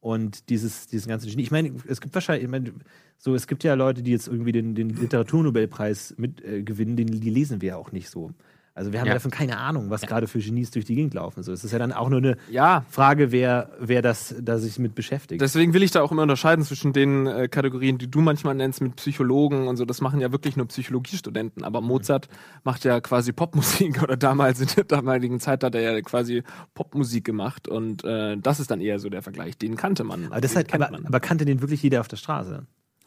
und 0.00 0.48
dieses, 0.48 0.86
dieses 0.86 1.06
ganze 1.06 1.28
Genie. 1.28 1.42
Ich 1.42 1.50
meine, 1.50 1.72
es 1.86 2.00
gibt 2.00 2.14
wahrscheinlich, 2.14 2.44
ich 2.44 2.50
meine, 2.50 2.72
so, 3.18 3.34
es 3.34 3.46
gibt 3.46 3.64
ja 3.64 3.74
Leute, 3.74 4.02
die 4.02 4.12
jetzt 4.12 4.28
irgendwie 4.28 4.52
den, 4.52 4.74
den 4.74 4.90
Literaturnobelpreis 4.90 6.14
mit 6.18 6.44
äh, 6.44 6.62
gewinnen, 6.62 6.96
den, 6.96 7.06
die 7.06 7.30
lesen 7.30 7.60
wir 7.60 7.70
ja 7.70 7.76
auch 7.76 7.92
nicht 7.92 8.08
so. 8.08 8.32
Also 8.78 8.92
wir 8.92 9.00
haben 9.00 9.08
Ja. 9.08 9.14
davon 9.14 9.32
keine 9.32 9.58
Ahnung, 9.58 9.90
was 9.90 10.02
gerade 10.02 10.28
für 10.28 10.38
Genies 10.38 10.70
durch 10.70 10.84
die 10.84 10.94
Gegend 10.94 11.14
laufen. 11.14 11.42
So, 11.42 11.52
es 11.52 11.64
ist 11.64 11.72
ja 11.72 11.78
dann 11.80 11.92
auch 11.92 12.08
nur 12.08 12.18
eine 12.18 12.36
Ja, 12.48 12.84
Frage, 12.88 13.32
wer, 13.32 13.70
wer 13.80 14.02
das 14.02 14.36
da 14.40 14.58
sich 14.58 14.78
mit 14.78 14.94
beschäftigt. 14.94 15.40
Deswegen 15.42 15.74
will 15.74 15.82
ich 15.82 15.90
da 15.90 16.00
auch 16.00 16.12
immer 16.12 16.22
unterscheiden 16.22 16.64
zwischen 16.64 16.92
den 16.92 17.26
äh, 17.26 17.48
Kategorien, 17.48 17.98
die 17.98 18.08
du 18.08 18.20
manchmal 18.20 18.54
nennst 18.54 18.80
mit 18.80 18.94
Psychologen 18.94 19.66
und 19.66 19.76
so. 19.76 19.84
Das 19.84 20.00
machen 20.00 20.20
ja 20.20 20.30
wirklich 20.30 20.56
nur 20.56 20.66
Psychologiestudenten. 20.68 21.64
Aber 21.64 21.80
Mozart 21.80 22.28
macht 22.62 22.84
ja 22.84 23.00
quasi 23.00 23.32
Popmusik 23.32 24.00
oder 24.02 24.16
damals 24.16 24.60
in 24.60 24.68
der 24.76 24.84
damaligen 24.84 25.40
Zeit 25.40 25.64
hat 25.64 25.74
er 25.74 25.80
ja 25.80 26.00
quasi 26.02 26.44
Popmusik 26.74 27.24
gemacht 27.24 27.66
und 27.66 28.04
äh, 28.04 28.36
das 28.38 28.60
ist 28.60 28.70
dann 28.70 28.80
eher 28.80 29.00
so 29.00 29.08
der 29.10 29.22
Vergleich. 29.22 29.58
Den 29.58 29.74
kannte 29.76 30.04
man. 30.04 30.26
aber, 30.26 30.40
das 30.40 30.54
halt, 30.54 30.72
aber, 30.72 30.90
man. 30.90 31.04
aber 31.04 31.18
kannte 31.18 31.44
den 31.44 31.60
wirklich 31.60 31.82
jeder 31.82 31.98
auf 32.00 32.08
der 32.08 32.16
Straße? 32.16 32.64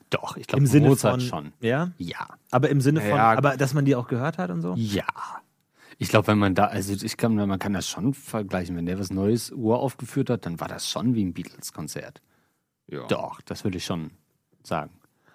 doch, 0.10 0.36
ich 0.36 0.45
glaube, 0.45 0.65
Mozart 0.81 1.21
von 1.21 1.29
schon. 1.45 1.53
Ja, 1.62 1.91
Ja. 1.97 2.27
aber 2.51 2.67
im 2.69 2.81
Sinne 2.81 2.99
von, 2.99 3.12
Ja, 3.12 3.31
aber 3.31 3.55
dass 3.55 3.73
man 3.73 3.86
die 3.86 3.95
auch 3.95 4.10
gehört 4.10 4.38
hat 4.38 4.49
und 4.49 4.62
so? 4.62 4.73
Ja. 4.75 5.05
Ich 6.01 6.09
glaube, 6.09 6.29
wenn 6.29 6.39
man 6.39 6.55
da, 6.55 6.65
also 6.65 6.93
ich 6.93 7.15
kann, 7.15 7.35
man 7.35 7.59
kann 7.59 7.73
das 7.73 7.87
schon 7.87 8.15
vergleichen. 8.15 8.75
Wenn 8.75 8.87
der 8.87 8.97
was 8.97 9.11
Neues 9.11 9.51
uraufgeführt 9.51 10.31
hat, 10.31 10.47
dann 10.47 10.59
war 10.59 10.67
das 10.67 10.89
schon 10.89 11.13
wie 11.13 11.23
ein 11.23 11.31
Beatles-Konzert. 11.31 12.23
Ja. 12.87 13.05
Doch, 13.05 13.39
das 13.41 13.63
würde 13.63 13.77
ich 13.77 13.85
schon 13.85 14.09
sagen. 14.63 14.89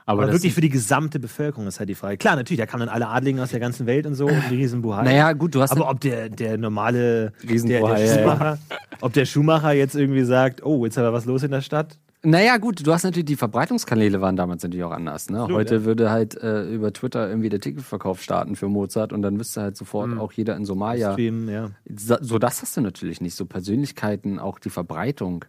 Aber, 0.06 0.22
das 0.26 0.34
wirklich 0.34 0.54
für 0.54 0.60
die 0.60 0.68
gesamte 0.68 1.20
Bevölkerung 1.20 1.68
ist 1.68 1.78
halt 1.78 1.88
die 1.88 1.94
Frage. 1.94 2.16
Klar, 2.16 2.34
natürlich, 2.34 2.58
da 2.58 2.66
kamen 2.66 2.80
dann 2.80 2.88
alle 2.88 3.06
Adligen 3.06 3.38
aus 3.38 3.50
der 3.50 3.60
ganzen 3.60 3.86
Welt 3.86 4.06
und 4.06 4.16
so 4.16 4.26
und 4.26 4.42
die 4.50 4.56
Riesenbuhai. 4.56 5.04
Naja, 5.04 5.34
gut, 5.34 5.54
du 5.54 5.62
hast 5.62 5.70
Aber 5.70 5.88
ob 5.88 6.00
der, 6.00 6.30
der 6.30 6.58
normale 6.58 7.32
der, 7.42 7.50
Riesenbuhai, 7.50 7.98
der 7.98 8.04
ja, 8.04 8.12
ja. 8.12 8.18
Schuhmacher, 8.18 8.58
ob 9.02 9.12
der 9.12 9.24
Schuhmacher 9.24 9.72
jetzt 9.72 9.94
irgendwie 9.94 10.24
sagt, 10.24 10.66
oh, 10.66 10.84
jetzt 10.84 10.98
aber 10.98 11.12
was 11.12 11.26
los 11.26 11.44
in 11.44 11.52
der 11.52 11.60
Stadt? 11.60 11.96
Naja, 12.28 12.56
gut, 12.56 12.84
du 12.84 12.92
hast 12.92 13.04
natürlich, 13.04 13.26
die 13.26 13.36
Verbreitungskanäle 13.36 14.20
waren 14.20 14.34
damals 14.34 14.64
natürlich 14.64 14.82
auch 14.82 14.90
anders. 14.90 15.30
Ne? 15.30 15.42
Absolut, 15.42 15.60
Heute 15.60 15.74
ja. 15.76 15.84
würde 15.84 16.10
halt 16.10 16.34
äh, 16.42 16.64
über 16.64 16.92
Twitter 16.92 17.28
irgendwie 17.28 17.50
der 17.50 17.60
Ticketverkauf 17.60 18.20
starten 18.20 18.56
für 18.56 18.68
Mozart 18.68 19.12
und 19.12 19.22
dann 19.22 19.38
wüsste 19.38 19.62
halt 19.62 19.76
sofort 19.76 20.18
auch 20.18 20.32
jeder 20.32 20.56
in 20.56 20.64
Somalia. 20.64 21.12
Stream, 21.12 21.48
ja. 21.48 21.70
So, 21.88 22.16
so 22.20 22.40
das 22.40 22.62
hast 22.62 22.76
du 22.76 22.80
natürlich 22.80 23.20
nicht. 23.20 23.36
So 23.36 23.46
Persönlichkeiten, 23.46 24.40
auch 24.40 24.58
die 24.58 24.70
Verbreitung 24.70 25.44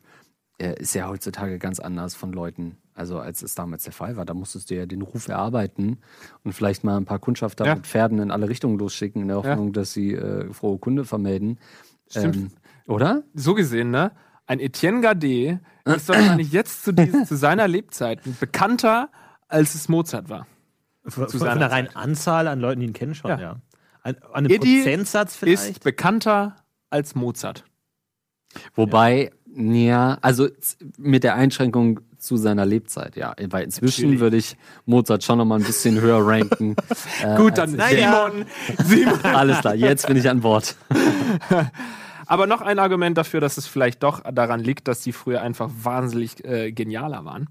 äh, 0.59 0.79
ist 0.79 0.93
ja 0.93 1.09
heutzutage 1.09 1.57
ganz 1.57 1.79
anders 1.79 2.13
von 2.13 2.31
Leuten, 2.31 2.77
also 2.93 3.17
als 3.17 3.41
es 3.41 3.55
damals 3.55 3.83
der 3.83 3.93
Fall 3.93 4.15
war. 4.15 4.25
Da 4.25 4.35
musstest 4.35 4.69
du 4.69 4.75
ja 4.75 4.85
den 4.85 5.01
Ruf 5.01 5.29
erarbeiten 5.29 5.97
und 6.43 6.53
vielleicht 6.53 6.83
mal 6.83 6.97
ein 6.97 7.05
paar 7.05 7.17
Kundschafter 7.17 7.65
Ja. 7.65 7.73
mit 7.73 7.87
Pferden 7.87 8.19
in 8.19 8.29
alle 8.29 8.49
Richtungen 8.49 8.77
losschicken, 8.77 9.23
in 9.23 9.29
der 9.29 9.37
Hoffnung, 9.37 9.73
dass 9.73 9.93
sie 9.93 10.13
äh, 10.13 10.53
frohe 10.53 10.77
Kunde 10.77 11.05
vermelden. 11.05 11.57
Stimmt. 12.07 12.35
Ähm, 12.35 12.51
oder? 12.85 13.23
So 13.33 13.55
gesehen, 13.55 13.89
ne? 13.89 14.11
Ein 14.47 14.59
Etienne 14.59 15.01
Gardet 15.01 15.59
ist 15.85 16.07
wahrscheinlich 16.09 16.51
jetzt 16.51 16.83
zu, 16.83 16.93
diesem, 16.93 17.25
zu 17.25 17.35
seiner 17.35 17.67
Lebzeit 17.67 18.21
bekannter, 18.39 19.09
als 19.47 19.75
es 19.75 19.89
Mozart 19.89 20.29
war. 20.29 20.47
Von, 21.05 21.29
von 21.29 21.39
seiner 21.39 21.59
der 21.59 21.71
reinen 21.71 21.95
Anzahl 21.95 22.47
an 22.47 22.59
Leuten, 22.59 22.79
die 22.81 22.87
ihn 22.87 22.93
kennen, 22.93 23.13
schon, 23.15 23.29
Ja. 23.31 23.39
ja. 23.39 23.55
An, 24.03 24.15
an 24.31 24.45
einem 24.45 24.49
Eddie 24.51 24.77
Prozentsatz 24.77 25.33
Ist 25.33 25.37
vielleicht? 25.39 25.83
bekannter 25.83 26.55
als 26.89 27.13
Mozart. 27.15 27.65
Wobei, 28.73 29.31
ja, 29.53 30.17
also 30.21 30.47
z- 30.47 30.77
mit 30.97 31.23
der 31.23 31.35
Einschränkung 31.35 31.99
zu 32.17 32.37
seiner 32.37 32.65
Lebzeit, 32.65 33.15
ja. 33.17 33.33
Weil 33.49 33.63
inzwischen 33.65 34.01
Natürlich. 34.05 34.19
würde 34.21 34.37
ich 34.37 34.57
Mozart 34.85 35.23
schon 35.23 35.37
noch 35.37 35.45
mal 35.45 35.59
ein 35.59 35.65
bisschen 35.65 35.99
höher 36.01 36.25
ranken. 36.25 36.75
äh, 37.23 37.35
Gut, 37.35 37.57
dann 37.57 37.69
Simon. 37.71 38.45
Simon. 38.83 39.19
Alles 39.23 39.59
klar, 39.59 39.75
jetzt 39.75 40.07
bin 40.07 40.15
ich 40.17 40.29
an 40.29 40.39
Bord. 40.41 40.75
Aber 42.27 42.45
noch 42.45 42.61
ein 42.61 42.79
Argument 42.79 43.17
dafür, 43.17 43.39
dass 43.39 43.57
es 43.57 43.67
vielleicht 43.67 44.03
doch 44.03 44.21
daran 44.31 44.59
liegt, 44.59 44.87
dass 44.87 45.01
die 45.01 45.13
früher 45.13 45.41
einfach 45.41 45.69
wahnsinnig 45.81 46.43
äh, 46.45 46.71
genialer 46.71 47.25
waren. 47.25 47.49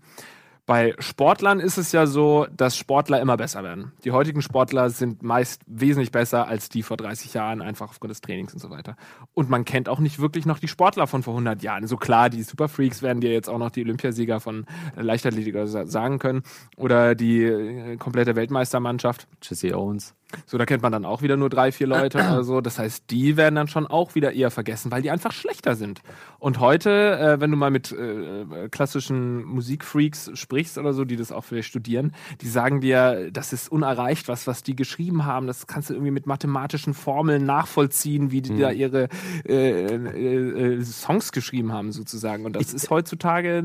Bei 0.67 0.97
Sportlern 0.99 1.61
ist 1.61 1.79
es 1.79 1.93
ja 1.93 2.07
so, 2.07 2.49
dass 2.55 2.77
Sportler 2.77 3.21
immer 3.21 3.37
besser 3.37 3.63
werden. 3.63 3.93
Die 4.03 4.11
heutigen 4.11 4.43
Sportler 4.43 4.91
sind 4.91 5.23
meist 5.23 5.63
wesentlich 5.69 6.11
besser 6.11 6.49
als 6.49 6.69
die 6.69 6.83
vor 6.83 6.97
30 6.97 7.35
Jahren, 7.35 7.63
einfach 7.63 7.91
aufgrund 7.91 8.11
des 8.11 8.21
Trainings 8.21 8.53
und 8.53 8.59
so 8.59 8.69
weiter. 8.69 8.97
Und 9.33 9.49
man 9.49 9.65
kennt 9.65 9.89
auch 9.89 10.01
nicht 10.01 10.19
wirklich 10.19 10.45
noch 10.45 10.59
die 10.59 10.67
Sportler 10.67 11.07
von 11.07 11.23
vor 11.23 11.35
100 11.35 11.63
Jahren. 11.63 11.87
So 11.87 11.97
klar, 11.97 12.31
die 12.31 12.43
Superfreaks 12.43 13.01
werden 13.01 13.21
dir 13.21 13.33
jetzt 13.33 13.49
auch 13.49 13.59
noch 13.59 13.71
die 13.71 13.83
Olympiasieger 13.85 14.41
von 14.41 14.67
äh, 14.97 15.03
Leichtathletik 15.03 15.55
sagen 15.89 16.19
können. 16.19 16.43
Oder 16.77 17.15
die 17.15 17.45
äh, 17.45 17.97
komplette 17.97 18.35
Weltmeistermannschaft. 18.35 19.29
Jesse 19.43 19.79
Owens. 19.79 20.17
So, 20.45 20.59
da 20.59 20.67
kennt 20.67 20.83
man 20.83 20.93
dann 20.93 21.05
auch 21.05 21.23
wieder 21.23 21.37
nur 21.37 21.49
drei, 21.49 21.73
vier 21.73 21.87
Leute 21.87 22.19
oder 22.19 22.45
so. 22.45 22.61
Das 22.61 22.79
heißt, 22.79 23.05
die 23.11 23.37
werden 23.37 23.55
dann 23.55 23.69
schon 23.69 23.87
auch 23.87 24.15
wieder 24.15 24.33
eher 24.33 24.51
vergessen, 24.51 24.91
weil 24.91 25.03
die 25.03 25.11
einfach 25.11 25.33
schlechter 25.33 25.75
sind. 25.77 26.01
Und 26.39 26.61
heute, 26.61 27.19
äh, 27.19 27.41
wenn 27.41 27.51
du 27.51 27.57
mal 27.57 27.71
mit 27.71 27.93
äh, 27.93 28.69
klassischen 28.71 29.45
Musikfreaks 29.45 30.31
sprichst 30.35 30.79
oder 30.79 30.93
so, 30.93 31.05
die 31.05 31.17
das 31.17 31.33
auch 31.33 31.45
vielleicht 31.45 31.69
studieren, 31.69 32.13
die 32.41 32.49
sagen 32.49 32.81
dir, 32.81 33.31
das 33.33 33.53
ist 33.53 33.71
unerreicht, 33.71 34.29
was, 34.29 34.47
was 34.47 34.63
die 34.63 34.77
geschrieben 34.77 35.25
haben. 35.25 35.47
Das 35.47 35.67
kannst 35.67 35.91
du 35.91 35.95
irgendwie 35.95 36.13
mit 36.13 36.27
mathematischen 36.27 36.95
Formeln 36.95 37.45
nachvollziehen, 37.47 38.31
wie 38.31 38.43
die 38.43 38.59
da 38.59 38.71
ihre 38.71 39.09
äh, 39.47 39.95
äh, 39.95 40.75
äh, 40.77 40.83
Songs 40.83 41.33
geschrieben 41.33 41.73
haben, 41.73 41.93
sozusagen. 41.93 42.45
Und 42.45 42.57
das 42.57 42.75
ist 42.75 42.91
heutzutage 42.91 43.65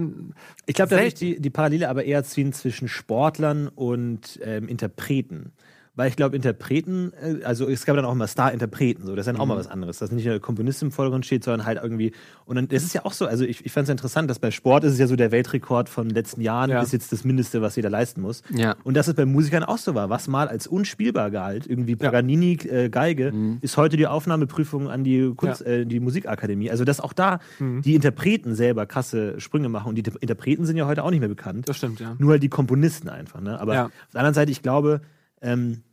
Ich 0.66 0.76
glaube, 0.76 0.90
da 0.90 0.98
Selten. 0.98 1.08
ist 1.08 1.22
die, 1.22 1.42
die 1.42 1.50
Parallele 1.50 1.90
aber 1.90 2.06
eher 2.06 2.24
ziehen 2.24 2.54
zwischen 2.54 2.88
Sportlern 2.88 3.68
und 3.68 4.40
ähm, 4.44 4.68
Interpreten. 4.68 5.52
Weil 5.94 6.08
ich 6.08 6.16
glaube, 6.16 6.38
Interpreten, 6.38 7.12
äh, 7.22 7.44
also 7.44 7.68
es 7.68 7.86
gab 7.86 7.98
dann 7.98 8.06
auch 8.06 8.14
immer 8.14 8.26
Star-Interpreten, 8.28 9.06
so, 9.06 9.14
das 9.14 9.24
ist 9.28 9.34
dann 9.34 9.42
auch 9.42 9.46
mal 9.46 9.58
was 9.58 9.68
anderes, 9.68 10.00
dass 10.00 10.10
nicht 10.12 10.24
nur 10.24 10.36
der 10.36 10.40
Komponist 10.40 10.82
im 10.84 10.92
Vordergrund 10.92 11.26
steht, 11.26 11.44
sondern 11.44 11.66
halt 11.68 11.80
irgendwie, 11.84 12.14
und 12.46 12.56
dann, 12.56 12.70
das 12.70 12.84
ist 12.84 12.94
ja 12.94 13.04
auch 13.04 13.12
so, 13.12 13.26
also 13.26 13.44
ich, 13.44 13.66
ich 13.66 13.72
fand 13.74 13.90
es 13.90 13.92
interessant, 13.92 14.30
dass 14.30 14.40
bei 14.40 14.52
Sport 14.52 14.86
ist 14.86 14.94
es 14.94 15.00
ja 15.00 15.08
so 15.08 15.18
der 15.18 15.32
Weltrekord 15.32 15.90
von 15.90 16.08
den 16.08 16.16
letzten 16.16 16.40
Jahren, 16.40 16.70
Ja. 16.70 16.82
ist 16.82 16.94
jetzt 16.94 17.12
das 17.12 17.26
Mindeste, 17.26 17.62
was 17.62 17.76
jeder 17.76 17.90
leisten 17.90 18.22
muss. 18.22 18.42
Ja. 18.54 18.76
Und 18.86 18.96
dass 18.96 19.10
es 19.10 19.16
bei 19.16 19.26
Musikern 19.26 19.64
auch 19.66 19.78
so 19.78 19.94
war, 19.94 20.10
was 20.10 20.30
mal 20.30 20.48
als 20.48 20.66
unspielbar 20.66 21.30
galt, 21.30 21.68
irgendwie 21.68 21.98
Paganini, 21.98 22.54
äh, 22.70 22.88
Geige, 22.90 23.34
ist 23.60 23.76
heute 23.76 23.98
die 23.98 24.08
Aufnahmeprüfung 24.08 24.90
an 24.90 25.04
die, 25.04 25.34
Kunst, 25.36 25.60
Ja. 25.60 25.68
äh, 25.68 25.86
die 25.86 26.00
Musikakademie. 26.00 26.72
Also, 26.72 26.86
dass 26.86 27.02
auch 27.02 27.12
da 27.14 27.40
die 27.60 27.96
Interpreten 27.96 28.56
selber 28.56 28.86
krasse 28.86 29.42
Sprünge 29.42 29.68
machen. 29.68 29.90
Und 29.90 29.96
die 29.96 30.02
Inter- 30.04 30.22
Interpreten 30.22 30.66
sind 30.66 30.78
ja 30.78 30.88
heute 30.88 31.04
auch 31.04 31.12
nicht 31.12 31.20
mehr 31.20 31.28
bekannt. 31.30 31.68
Das 31.68 31.76
stimmt, 31.78 32.00
ja. 32.00 32.16
Nur 32.18 32.32
halt 32.32 32.44
die 32.44 32.50
Komponisten 32.50 33.10
einfach. 33.10 33.42
Ne? 33.42 33.60
Aber 33.60 33.74
Ja. 33.74 33.86
auf 33.88 33.92
der 34.14 34.20
anderen 34.22 34.36
Seite, 34.36 34.52
ich 34.52 34.62
glaube, 34.62 35.02
ähm, 35.42 35.84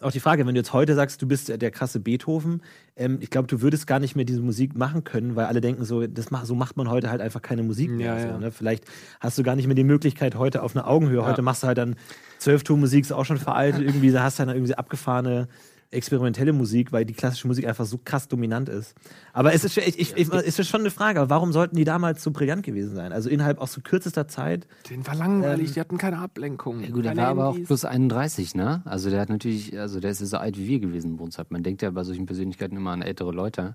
auch 0.00 0.10
die 0.10 0.20
Frage, 0.20 0.46
wenn 0.46 0.54
du 0.54 0.60
jetzt 0.60 0.72
heute 0.72 0.94
sagst, 0.94 1.22
du 1.22 1.26
bist 1.26 1.48
der, 1.48 1.70
krasse 1.70 2.00
Beethoven, 2.00 2.62
ähm, 2.96 3.18
ich 3.20 3.30
glaube, 3.30 3.48
du 3.48 3.62
würdest 3.62 3.86
gar 3.86 4.00
nicht 4.00 4.16
mehr 4.16 4.24
diese 4.24 4.40
Musik 4.40 4.76
machen 4.76 5.04
können, 5.04 5.36
weil 5.36 5.46
alle 5.46 5.60
denken 5.60 5.84
so, 5.84 6.06
das 6.06 6.30
mach, 6.30 6.44
so 6.44 6.54
macht 6.54 6.76
man 6.76 6.90
heute 6.90 7.10
halt 7.10 7.20
einfach 7.20 7.40
keine 7.40 7.62
Musik 7.62 7.90
mehr. 7.90 8.14
Ja, 8.14 8.20
so, 8.20 8.28
ja. 8.28 8.38
ne? 8.38 8.50
Vielleicht 8.50 8.84
hast 9.20 9.38
du 9.38 9.42
gar 9.42 9.56
nicht 9.56 9.66
mehr 9.66 9.76
die 9.76 9.84
Möglichkeit 9.84 10.34
heute 10.34 10.62
auf 10.62 10.76
einer 10.76 10.86
Augenhöhe. 10.86 11.24
Heute 11.24 11.42
machst 11.42 11.62
du 11.62 11.68
halt 11.68 11.78
dann 11.78 11.96
Zwölftonmusik, 12.38 13.04
ist 13.04 13.12
auch 13.12 13.24
schon 13.24 13.38
veraltet, 13.38 13.82
irgendwie, 13.82 14.10
da 14.10 14.24
hast 14.24 14.38
du 14.38 14.44
dann 14.44 14.54
irgendwie 14.54 14.74
abgefahrene 14.74 15.48
experimentelle 15.94 16.52
Musik, 16.52 16.92
weil 16.92 17.04
die 17.04 17.14
klassische 17.14 17.46
Musik 17.46 17.66
einfach 17.66 17.86
so 17.86 17.98
krass 18.02 18.28
dominant 18.28 18.68
ist. 18.68 18.94
Aber 19.32 19.54
es 19.54 19.64
ist, 19.64 19.76
ich, 19.76 19.98
ich, 19.98 20.16
ich, 20.16 20.32
es 20.32 20.58
ist 20.58 20.68
schon 20.68 20.80
eine 20.80 20.90
Frage, 20.90 21.30
warum 21.30 21.52
sollten 21.52 21.76
die 21.76 21.84
damals 21.84 22.22
so 22.22 22.30
brillant 22.30 22.62
gewesen 22.62 22.94
sein? 22.94 23.12
Also 23.12 23.30
innerhalb 23.30 23.60
auch 23.60 23.68
so 23.68 23.80
kürzester 23.80 24.28
Zeit. 24.28 24.66
Den 24.90 25.06
war 25.06 25.14
langweilig, 25.14 25.72
die 25.72 25.80
hatten 25.80 25.98
keine 25.98 26.18
Ablenkung. 26.18 26.80
Ja, 26.80 26.90
gut, 26.90 27.04
er 27.04 27.10
keine 27.10 27.22
war 27.22 27.28
aber 27.28 27.48
auch 27.48 27.58
plus 27.64 27.84
31, 27.84 28.54
ne? 28.54 28.82
Also 28.84 29.10
der 29.10 29.20
hat 29.20 29.28
natürlich, 29.28 29.78
also 29.78 30.00
der 30.00 30.10
ist 30.10 30.20
ja 30.20 30.26
so 30.26 30.36
alt 30.36 30.58
wie 30.58 30.68
wir 30.68 30.80
gewesen, 30.80 31.12
Mozart. 31.12 31.50
Man 31.50 31.62
denkt 31.62 31.82
ja 31.82 31.90
bei 31.90 32.04
solchen 32.04 32.26
Persönlichkeiten 32.26 32.76
immer 32.76 32.90
an 32.90 33.02
ältere 33.02 33.32
Leute. 33.32 33.74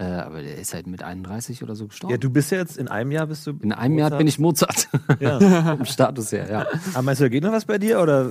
Äh, 0.00 0.04
aber 0.04 0.40
der 0.40 0.56
ist 0.56 0.72
halt 0.72 0.86
mit 0.86 1.02
31 1.02 1.62
oder 1.62 1.74
so 1.74 1.86
gestorben. 1.86 2.12
Ja, 2.12 2.16
du 2.16 2.30
bist 2.30 2.50
ja 2.50 2.56
jetzt, 2.56 2.78
in 2.78 2.88
einem 2.88 3.12
Jahr 3.12 3.26
bist 3.26 3.46
du. 3.46 3.50
In 3.60 3.70
einem 3.70 3.98
Jahr 3.98 4.10
bin 4.10 4.26
ich 4.26 4.38
Mozart. 4.38 4.88
Ja. 5.18 5.38
Vom 5.76 5.84
Status 5.84 6.32
her, 6.32 6.50
ja. 6.50 6.66
Aber 6.94 7.02
meinst 7.02 7.20
du, 7.20 7.26
da 7.26 7.28
geht 7.28 7.42
noch 7.42 7.52
was 7.52 7.66
bei 7.66 7.76
dir? 7.76 8.00
Oder? 8.00 8.30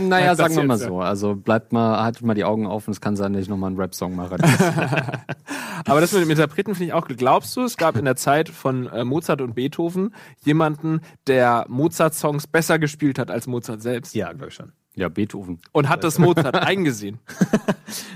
Naja, 0.00 0.28
das 0.28 0.38
sagen 0.38 0.54
wir 0.54 0.62
mal 0.62 0.78
jetzt, 0.78 0.86
so. 0.86 1.00
Also 1.00 1.34
bleibt 1.34 1.72
mal, 1.72 2.00
haltet 2.00 2.22
mal 2.22 2.34
die 2.34 2.44
Augen 2.44 2.68
auf 2.68 2.86
und 2.86 2.92
es 2.92 3.00
kann 3.00 3.16
sein, 3.16 3.32
dass 3.32 3.42
ich 3.42 3.48
nochmal 3.48 3.70
einen 3.70 3.80
Rap-Song 3.80 4.14
mache. 4.14 4.36
Aber 5.84 6.00
das 6.00 6.12
mit 6.12 6.22
dem 6.22 6.30
Interpreten 6.30 6.76
finde 6.76 6.84
ich 6.86 6.92
auch. 6.92 7.08
Glaubst 7.08 7.56
du, 7.56 7.64
es 7.64 7.76
gab 7.76 7.96
in 7.96 8.04
der 8.04 8.14
Zeit 8.14 8.48
von 8.48 8.86
äh, 8.86 9.02
Mozart 9.04 9.40
und 9.40 9.56
Beethoven 9.56 10.14
jemanden, 10.44 11.00
der 11.26 11.64
Mozart-Songs 11.68 12.46
besser 12.46 12.78
gespielt 12.78 13.18
hat 13.18 13.32
als 13.32 13.48
Mozart 13.48 13.82
selbst? 13.82 14.14
Ja, 14.14 14.32
glaube 14.32 14.50
ich 14.50 14.54
schon. 14.54 14.70
ja, 14.94 15.08
Beethoven. 15.08 15.58
Und 15.72 15.88
hat 15.88 16.04
das 16.04 16.20
Mozart 16.20 16.54
eingesehen? 16.54 17.18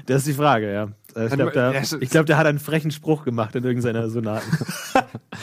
Das 0.06 0.18
ist 0.18 0.28
die 0.28 0.34
Frage, 0.34 0.72
ja. 0.72 0.88
Also 1.14 1.34
Ich 1.34 1.40
glaube, 1.40 1.52
Ja, 1.54 1.70
der, 1.72 1.98
glaub, 2.08 2.26
der 2.26 2.36
hat 2.36 2.46
einen 2.46 2.58
frechen 2.58 2.90
Spruch 2.90 3.24
gemacht 3.24 3.54
in 3.54 3.64
irgendeiner 3.64 4.08
Sonaten. 4.14 4.46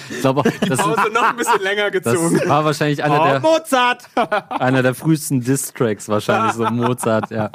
Ich 0.10 0.22
glaube, 0.22 0.42
auch, 0.42 0.44
das, 0.44 0.70
ist, 0.70 0.78
Pause 0.80 1.12
noch 1.14 1.24
ein 1.24 1.36
bisschen 1.38 1.62
länger 1.62 1.92
gezogen. 1.92 2.38
das 2.38 2.50
war 2.50 2.66
wahrscheinlich 2.66 3.04
einer 3.04 3.22
Oh, 3.22 3.26
der, 3.26 3.40
Mozart! 3.40 4.04
einer 4.50 4.84
der 4.84 4.94
frühesten 4.94 5.42
Diss-Tracks, 5.42 6.10
wahrscheinlich 6.10 6.54
so 6.54 6.66
Mozart, 6.66 7.32
ja. 7.32 7.52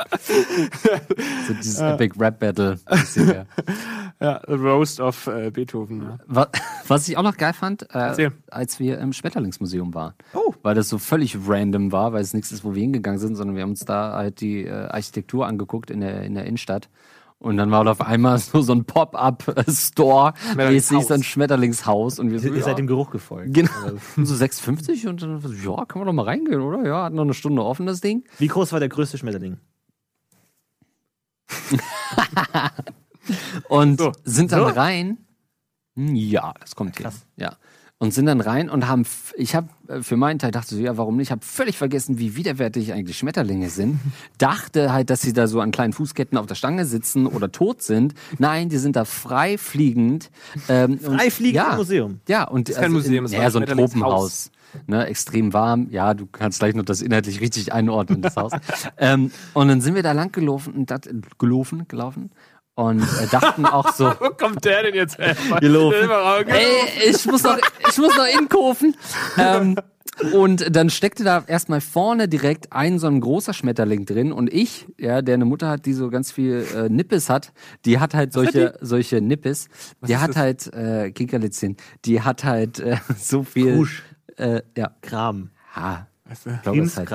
So 1.46 1.54
dieses 1.54 1.78
Epic 1.80 2.14
Rap-Battle. 2.18 2.78
Ja, 4.18 4.40
The 4.46 4.54
Roast 4.54 4.98
of 4.98 5.26
äh, 5.26 5.50
Beethoven. 5.50 6.02
Ja. 6.02 6.18
Was, 6.26 6.48
was 6.88 7.08
ich 7.08 7.18
auch 7.18 7.22
noch 7.22 7.36
geil 7.36 7.52
fand, 7.52 7.82
äh, 7.94 8.30
als 8.50 8.80
wir 8.80 8.98
im 8.98 9.12
Schmetterlingsmuseum 9.12 9.92
waren. 9.92 10.14
Oh. 10.32 10.54
Weil 10.62 10.74
das 10.74 10.88
so 10.88 10.96
völlig 10.96 11.36
random 11.46 11.92
war, 11.92 12.14
weil 12.14 12.22
es 12.22 12.32
nichts 12.32 12.50
ist, 12.50 12.64
wo 12.64 12.74
wir 12.74 12.80
hingegangen 12.80 13.20
sind, 13.20 13.36
sondern 13.36 13.56
wir 13.56 13.62
haben 13.62 13.70
uns 13.70 13.84
da 13.84 14.14
halt 14.14 14.40
die 14.40 14.64
äh, 14.64 14.70
Architektur 14.70 15.46
angeguckt 15.46 15.90
in 15.90 16.00
der, 16.00 16.22
in 16.22 16.34
der 16.34 16.46
Innenstadt. 16.46 16.88
Und 17.38 17.58
dann 17.58 17.70
war 17.70 17.86
auf 17.86 18.00
einmal 18.00 18.38
so, 18.40 18.60
so 18.62 18.72
ein 18.72 18.84
Pop-up-Store, 18.86 20.32
mäßig 20.56 21.04
so 21.06 21.14
ein 21.14 21.22
Schmetterlingshaus. 21.22 22.18
Und 22.18 22.30
wir 22.30 22.40
so, 22.40 22.48
Ihr 22.48 22.56
ja, 22.56 22.62
seid 22.64 22.78
dem 22.78 22.86
Geruch 22.86 23.10
gefolgt. 23.10 23.52
genau, 23.52 23.70
Und 24.16 24.24
so 24.26 24.34
6,50 24.34 25.06
und 25.08 25.22
dann, 25.22 25.40
ja, 25.62 25.84
kann 25.84 25.98
man 26.00 26.06
doch 26.06 26.12
mal 26.14 26.24
reingehen, 26.24 26.60
oder? 26.60 26.86
Ja, 26.86 27.04
hat 27.04 27.12
noch 27.12 27.22
eine 27.24 27.34
Stunde 27.34 27.62
offen, 27.62 27.84
das 27.86 28.00
Ding. 28.00 28.24
Wie 28.38 28.46
groß 28.48 28.72
war 28.72 28.80
der 28.80 28.88
größte 28.88 29.18
Schmetterling? 29.18 29.58
Und 33.68 33.98
So. 34.00 34.12
sind 34.24 34.52
dann 34.52 34.60
So? 34.60 34.66
rein. 34.80 35.18
Hm, 35.96 36.14
Ja, 36.14 36.54
das 36.60 36.74
kommt 36.76 36.96
hier. 36.98 37.12
Ja. 37.36 37.56
Und 37.98 38.12
sind 38.12 38.26
dann 38.26 38.42
rein 38.42 38.68
und 38.68 38.88
haben, 38.88 39.06
ich 39.36 39.54
habe 39.54 39.68
für 40.02 40.18
meinen 40.18 40.38
Teil 40.38 40.50
dachte 40.50 40.74
so, 40.74 40.80
ja, 40.82 40.98
warum 40.98 41.16
nicht? 41.16 41.28
Ich 41.28 41.30
habe 41.30 41.42
völlig 41.42 41.78
vergessen, 41.78 42.18
wie 42.18 42.36
widerwärtig 42.36 42.92
eigentlich 42.92 43.16
Schmetterlinge 43.16 43.70
sind. 43.70 43.98
Dachte 44.38 44.92
halt, 44.92 45.08
dass 45.08 45.22
sie 45.22 45.32
da 45.32 45.46
so 45.46 45.60
an 45.62 45.70
kleinen 45.70 45.94
Fußketten 45.94 46.36
auf 46.36 46.44
der 46.44 46.56
Stange 46.56 46.84
sitzen 46.84 47.26
oder 47.26 47.50
tot 47.50 47.80
sind. 47.80 48.12
Nein, 48.38 48.68
die 48.68 48.76
sind 48.76 48.96
da 48.96 49.06
frei 49.06 49.56
fliegend. 49.56 50.30
Ähm, 50.68 50.98
Frei 50.98 51.30
fliegend 51.30 51.56
ja, 51.56 51.70
im 51.70 51.76
Museum. 51.76 52.20
Ja, 52.28 52.44
und 52.44 52.68
ist 52.68 52.76
kein 52.76 52.92
Museum, 52.92 53.24
es 53.24 53.32
war 53.32 53.38
ja, 53.38 53.46
ein 53.46 53.52
so 53.52 53.58
ein. 53.60 53.66
Tropenhaus. 53.66 54.50
Ne, 54.86 55.06
extrem 55.06 55.54
warm. 55.54 55.88
Ja, 55.90 56.12
du 56.12 56.26
kannst 56.26 56.58
gleich 56.58 56.74
noch 56.74 56.84
das 56.84 57.00
inhaltlich 57.00 57.40
richtig 57.40 57.72
einordnen, 57.72 58.20
das 58.20 58.36
Haus. 58.36 58.52
ähm, 58.98 59.30
und 59.54 59.68
dann 59.68 59.80
sind 59.80 59.94
wir 59.94 60.02
da 60.02 60.12
lang 60.12 60.32
gelaufen 60.32 60.74
und 60.74 60.90
dat, 60.90 61.08
gelaufen, 61.38 61.88
gelaufen. 61.88 62.30
Und 62.76 63.02
äh, 63.02 63.26
dachten 63.30 63.66
auch 63.66 63.92
so, 63.92 64.04
Wo 64.20 64.30
kommt 64.30 64.64
der 64.64 64.84
denn 64.84 64.94
jetzt 64.94 65.18
her? 65.18 65.34
Gelaufen. 65.60 66.08
Ey, 66.46 67.10
ich 67.10 67.26
muss 67.26 67.42
noch, 67.42 67.58
ich 67.88 67.98
muss 67.98 68.16
noch 68.16 68.26
inkaufen. 68.38 68.94
Ähm, 69.38 69.76
und 70.32 70.74
dann 70.74 70.88
steckte 70.88 71.24
da 71.24 71.44
erstmal 71.46 71.80
vorne 71.80 72.28
direkt 72.28 72.72
ein 72.72 72.98
so 72.98 73.06
ein 73.06 73.20
großer 73.20 73.52
Schmetterling 73.52 74.06
drin 74.06 74.32
und 74.32 74.52
ich, 74.52 74.86
ja, 74.98 75.20
der 75.20 75.34
eine 75.34 75.44
Mutter 75.44 75.68
hat, 75.68 75.84
die 75.86 75.92
so 75.92 76.10
ganz 76.10 76.30
viel 76.32 76.66
äh, 76.74 76.88
Nippes 76.88 77.28
hat, 77.28 77.52
die 77.84 77.98
hat 77.98 78.14
halt 78.14 78.32
solche 78.32 78.78
solche 78.80 79.20
Nippes, 79.20 79.68
die 80.06 80.16
hat 80.16 80.30
das? 80.30 80.36
halt 80.36 80.72
äh, 80.74 81.10
Kickerlitzchen, 81.10 81.76
die 82.04 82.22
hat 82.22 82.44
halt 82.44 82.78
äh, 82.78 82.96
so 83.18 83.42
viel 83.42 83.74
Krusch. 83.74 84.02
äh, 84.36 84.62
ja, 84.76 84.90
Kram. 85.02 85.50
ha, 85.74 86.08
Du? 86.44 86.50
ich 86.50 86.62
glaube, 86.62 86.80
es 86.80 86.96
halt. 86.96 87.10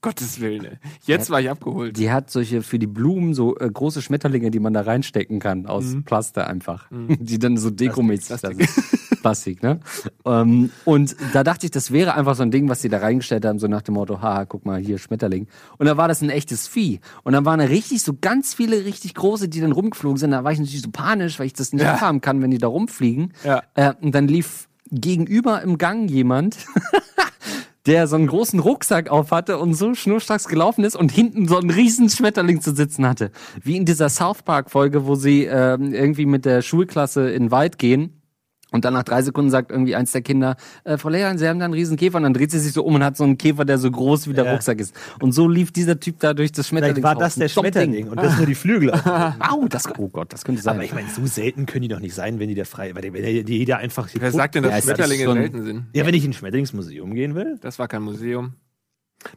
Gottes 0.00 0.40
Willen. 0.40 0.78
Jetzt 1.04 1.28
war 1.30 1.40
ich 1.40 1.50
abgeholt. 1.50 1.96
Die 1.96 2.10
hat 2.10 2.30
solche 2.30 2.62
für 2.62 2.78
die 2.78 2.86
Blumen 2.86 3.34
so 3.34 3.56
äh, 3.58 3.68
große 3.70 4.00
Schmetterlinge, 4.00 4.50
die 4.50 4.58
man 4.60 4.72
da 4.72 4.80
reinstecken 4.82 5.38
kann, 5.38 5.66
aus 5.66 5.96
Plaster 6.04 6.46
einfach. 6.46 6.86
Die 6.90 7.38
dann 7.38 7.56
so 7.58 7.70
dekomäßig 7.70 8.40
da 8.40 8.48
Plastik. 8.48 8.68
sind. 8.70 9.20
Plastik, 9.22 9.62
ne? 9.62 9.80
ähm, 10.24 10.70
und 10.84 11.14
da 11.32 11.44
dachte 11.44 11.66
ich, 11.66 11.70
das 11.70 11.92
wäre 11.92 12.14
einfach 12.14 12.34
so 12.34 12.42
ein 12.42 12.50
Ding, 12.50 12.68
was 12.68 12.80
die 12.80 12.88
da 12.88 12.98
reingestellt 12.98 13.44
haben, 13.44 13.58
so 13.60 13.68
nach 13.68 13.82
dem 13.82 13.94
Motto, 13.94 14.20
haha, 14.20 14.46
guck 14.46 14.64
mal, 14.66 14.80
hier 14.80 14.98
Schmetterling. 14.98 15.46
Und 15.78 15.86
dann 15.86 15.96
war 15.96 16.08
das 16.08 16.22
ein 16.22 16.30
echtes 16.30 16.66
Vieh. 16.66 16.98
Und 17.22 17.32
dann 17.34 17.44
waren 17.44 17.60
da 17.60 17.66
richtig, 17.66 18.02
so 18.02 18.14
ganz 18.20 18.54
viele 18.54 18.84
richtig 18.84 19.14
große, 19.14 19.48
die 19.48 19.60
dann 19.60 19.70
rumgeflogen 19.72 20.16
sind. 20.18 20.32
Da 20.32 20.42
war 20.42 20.50
ich 20.52 20.58
natürlich 20.58 20.82
so 20.82 20.90
panisch, 20.90 21.38
weil 21.38 21.46
ich 21.46 21.52
das 21.52 21.72
nicht 21.72 21.82
Ja. 21.82 21.94
abhaben 21.94 22.20
kann, 22.20 22.42
wenn 22.42 22.50
die 22.50 22.58
da 22.58 22.66
rumfliegen. 22.66 23.32
Ja. 23.44 23.62
Äh, 23.74 23.92
und 24.00 24.12
dann 24.14 24.26
lief 24.26 24.68
gegenüber 24.90 25.62
im 25.62 25.78
Gang 25.78 26.10
jemand, 26.10 26.56
der 27.86 28.06
so 28.06 28.16
einen 28.16 28.28
großen 28.28 28.60
Rucksack 28.60 29.10
auf 29.10 29.30
hatte 29.32 29.58
und 29.58 29.74
so 29.74 29.94
schnurstracks 29.94 30.46
gelaufen 30.46 30.84
ist 30.84 30.94
und 30.96 31.10
hinten 31.10 31.48
so 31.48 31.58
einen 31.58 31.70
riesen 31.70 32.08
Schmetterling 32.08 32.60
zu 32.60 32.74
sitzen 32.74 33.06
hatte. 33.06 33.30
Wie 33.62 33.76
in 33.76 33.84
dieser 33.84 34.08
South 34.08 34.42
Park 34.42 34.70
Folge, 34.70 35.06
wo 35.06 35.14
sie 35.14 35.44
ähm, 35.44 35.92
irgendwie 35.92 36.26
mit 36.26 36.44
der 36.44 36.62
Schulklasse 36.62 37.30
in 37.30 37.44
den 37.44 37.50
Wald 37.50 37.78
gehen. 37.78 38.21
Und 38.72 38.84
dann 38.84 38.94
nach 38.94 39.04
drei 39.04 39.22
Sekunden 39.22 39.50
sagt 39.50 39.70
irgendwie 39.70 39.94
eins 39.94 40.10
der 40.12 40.22
Kinder, 40.22 40.56
äh, 40.84 40.98
Frau 40.98 41.08
Lehrerin, 41.10 41.38
Sie 41.38 41.46
haben 41.46 41.58
da 41.60 41.66
einen 41.66 41.74
riesen 41.74 41.96
Käfer. 41.96 42.16
Und 42.16 42.24
dann 42.24 42.34
dreht 42.34 42.50
sie 42.50 42.58
sich 42.58 42.72
so 42.72 42.82
um 42.84 42.94
und 42.96 43.04
hat 43.04 43.16
so 43.16 43.22
einen 43.24 43.38
Käfer, 43.38 43.64
der 43.64 43.78
so 43.78 43.90
groß 43.90 44.28
wie 44.28 44.32
der 44.32 44.46
Ja. 44.46 44.52
Rucksack 44.52 44.80
ist. 44.80 44.94
Und 45.20 45.32
so 45.32 45.46
lief 45.48 45.70
dieser 45.72 46.00
Typ 46.00 46.18
da 46.18 46.34
durch 46.34 46.50
das 46.50 46.66
Schmetterling. 46.68 46.96
Vielleicht 46.96 47.04
war 47.16 47.22
das 47.22 47.36
der 47.36 47.48
Schmetterling 47.48 48.08
und 48.08 48.16
das 48.16 48.36
nur 48.36 48.46
die 48.46 48.54
Flügel. 48.56 48.90
Au, 49.38 49.66
das, 49.68 49.86
oh 49.98 50.08
Gott, 50.08 50.32
das 50.32 50.44
könnte 50.44 50.60
sein. 50.62 50.74
Aber 50.74 50.84
ich 50.84 50.92
meine, 50.94 51.08
so 51.08 51.24
selten 51.26 51.66
können 51.66 51.82
die 51.82 51.88
doch 51.88 52.00
nicht 52.00 52.14
sein, 52.14 52.38
wenn 52.40 52.48
die 52.48 52.54
da 52.54 52.64
frei, 52.64 52.94
weil 52.94 53.02
die- 53.02 53.12
wenn 53.12 53.44
die 53.46 53.58
jeder 53.58 53.78
einfach. 53.78 54.08
Wer 54.14 54.32
sagt 54.32 54.54
denn, 54.54 54.62
dass 54.64 54.72
Ja, 54.72 54.80
Schmetterlinge 54.82 55.32
selten 55.32 55.62
sind? 55.64 55.84
Ja, 55.92 56.06
wenn 56.06 56.14
ich 56.14 56.24
in 56.24 56.30
ein 56.30 56.34
Schmetterlingsmuseum 56.34 57.14
gehen 57.14 57.34
will. 57.34 57.58
Das 57.60 57.78
war 57.78 57.88
kein 57.88 58.02
Museum. 58.02 58.54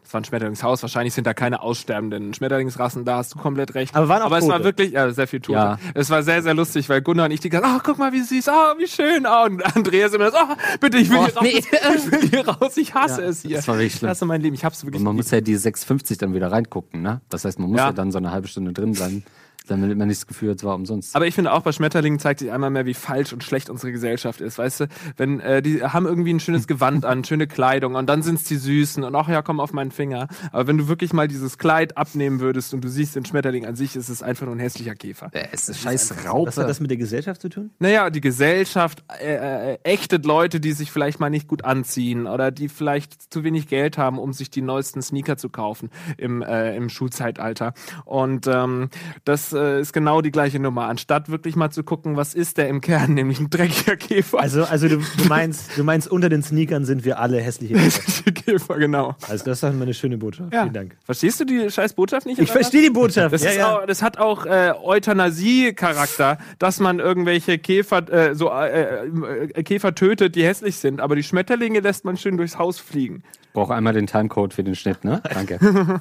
Das 0.02 0.12
war 0.14 0.20
ein 0.20 0.24
Schmetterlingshaus. 0.24 0.82
Wahrscheinlich 0.82 1.14
sind 1.14 1.26
da 1.26 1.34
keine 1.34 1.62
aussterbenden 1.62 2.34
Schmetterlingsrassen 2.34 3.04
da. 3.04 3.16
Hast 3.18 3.34
du 3.34 3.38
komplett 3.38 3.74
recht. 3.74 3.94
Aber 3.94 4.08
waren 4.08 4.22
auch 4.22 4.26
Aber 4.26 4.38
es 4.38 4.48
war 4.48 4.62
wirklich, 4.64 4.92
ja, 4.92 5.10
sehr 5.12 5.26
viel 5.26 5.40
Tote. 5.40 5.58
Ja. 5.58 5.78
Es 5.94 6.10
war 6.10 6.22
sehr, 6.22 6.42
sehr 6.42 6.54
lustig, 6.54 6.88
weil 6.88 7.02
Gunnar 7.02 7.26
und 7.26 7.32
ich 7.32 7.40
die 7.40 7.48
ganze, 7.48 7.68
oh, 7.68 7.80
guck 7.82 7.98
mal, 7.98 8.12
wie 8.12 8.20
süß, 8.20 8.48
ah, 8.48 8.74
wie 8.78 8.86
schön, 8.86 9.26
ah, 9.26 9.44
und 9.44 9.64
Andreas 9.76 10.12
immer 10.12 10.30
so, 10.30 10.36
oh, 10.38 10.54
bitte, 10.80 10.98
ich 10.98 11.10
will 11.10 11.18
Oh, 11.18 11.24
hier 11.26 11.34
raus, 11.34 11.42
nee. 11.42 11.58
ich 11.58 12.12
will 12.12 12.28
hier 12.30 12.48
raus, 12.48 12.76
ich 12.76 12.94
hasse 12.94 13.22
Ja, 13.22 13.28
es 13.28 13.42
hier. 13.42 13.56
das 13.56 13.68
war 13.68 13.76
wirklich 13.76 13.92
Ich 13.94 13.98
schlimm. 14.00 14.10
hasse 14.10 14.26
mein 14.26 14.40
Leben, 14.40 14.54
ich 14.54 14.64
hab's 14.64 14.82
wirklich 14.84 14.98
Und 15.00 15.04
man 15.04 15.14
lieb. 15.16 15.24
muss 15.24 15.30
ja 15.30 15.40
die 15.40 15.56
6,50 15.56 16.18
dann 16.18 16.34
wieder 16.34 16.50
reingucken, 16.52 17.02
ne? 17.02 17.20
Das 17.28 17.44
heißt, 17.44 17.58
man 17.58 17.70
muss 17.70 17.78
ja, 17.78 17.86
Ja. 17.86 17.92
dann 17.92 18.12
so 18.12 18.18
eine 18.18 18.30
halbe 18.32 18.48
Stunde 18.48 18.72
drin 18.72 18.94
sein, 18.94 19.22
damit 19.66 19.96
man 19.96 20.08
nicht 20.08 20.20
das 20.20 20.26
Gefühl 20.26 20.50
hat, 20.50 20.58
es 20.58 20.64
war 20.64 20.74
umsonst. 20.74 21.14
Aber 21.14 21.26
ich 21.26 21.34
finde 21.34 21.52
auch 21.52 21.62
bei 21.62 21.72
Schmetterlingen 21.72 22.18
zeigt 22.18 22.40
sich 22.40 22.50
einmal 22.50 22.70
mehr, 22.70 22.86
wie 22.86 22.94
falsch 22.94 23.32
und 23.32 23.44
schlecht 23.44 23.70
unsere 23.70 23.92
Gesellschaft 23.92 24.40
ist. 24.40 24.58
Weißt 24.58 24.80
du, 24.80 24.86
wenn 25.16 25.40
äh, 25.40 25.62
die 25.62 25.82
haben 25.82 26.06
irgendwie 26.06 26.32
ein 26.32 26.40
schönes 26.40 26.66
Gewand 26.66 27.04
an, 27.04 27.24
schöne 27.24 27.46
Kleidung 27.46 27.94
und 27.94 28.06
dann 28.06 28.22
sind's 28.22 28.44
die 28.44 28.56
Süßen 28.56 29.04
und 29.04 29.14
ach 29.14 29.28
ja, 29.28 29.42
komm 29.42 29.60
auf 29.60 29.72
meinen 29.72 29.90
Finger. 29.90 30.28
Aber 30.52 30.66
wenn 30.66 30.78
du 30.78 30.88
wirklich 30.88 31.12
mal 31.12 31.28
dieses 31.28 31.58
Kleid 31.58 31.96
abnehmen 31.96 32.40
würdest 32.40 32.74
und 32.74 32.82
du 32.82 32.88
siehst 32.88 33.16
den 33.16 33.24
Schmetterling 33.24 33.66
an 33.66 33.76
sich, 33.76 33.96
ist 33.96 34.08
es 34.08 34.22
einfach 34.22 34.46
nur 34.46 34.54
ein 34.54 34.60
hässlicher 34.60 34.94
Käfer. 34.94 35.30
Äh, 35.32 35.48
es 35.52 35.68
ist 35.68 35.80
scheiß 35.80 36.10
Was 36.10 36.18
hat 36.18 36.32
Raupe. 36.32 36.50
das 36.50 36.80
mit 36.80 36.90
der 36.90 36.98
Gesellschaft 36.98 37.40
zu 37.40 37.48
tun? 37.48 37.70
Naja, 37.78 38.10
die 38.10 38.20
Gesellschaft 38.20 39.04
äh, 39.20 39.72
äh, 39.72 39.78
ächtet 39.82 40.24
Leute, 40.24 40.60
die 40.60 40.72
sich 40.72 40.90
vielleicht 40.90 41.20
mal 41.20 41.30
nicht 41.30 41.48
gut 41.48 41.64
anziehen 41.64 42.26
oder 42.26 42.50
die 42.50 42.68
vielleicht 42.68 43.32
zu 43.32 43.44
wenig 43.44 43.68
Geld 43.68 43.98
haben, 43.98 44.18
um 44.18 44.32
sich 44.32 44.50
die 44.50 44.62
neuesten 44.62 45.02
Sneaker 45.02 45.36
zu 45.36 45.48
kaufen 45.48 45.90
im, 46.18 46.42
äh, 46.42 46.76
im 46.76 46.88
Schulzeitalter. 46.88 47.74
Und 48.04 48.46
ähm, 48.46 48.90
das 49.24 49.52
äh, 49.56 49.80
ist 49.80 49.92
genau 49.92 50.20
die 50.20 50.30
gleiche 50.30 50.60
Nummer. 50.60 50.86
Anstatt 50.86 51.28
wirklich 51.28 51.56
mal 51.56 51.70
zu 51.70 51.82
gucken, 51.82 52.16
was 52.16 52.34
ist 52.34 52.58
der 52.58 52.68
im 52.68 52.80
Kern, 52.80 53.14
nämlich 53.14 53.40
ein 53.40 53.50
dreckiger 53.50 53.96
Käfer. 53.96 54.38
Also, 54.40 54.64
also 54.64 54.88
du, 54.88 54.98
du 54.98 55.24
meinst, 55.28 55.76
du 55.76 55.82
meinst, 55.82 56.08
unter 56.08 56.28
den 56.28 56.42
Sneakern 56.42 56.84
sind 56.84 57.04
wir 57.04 57.18
alle 57.18 57.40
hässliche 57.40 57.74
Kinder. 57.74 58.32
Käfer, 58.32 58.78
genau. 58.78 59.16
Also 59.28 59.44
das 59.44 59.62
ist 59.62 59.74
mal 59.74 59.82
eine 59.82 59.94
schöne 59.94 60.18
Botschaft. 60.18 60.52
Ja. 60.52 60.62
Vielen 60.62 60.74
Dank. 60.74 60.96
Verstehst 61.04 61.40
du 61.40 61.44
die 61.44 61.70
scheiß 61.70 61.94
Botschaft 61.94 62.26
nicht? 62.26 62.38
Ich 62.38 62.50
verstehe 62.50 62.82
die 62.82 62.90
Botschaft. 62.90 63.32
Das, 63.32 63.42
ja, 63.42 63.50
ist 63.50 63.56
ja. 63.56 63.76
Auch, 63.76 63.86
das 63.86 64.02
hat 64.02 64.18
auch 64.18 64.46
äh, 64.46 64.72
Euthanasie-Charakter, 64.82 66.38
dass 66.58 66.78
man 66.78 67.00
irgendwelche 67.00 67.58
Käfer, 67.58 68.08
äh, 68.12 68.34
so, 68.34 68.50
äh, 68.50 69.06
äh, 69.06 69.62
Käfer 69.62 69.94
tötet, 69.94 70.36
die 70.36 70.44
hässlich 70.44 70.76
sind, 70.76 71.00
aber 71.00 71.16
die 71.16 71.22
Schmetterlinge 71.22 71.80
lässt 71.80 72.04
man 72.04 72.16
schön 72.16 72.36
durchs 72.36 72.58
Haus 72.58 72.78
fliegen. 72.78 73.22
brauche 73.52 73.74
einmal 73.74 73.94
den 73.94 74.06
Timecode 74.06 74.54
für 74.54 74.64
den 74.64 74.74
Schnitt, 74.74 75.04
ne? 75.04 75.22
Danke. 75.32 75.58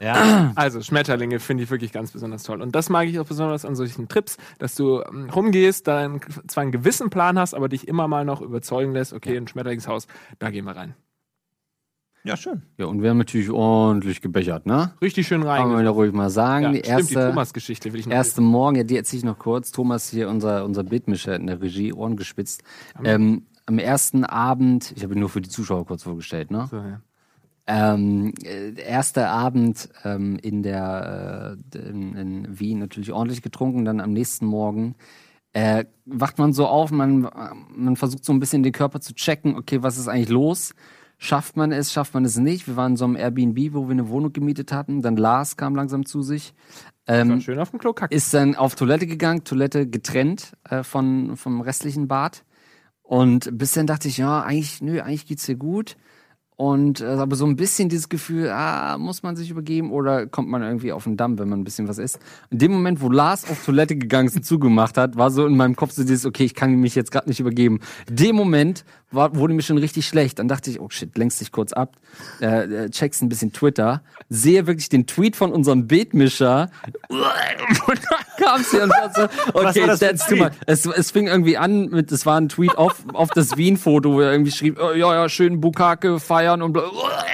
ja. 0.00 0.52
Also 0.54 0.80
Schmetterlinge 0.80 1.40
finde 1.40 1.64
ich 1.64 1.70
wirklich 1.70 1.92
ganz 1.92 2.12
besonders 2.12 2.42
toll. 2.42 2.62
Und 2.62 2.74
das 2.74 2.88
mag 2.88 3.08
ich 3.08 3.18
auch 3.18 3.26
besonders 3.26 3.64
an 3.64 3.74
solchen 3.74 4.08
Trips, 4.08 4.36
dass 4.58 4.74
du 4.74 5.02
ähm, 5.02 5.30
rumgehst, 5.30 5.86
dann 5.86 6.20
zwar 6.46 6.62
einen 6.62 6.72
gewissen 6.72 7.10
Plan 7.10 7.38
hast, 7.38 7.54
aber 7.54 7.68
dich 7.68 7.88
immer 7.88 8.08
mal 8.08 8.24
noch 8.24 8.40
überzeugen 8.40 8.92
lässt, 8.92 9.12
okay, 9.12 9.36
ein 9.36 9.48
Schmetterlingshaus, 9.48 10.06
da 10.38 10.50
gehen 10.50 10.64
wir 10.64 10.76
rein. 10.76 10.94
ja, 12.24 12.36
schön. 12.36 12.62
Ja, 12.78 12.86
und 12.86 13.02
wir 13.02 13.10
haben 13.10 13.18
natürlich 13.18 13.50
ordentlich 13.50 14.20
gebechert, 14.20 14.66
ne? 14.66 14.92
Richtig 15.02 15.26
schön 15.26 15.42
Kann 15.42 15.50
rein. 15.50 15.68
man 15.68 15.84
ja 15.84 15.90
ruhig 15.90 16.12
mal 16.12 16.30
sagen. 16.30 16.66
Ja, 16.66 16.70
die 16.70 16.78
stimmt, 16.78 17.10
die 17.10 17.14
erste, 17.14 17.28
Thomas-Geschichte 17.30 17.92
will 17.92 18.00
ich 18.00 18.06
noch 18.06 18.14
erste 18.14 18.40
Morgen, 18.40 18.76
ja, 18.76 18.84
die 18.84 18.96
erzähle 18.96 19.18
ich 19.18 19.24
noch 19.24 19.38
kurz. 19.38 19.72
Thomas 19.72 20.08
hier, 20.08 20.28
unser, 20.28 20.64
unser 20.64 20.84
Bildmischer 20.84 21.34
in 21.34 21.46
der 21.48 21.60
Regie, 21.60 21.92
Ohren 21.92 22.16
gespitzt. 22.16 22.62
Ähm, 23.02 23.46
am 23.66 23.78
ersten 23.78 24.24
Abend, 24.24 24.92
ich 24.96 25.02
habe 25.02 25.14
ihn 25.14 25.20
nur 25.20 25.28
für 25.28 25.40
die 25.40 25.48
Zuschauer 25.48 25.86
kurz 25.86 26.02
vorgestellt, 26.02 26.50
ne? 26.50 26.66
So, 26.70 26.76
ja. 26.76 27.00
Ähm, 27.66 28.34
äh, 28.44 28.74
erster 28.80 29.30
Abend 29.30 29.88
ähm, 30.04 30.38
in 30.42 30.62
der 30.62 31.56
äh, 31.72 31.78
in, 31.78 32.14
in 32.16 32.58
Wien 32.58 32.80
natürlich 32.80 33.12
ordentlich 33.12 33.42
getrunken, 33.42 33.84
dann 33.84 34.00
am 34.00 34.12
nächsten 34.12 34.46
Morgen 34.46 34.96
äh, 35.52 35.84
wacht 36.06 36.38
man 36.38 36.52
so 36.52 36.66
auf, 36.66 36.90
man, 36.90 37.28
man 37.74 37.96
versucht 37.96 38.24
so 38.24 38.32
ein 38.32 38.40
bisschen 38.40 38.62
den 38.62 38.72
Körper 38.72 39.00
zu 39.00 39.14
checken, 39.14 39.56
okay, 39.56 39.82
was 39.82 39.98
ist 39.98 40.08
eigentlich 40.08 40.30
los? 40.30 40.74
Schafft 41.18 41.56
man 41.56 41.70
es, 41.70 41.92
schafft 41.92 42.14
man 42.14 42.24
es 42.24 42.36
nicht? 42.36 42.66
Wir 42.66 42.74
waren 42.74 42.92
in 42.92 42.96
so 42.96 43.04
einem 43.04 43.16
Airbnb, 43.16 43.74
wo 43.74 43.86
wir 43.86 43.92
eine 43.92 44.08
Wohnung 44.08 44.32
gemietet 44.32 44.72
hatten. 44.72 45.02
Dann 45.02 45.16
Lars 45.16 45.56
kam 45.56 45.76
langsam 45.76 46.04
zu 46.04 46.22
sich. 46.22 46.52
Ähm, 47.06 47.40
schön 47.40 47.60
auf 47.60 47.70
dem 47.70 47.78
Klo 47.78 47.92
kacken. 47.92 48.16
ist 48.16 48.34
dann 48.34 48.56
auf 48.56 48.74
Toilette 48.74 49.06
gegangen, 49.06 49.44
Toilette 49.44 49.86
getrennt 49.86 50.54
äh, 50.68 50.82
von, 50.82 51.36
vom 51.36 51.60
restlichen 51.60 52.08
Bad. 52.08 52.44
Und 53.02 53.56
bis 53.56 53.72
dann 53.72 53.86
dachte 53.86 54.08
ich, 54.08 54.16
ja, 54.16 54.42
eigentlich, 54.42 54.80
nö, 54.80 55.00
eigentlich 55.00 55.26
geht's 55.26 55.46
dir 55.46 55.56
gut. 55.56 55.96
Und 56.62 57.00
äh, 57.00 57.06
aber 57.06 57.34
so 57.34 57.44
ein 57.44 57.56
bisschen 57.56 57.88
dieses 57.88 58.08
Gefühl, 58.08 58.48
ah, 58.48 58.96
muss 58.96 59.24
man 59.24 59.34
sich 59.34 59.50
übergeben 59.50 59.90
oder 59.90 60.28
kommt 60.28 60.48
man 60.48 60.62
irgendwie 60.62 60.92
auf 60.92 61.02
den 61.02 61.16
Damm, 61.16 61.36
wenn 61.40 61.48
man 61.48 61.62
ein 61.62 61.64
bisschen 61.64 61.88
was 61.88 61.98
isst. 61.98 62.20
In 62.50 62.58
dem 62.58 62.70
Moment, 62.70 63.00
wo 63.00 63.10
Lars 63.10 63.50
auf 63.50 63.64
Toilette 63.64 63.96
gegangen 63.96 64.28
ist 64.28 64.36
und 64.36 64.44
zugemacht 64.46 64.96
hat, 64.96 65.16
war 65.16 65.32
so 65.32 65.44
in 65.44 65.56
meinem 65.56 65.74
Kopf 65.74 65.90
so 65.90 66.02
dieses, 66.02 66.24
okay, 66.24 66.44
ich 66.44 66.54
kann 66.54 66.72
mich 66.76 66.94
jetzt 66.94 67.10
gerade 67.10 67.28
nicht 67.28 67.40
übergeben. 67.40 67.80
In 68.08 68.14
dem 68.14 68.36
Moment 68.36 68.84
war, 69.10 69.34
wurde 69.34 69.54
mir 69.54 69.62
schon 69.62 69.76
richtig 69.76 70.06
schlecht. 70.06 70.38
Dann 70.38 70.46
dachte 70.46 70.70
ich, 70.70 70.78
oh 70.78 70.88
shit, 70.88 71.18
lenkst 71.18 71.40
dich 71.40 71.50
kurz 71.50 71.72
ab, 71.72 71.96
äh, 72.40 72.84
äh, 72.84 72.90
checkst 72.90 73.22
ein 73.22 73.28
bisschen 73.28 73.52
Twitter, 73.52 74.00
sehe 74.28 74.68
wirklich 74.68 74.88
den 74.88 75.08
Tweet 75.08 75.34
von 75.34 75.50
unserem 75.50 75.88
Beetmischer 75.88 76.70
kam 78.42 78.62
sie 78.62 78.80
und 78.80 78.90
war 78.90 79.10
so, 79.14 79.22
okay, 79.54 79.86
war 79.86 79.98
that's 79.98 80.26
too 80.26 80.36
much. 80.36 80.52
Es, 80.66 80.86
es 80.86 81.10
fing 81.10 81.28
irgendwie 81.28 81.56
an 81.56 81.88
mit, 81.90 82.10
es 82.12 82.26
war 82.26 82.40
ein 82.40 82.48
Tweet 82.48 82.76
auf, 82.76 83.04
auf 83.12 83.30
das 83.30 83.56
Wien-Foto, 83.56 84.12
wo 84.12 84.20
er 84.20 84.32
irgendwie 84.32 84.52
schrieb, 84.52 84.78
oh, 84.80 84.92
ja, 84.92 85.14
ja, 85.14 85.28
schön 85.28 85.60
Bukake 85.60 86.20
feiern 86.20 86.62
und 86.62 86.72
bla. 86.72 86.82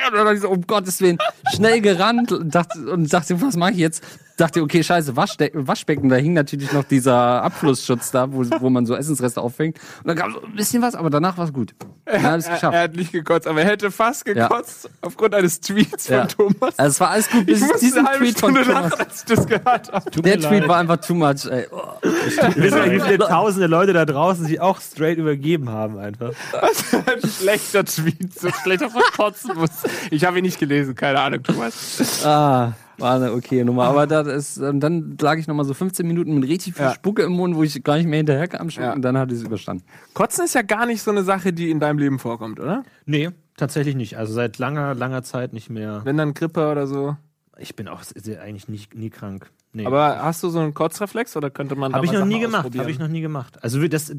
Und 0.09 0.15
dann 0.15 0.25
dachte 0.25 0.37
ich 0.37 0.43
so, 0.43 0.49
um 0.49 0.67
Gottes 0.67 1.03
Willen, 1.03 1.19
schnell 1.55 1.83
gerannt 1.83 2.33
und 2.33 2.55
dachte, 2.55 2.79
und 2.79 3.13
dachte, 3.13 3.43
was 3.43 3.57
mache 3.57 3.73
ich 3.73 3.77
jetzt? 3.77 4.03
Dachte, 4.39 4.63
okay, 4.63 4.83
scheiße, 4.85 5.17
Waschde 5.17 5.51
Waschbecken, 5.53 6.09
da 6.09 6.17
hing 6.17 6.33
natürlich 6.33 6.73
noch 6.73 6.85
dieser 6.85 7.43
Abflussschutz 7.43 8.13
da, 8.13 8.33
wo, 8.33 8.45
wo 8.61 8.71
man 8.71 8.87
so 8.87 8.95
Essensreste 8.95 9.41
auffängt. 9.41 9.79
Und 9.99 10.07
dann 10.07 10.17
gab 10.17 10.29
es 10.29 10.37
ein 10.43 10.55
bisschen 10.55 10.81
was, 10.81 10.95
aber 10.95 11.11
danach 11.11 11.37
war 11.37 11.45
es 11.47 11.53
gut. 11.53 11.75
Dann 12.05 12.23
hat 12.23 12.39
es 12.39 12.47
Er, 12.47 12.55
geschafft. 12.55 12.75
er 12.75 12.83
hat 12.83 12.95
nicht 12.97 13.11
gekotzt, 13.13 13.47
aber 13.49 13.61
er 13.63 13.67
hätte 13.69 13.91
fast 13.91 14.25
gekotzt 14.25 14.89
aufgrund 15.03 15.35
eines 15.35 15.61
Tweets 15.61 16.09
Ja. 16.09 16.29
von 16.29 16.53
Thomas. 16.55 16.79
Also 16.79 16.91
es 16.91 17.01
war 17.01 17.11
alles 17.11 17.29
gut, 17.31 17.41
ich 17.41 17.47
bis 17.47 17.61
musste 17.63 17.79
diesen 17.81 17.99
eine 17.99 18.09
halbe 18.11 18.25
Tweet 18.27 18.39
von 18.41 18.51
Stunde 18.55 18.71
Thomas. 18.73 18.91
lachen, 18.93 19.01
als 19.07 19.19
ich 19.19 19.25
das 19.37 19.47
gehört 19.47 19.93
habe. 19.93 20.11
Der 20.13 20.33
Tweet 20.35 20.43
leid. 20.43 20.69
war 20.69 20.77
einfach 20.79 20.97
too 20.99 21.15
much, 21.15 21.45
ey. 21.51 21.67
Oh. 21.73 21.79
Wir 22.03 22.63
wissen 22.63 22.79
ja, 22.79 22.91
wie 22.93 23.01
viele 23.01 23.19
tausende 23.19 23.67
Leute 23.67 23.93
da 23.93 24.05
draußen 24.05 24.47
sich 24.47 24.61
auch 24.61 24.81
straight 24.81 25.19
übergeben 25.19 25.69
haben 25.69 25.99
einfach. 25.99 26.31
Was 26.53 26.95
ein 26.95 27.29
schlechter 27.29 27.85
Tweet, 27.85 28.39
so 28.39 28.51
schlecht 28.63 28.85
auf 28.85 28.93
kotzen 29.17 29.57
muss. 29.57 29.71
Ich 30.13 30.25
habe 30.25 30.39
ihn 30.39 30.45
nicht 30.45 30.61
gelesen, 30.61 30.95
keine 30.95 31.19
Ahnung, 31.21 31.43
Thomas. 31.43 32.25
Ah, 32.25 32.73
war 32.99 33.17
eine 33.17 33.33
okay 33.33 33.65
Nummer. 33.65 33.85
Aber 33.85 34.07
da 34.07 34.21
ist, 34.23 34.59
und 34.59 34.81
dann 34.81 35.17
lag 35.21 35.39
ich 35.39 35.47
nochmal 35.47 35.65
so 35.65 35.75
15 35.75 36.07
Minuten 36.07 36.35
mit 36.39 36.49
richtig 36.49 36.75
viel 36.75 36.85
Ja. 36.85 36.95
Spucke 36.95 37.23
im 37.23 37.33
Mund, 37.33 37.57
wo 37.57 37.63
ich 37.63 37.83
gar 37.85 37.97
nicht 37.97 38.07
mehr 38.07 38.19
hinterherkam. 38.19 38.69
Ja. 38.71 38.93
Und 38.93 39.03
dann 39.03 39.17
hat 39.17 39.31
es 39.33 39.43
überstanden. 39.43 39.85
Kotzen 40.15 40.45
ist 40.45 40.55
ja 40.55 40.63
gar 40.63 40.87
nicht 40.87 41.03
so 41.03 41.11
eine 41.11 41.23
Sache, 41.23 41.53
die 41.53 41.71
in 41.71 41.81
deinem 41.81 41.99
Leben 41.99 42.19
vorkommt, 42.19 42.61
oder? 42.61 42.83
Nee, 43.07 43.31
tatsächlich 43.57 43.95
nicht. 43.95 44.19
Also 44.19 44.33
seit 44.33 44.59
langer, 44.59 44.95
langer 44.95 45.23
Zeit 45.23 45.53
nicht 45.53 45.71
mehr. 45.71 46.03
Wenn 46.05 46.17
dann 46.17 46.35
Grippe 46.35 46.71
oder 46.71 46.87
so. 46.87 47.17
Ich 47.59 47.75
bin 47.75 47.89
auch 47.89 48.03
eigentlich 48.41 48.69
nicht, 48.69 48.95
nie 48.95 49.11
krank. 49.11 49.51
Nee. 49.73 49.85
Aber 49.85 50.23
hast 50.23 50.43
du 50.43 50.49
so 50.49 50.61
einen 50.61 50.75
Kotzreflex 50.75 51.37
oder 51.37 51.51
könnte 51.51 51.75
man 51.77 51.93
da 51.93 51.97
Habe 51.97 52.07
ich 52.07 52.13
mal 52.13 52.21
noch 52.21 52.27
nie 52.27 52.35
Sachen 52.35 52.43
gemacht. 52.43 52.59
ausprobieren? 52.61 52.83
Habe 52.83 52.91
ich 52.91 52.99
noch 52.99 53.09
nie 53.09 53.21
gemacht. 53.21 53.63
Also 53.63 53.87
das, 53.87 54.15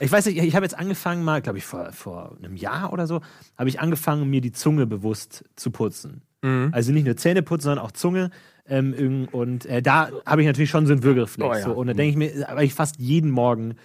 ich 0.00 0.12
weiß 0.12 0.26
nicht, 0.26 0.38
ich 0.38 0.54
habe 0.54 0.64
jetzt 0.64 0.78
angefangen 0.78 1.24
mal, 1.24 1.42
glaube 1.42 1.58
ich 1.58 1.64
vor, 1.64 1.90
vor 1.92 2.36
einem 2.38 2.56
Jahr 2.56 2.92
oder 2.92 3.06
so, 3.06 3.20
habe 3.56 3.68
ich 3.68 3.80
angefangen, 3.80 4.28
mir 4.30 4.40
die 4.40 4.52
Zunge 4.52 4.86
bewusst 4.86 5.44
zu 5.56 5.70
putzen. 5.70 6.22
Mhm. 6.42 6.70
Also 6.72 6.92
nicht 6.92 7.04
nur 7.06 7.16
Zähne 7.16 7.42
putzen, 7.42 7.64
sondern 7.64 7.84
auch 7.84 7.92
Zunge. 7.92 8.30
Ähm, 8.70 9.28
und 9.32 9.64
äh, 9.66 9.80
da 9.82 10.10
habe 10.26 10.42
ich 10.42 10.46
natürlich 10.46 10.70
schon 10.70 10.86
so 10.86 10.92
einen 10.92 11.02
Würgereflex. 11.02 11.48
Oh 11.50 11.54
ja. 11.54 11.60
so. 11.64 11.72
Und 11.72 11.86
da 11.86 11.94
denke 11.94 12.10
ich 12.10 12.16
mir, 12.36 12.48
aber 12.48 12.62
ich 12.62 12.74
fast 12.74 12.98
jeden 12.98 13.30
Morgen 13.30 13.76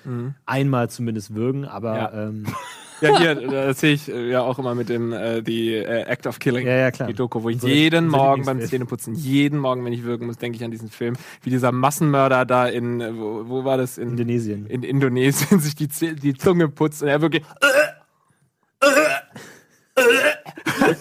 einmal 0.45 0.89
zumindest 0.89 1.33
würgen. 1.35 1.65
Aber 1.65 1.95
Ja. 1.95 2.27
ähm, 2.27 2.45
Ja, 3.01 3.19
hier, 3.19 3.35
das 3.35 3.81
sehe 3.81 3.93
ich 3.95 4.07
äh, 4.09 4.29
ja 4.29 4.43
auch 4.43 4.59
immer 4.59 4.75
mit 4.75 4.87
dem 4.87 5.11
äh, 5.11 5.41
die 5.41 5.73
äh, 5.73 6.03
Act 6.03 6.25
of 6.25 6.39
Killing. 6.39 6.65
Ja, 6.65 6.75
ja, 6.77 6.91
klar. 6.91 7.09
Die 7.09 7.13
Doku, 7.13 7.43
wo 7.43 7.49
ich 7.49 7.59
So- 7.59 7.67
jeden 7.67 8.09
so 8.09 8.15
Morgen 8.15 8.45
beim. 8.45 8.61
Zähneputzen, 8.61 9.13
jeden 9.15 9.59
Morgen, 9.59 9.83
wenn 9.83 9.91
ich 9.91 10.05
wirken 10.05 10.25
muss, 10.27 10.37
denke 10.37 10.55
ich 10.57 10.63
an 10.63 10.71
diesen 10.71 10.89
Film. 10.89 11.15
Wie 11.41 11.49
dieser 11.49 11.73
Massenmörder 11.73 12.45
da 12.45 12.65
in, 12.67 13.01
äh, 13.01 13.13
wo, 13.13 13.43
wo 13.49 13.65
war 13.65 13.75
das? 13.75 13.97
In, 13.97 14.11
Indonesien. 14.11 14.67
in 14.67 14.83
Indonesien 14.83 15.59
sich 15.59 15.75
die, 15.75 15.87
die 16.15 16.33
Zunge 16.35 16.69
putzt 16.69 17.01
und 17.03 17.09
er 17.09 17.21
wirklich 17.21 17.43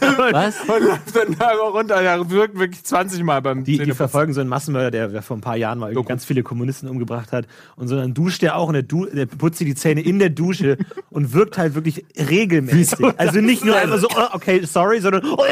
Was? 0.02 0.60
und 0.60 0.84
läuft 0.84 1.16
dann 1.16 1.36
da 1.38 1.52
runter. 1.52 1.94
Er 1.96 2.30
wirkt 2.30 2.58
wirklich 2.58 2.84
20 2.84 3.22
Mal 3.22 3.40
beim 3.42 3.64
Die, 3.64 3.78
die 3.78 3.92
verfolgen 3.92 4.32
so 4.32 4.40
einen 4.40 4.50
Massenmörder, 4.50 5.08
der, 5.08 5.22
vor 5.22 5.36
ein 5.36 5.40
paar 5.40 5.56
Jahren 5.56 5.78
mal 5.78 5.94
ganz 6.04 6.24
viele 6.24 6.42
Kommunisten 6.42 6.88
umgebracht 6.88 7.32
hat. 7.32 7.46
Und 7.76 7.88
so 7.88 7.96
dann 7.96 8.14
duscht 8.14 8.42
der 8.42 8.56
auch 8.56 8.68
und 8.68 8.74
der, 8.74 8.82
du 8.82 9.06
der 9.06 9.26
putzt 9.26 9.58
sich 9.58 9.68
die 9.68 9.74
Zähne 9.74 10.00
in 10.00 10.18
der 10.18 10.30
Dusche 10.30 10.78
und 11.10 11.32
wirkt 11.32 11.58
halt 11.58 11.74
wirklich 11.74 12.04
regelmäßig. 12.16 13.06
Also 13.16 13.40
nicht 13.40 13.64
nur 13.64 13.76
einfach 13.76 13.98
so, 13.98 14.08
oh, 14.08 14.28
okay, 14.32 14.64
sorry, 14.64 15.00
sondern 15.00 15.24
oh, 15.24 15.44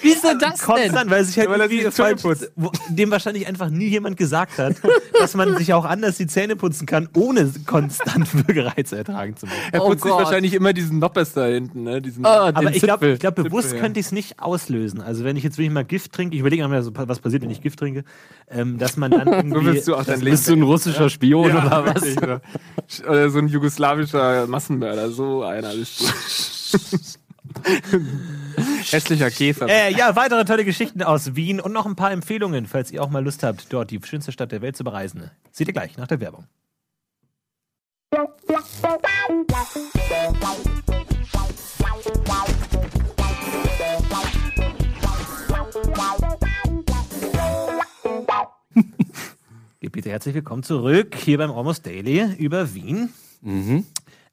Wieso 0.00 0.28
das 0.38 0.58
denn? 0.58 0.66
konstant, 0.66 1.10
weil 1.10 1.24
sich 1.24 1.36
halt 1.38 1.48
Ja, 1.48 1.52
weil 1.54 1.60
er 1.60 1.68
sich 1.68 1.78
irgendwie 1.80 1.96
falsch, 1.96 2.48
dem 2.88 3.10
wahrscheinlich 3.10 3.46
einfach 3.46 3.68
nie 3.70 3.88
jemand 3.88 4.16
gesagt 4.16 4.58
hat, 4.58 4.76
dass 5.18 5.34
man 5.34 5.56
sich 5.56 5.72
auch 5.74 5.84
anders 5.84 6.16
die 6.16 6.26
Zähne 6.26 6.56
putzen 6.56 6.86
kann, 6.86 7.08
ohne 7.14 7.52
konstant 7.66 8.32
Würgereiz 8.46 8.92
ertragen 8.92 9.36
zu 9.36 9.46
müssen. 9.46 9.58
Er 9.72 9.82
Oh 9.82 9.88
putzt 9.88 10.02
sich 10.02 10.10
Gott. 10.12 10.24
wahrscheinlich 10.24 10.54
immer 10.54 10.72
diesen 10.72 10.98
Noppes 10.98 11.32
da 11.34 11.46
hinten, 11.46 11.82
ne? 11.84 12.00
Diesen, 12.00 12.22
den 12.22 12.26
Aber 12.32 12.74
ich 12.74 12.82
glaube, 12.82 13.18
glaub, 13.18 13.34
bewusst 13.34 13.68
Zipfel, 13.68 13.76
ja. 13.76 13.82
könnte 13.82 14.00
ich 14.00 14.06
es 14.06 14.12
nicht 14.12 14.40
auslösen. 14.40 15.00
Also 15.00 15.24
wenn 15.24 15.36
ich 15.36 15.44
jetzt 15.44 15.58
wirklich 15.58 15.72
mal 15.72 15.84
Gift 15.84 16.12
trinke, 16.12 16.34
ich 16.34 16.40
überlege 16.40 16.66
mir, 16.68 16.82
so, 16.82 16.92
was 16.94 17.18
passiert, 17.20 17.42
wenn 17.42 17.50
ich 17.50 17.60
Gift 17.60 17.78
trinke, 17.78 18.04
ähm, 18.50 18.78
dass 18.78 18.96
man 18.96 19.10
dann 19.10 19.28
irgendwie... 19.52 19.80
du 19.80 19.94
auch 19.96 20.04
dein 20.04 20.20
Leben. 20.20 20.30
Bist 20.32 20.48
du 20.48 20.52
ein 20.54 20.62
russischer 20.62 21.10
Spion 21.10 21.48
Ja, 21.48 21.66
oder 21.66 21.94
was? 21.94 22.02
wirklich. 22.02 23.08
Oder 23.08 23.30
so 23.30 23.38
ein 23.38 23.48
jugoslawischer 23.48 24.46
Massenmörder, 24.46 25.10
so 25.10 25.42
einer 25.42 25.74
bist 25.74 26.00
du. 26.00 26.06
Hässlicher 28.90 29.30
Käfer. 29.30 29.68
Äh, 29.68 29.92
ja, 29.92 30.14
weitere 30.16 30.44
tolle 30.44 30.64
Geschichten 30.64 31.02
aus 31.02 31.34
Wien 31.34 31.60
und 31.60 31.72
noch 31.72 31.86
ein 31.86 31.96
paar 31.96 32.12
Empfehlungen, 32.12 32.66
falls 32.66 32.90
ihr 32.90 33.02
auch 33.02 33.10
mal 33.10 33.24
Lust 33.24 33.42
habt, 33.42 33.72
dort 33.72 33.90
die 33.90 34.00
schönste 34.02 34.32
Stadt 34.32 34.52
der 34.52 34.62
Welt 34.62 34.76
zu 34.76 34.84
bereisen. 34.84 35.30
Seht 35.50 35.68
ihr 35.68 35.72
gleich 35.72 35.96
nach 35.96 36.06
der 36.06 36.20
Werbung. 36.20 36.46
Bitte 49.92 50.08
herzlich 50.08 50.34
willkommen 50.34 50.62
zurück 50.62 51.14
hier 51.14 51.36
beim 51.36 51.50
Almost 51.50 51.84
Daily 51.84 52.34
über 52.38 52.74
Wien. 52.74 53.10
Mhm. 53.42 53.84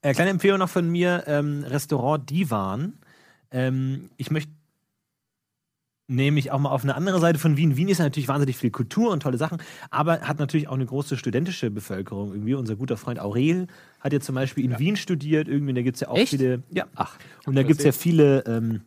Äh, 0.01 0.13
kleine 0.13 0.31
Empfehlung 0.31 0.59
noch 0.59 0.69
von 0.69 0.89
mir: 0.89 1.25
ähm, 1.27 1.65
Restaurant 1.67 2.29
Divan. 2.29 2.93
Ähm, 3.51 4.09
ich 4.17 4.31
möchte 4.31 4.51
nämlich 6.09 6.51
auch 6.51 6.59
mal 6.59 6.69
auf 6.69 6.83
eine 6.83 6.95
andere 6.95 7.19
Seite 7.19 7.39
von 7.39 7.55
Wien. 7.55 7.77
Wien 7.77 7.87
ist 7.87 7.99
ja 7.99 8.05
natürlich 8.05 8.27
wahnsinnig 8.27 8.57
viel 8.57 8.71
Kultur 8.71 9.11
und 9.11 9.21
tolle 9.21 9.37
Sachen, 9.37 9.59
aber 9.91 10.21
hat 10.21 10.39
natürlich 10.39 10.67
auch 10.67 10.73
eine 10.73 10.85
große 10.85 11.17
studentische 11.17 11.69
Bevölkerung. 11.69 12.33
Irgendwie 12.33 12.55
unser 12.55 12.75
guter 12.75 12.97
Freund 12.97 13.19
Aurel 13.19 13.67
hat 13.99 14.11
ja 14.11 14.19
zum 14.19 14.35
Beispiel 14.35 14.65
in 14.65 14.79
Wien 14.79 14.95
studiert. 14.95 15.47
Irgendwie, 15.47 15.73
da 15.73 15.81
gibt 15.81 15.95
es 15.95 16.01
ja 16.01 16.07
auch 16.09 16.17
Echt? 16.17 16.31
viele. 16.31 16.63
Ja, 16.71 16.85
Ach, 16.95 17.17
und 17.45 17.55
da 17.55 17.63
gibt 17.63 17.79
es 17.79 17.85
ja 17.85 17.91
viele, 17.91 18.43
ähm, 18.47 18.81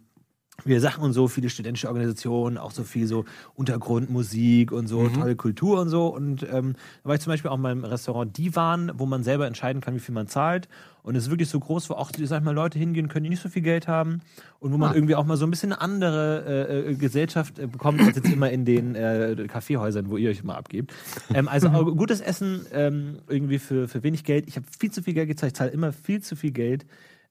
viele 0.64 0.80
Sachen 0.80 1.02
und 1.04 1.12
so, 1.12 1.28
viele 1.28 1.48
studentische 1.50 1.88
Organisationen, 1.88 2.58
auch 2.58 2.70
so 2.70 2.84
viel 2.84 3.06
so 3.06 3.24
Untergrundmusik 3.54 4.72
und 4.72 4.86
so, 4.86 5.08
tolle 5.08 5.36
Kultur 5.36 5.80
und 5.80 5.88
so. 5.88 6.06
Und 6.08 6.42
ähm, 6.50 6.74
da 7.02 7.08
war 7.08 7.14
ich 7.14 7.20
zum 7.20 7.32
Beispiel 7.32 7.50
auch 7.50 7.56
mal 7.56 7.72
im 7.72 7.84
Restaurant 7.84 8.36
Divan, 8.36 8.92
wo 8.94 9.06
man 9.06 9.22
selber 9.22 9.46
entscheiden 9.46 9.80
kann, 9.82 9.94
wie 9.94 10.00
viel 10.00 10.14
man 10.14 10.28
zahlt. 10.28 10.68
Und 11.02 11.16
es 11.16 11.24
ist 11.24 11.30
wirklich 11.30 11.48
so 11.48 11.58
groß, 11.58 11.90
wo 11.90 11.94
auch, 11.94 12.12
sag 12.22 12.38
ich 12.38 12.44
mal, 12.44 12.54
Leute 12.54 12.78
hingehen 12.78 13.08
können, 13.08 13.24
die 13.24 13.30
nicht 13.30 13.42
so 13.42 13.48
viel 13.48 13.62
Geld 13.62 13.88
haben 13.88 14.20
und 14.60 14.72
wo 14.72 14.78
man 14.78 14.92
Ah. 14.92 14.94
irgendwie 14.94 15.16
auch 15.16 15.24
mal 15.24 15.36
so 15.36 15.44
ein 15.44 15.50
bisschen 15.50 15.72
eine 15.72 15.80
andere 15.80 16.44
äh, 16.68 16.90
äh, 16.90 16.94
Gesellschaft 16.94 17.58
äh, 17.58 17.66
bekommt, 17.66 18.00
als 18.00 18.14
jetzt 18.16 18.30
immer 18.32 18.50
in 18.50 18.64
den 18.64 18.94
äh, 18.94 19.34
Kaffeehäusern, 19.48 20.10
wo 20.10 20.16
ihr 20.16 20.30
euch 20.30 20.40
immer 20.40 20.56
abgebt. 20.56 20.92
Ähm, 21.34 21.48
also 21.48 21.68
gutes 21.96 22.20
Essen 22.20 22.66
ähm, 22.72 23.18
irgendwie 23.28 23.58
für, 23.58 23.88
für 23.88 24.02
wenig 24.04 24.22
Geld. 24.22 24.46
Ich 24.46 24.54
habe 24.56 24.66
viel 24.78 24.92
zu 24.92 25.02
viel 25.02 25.14
Geld 25.14 25.28
gezahlt, 25.28 25.52
ich 25.54 25.56
zahle 25.58 25.70
immer 25.70 25.92
viel 25.92 26.22
zu 26.22 26.36
viel 26.36 26.52
Geld. 26.52 26.86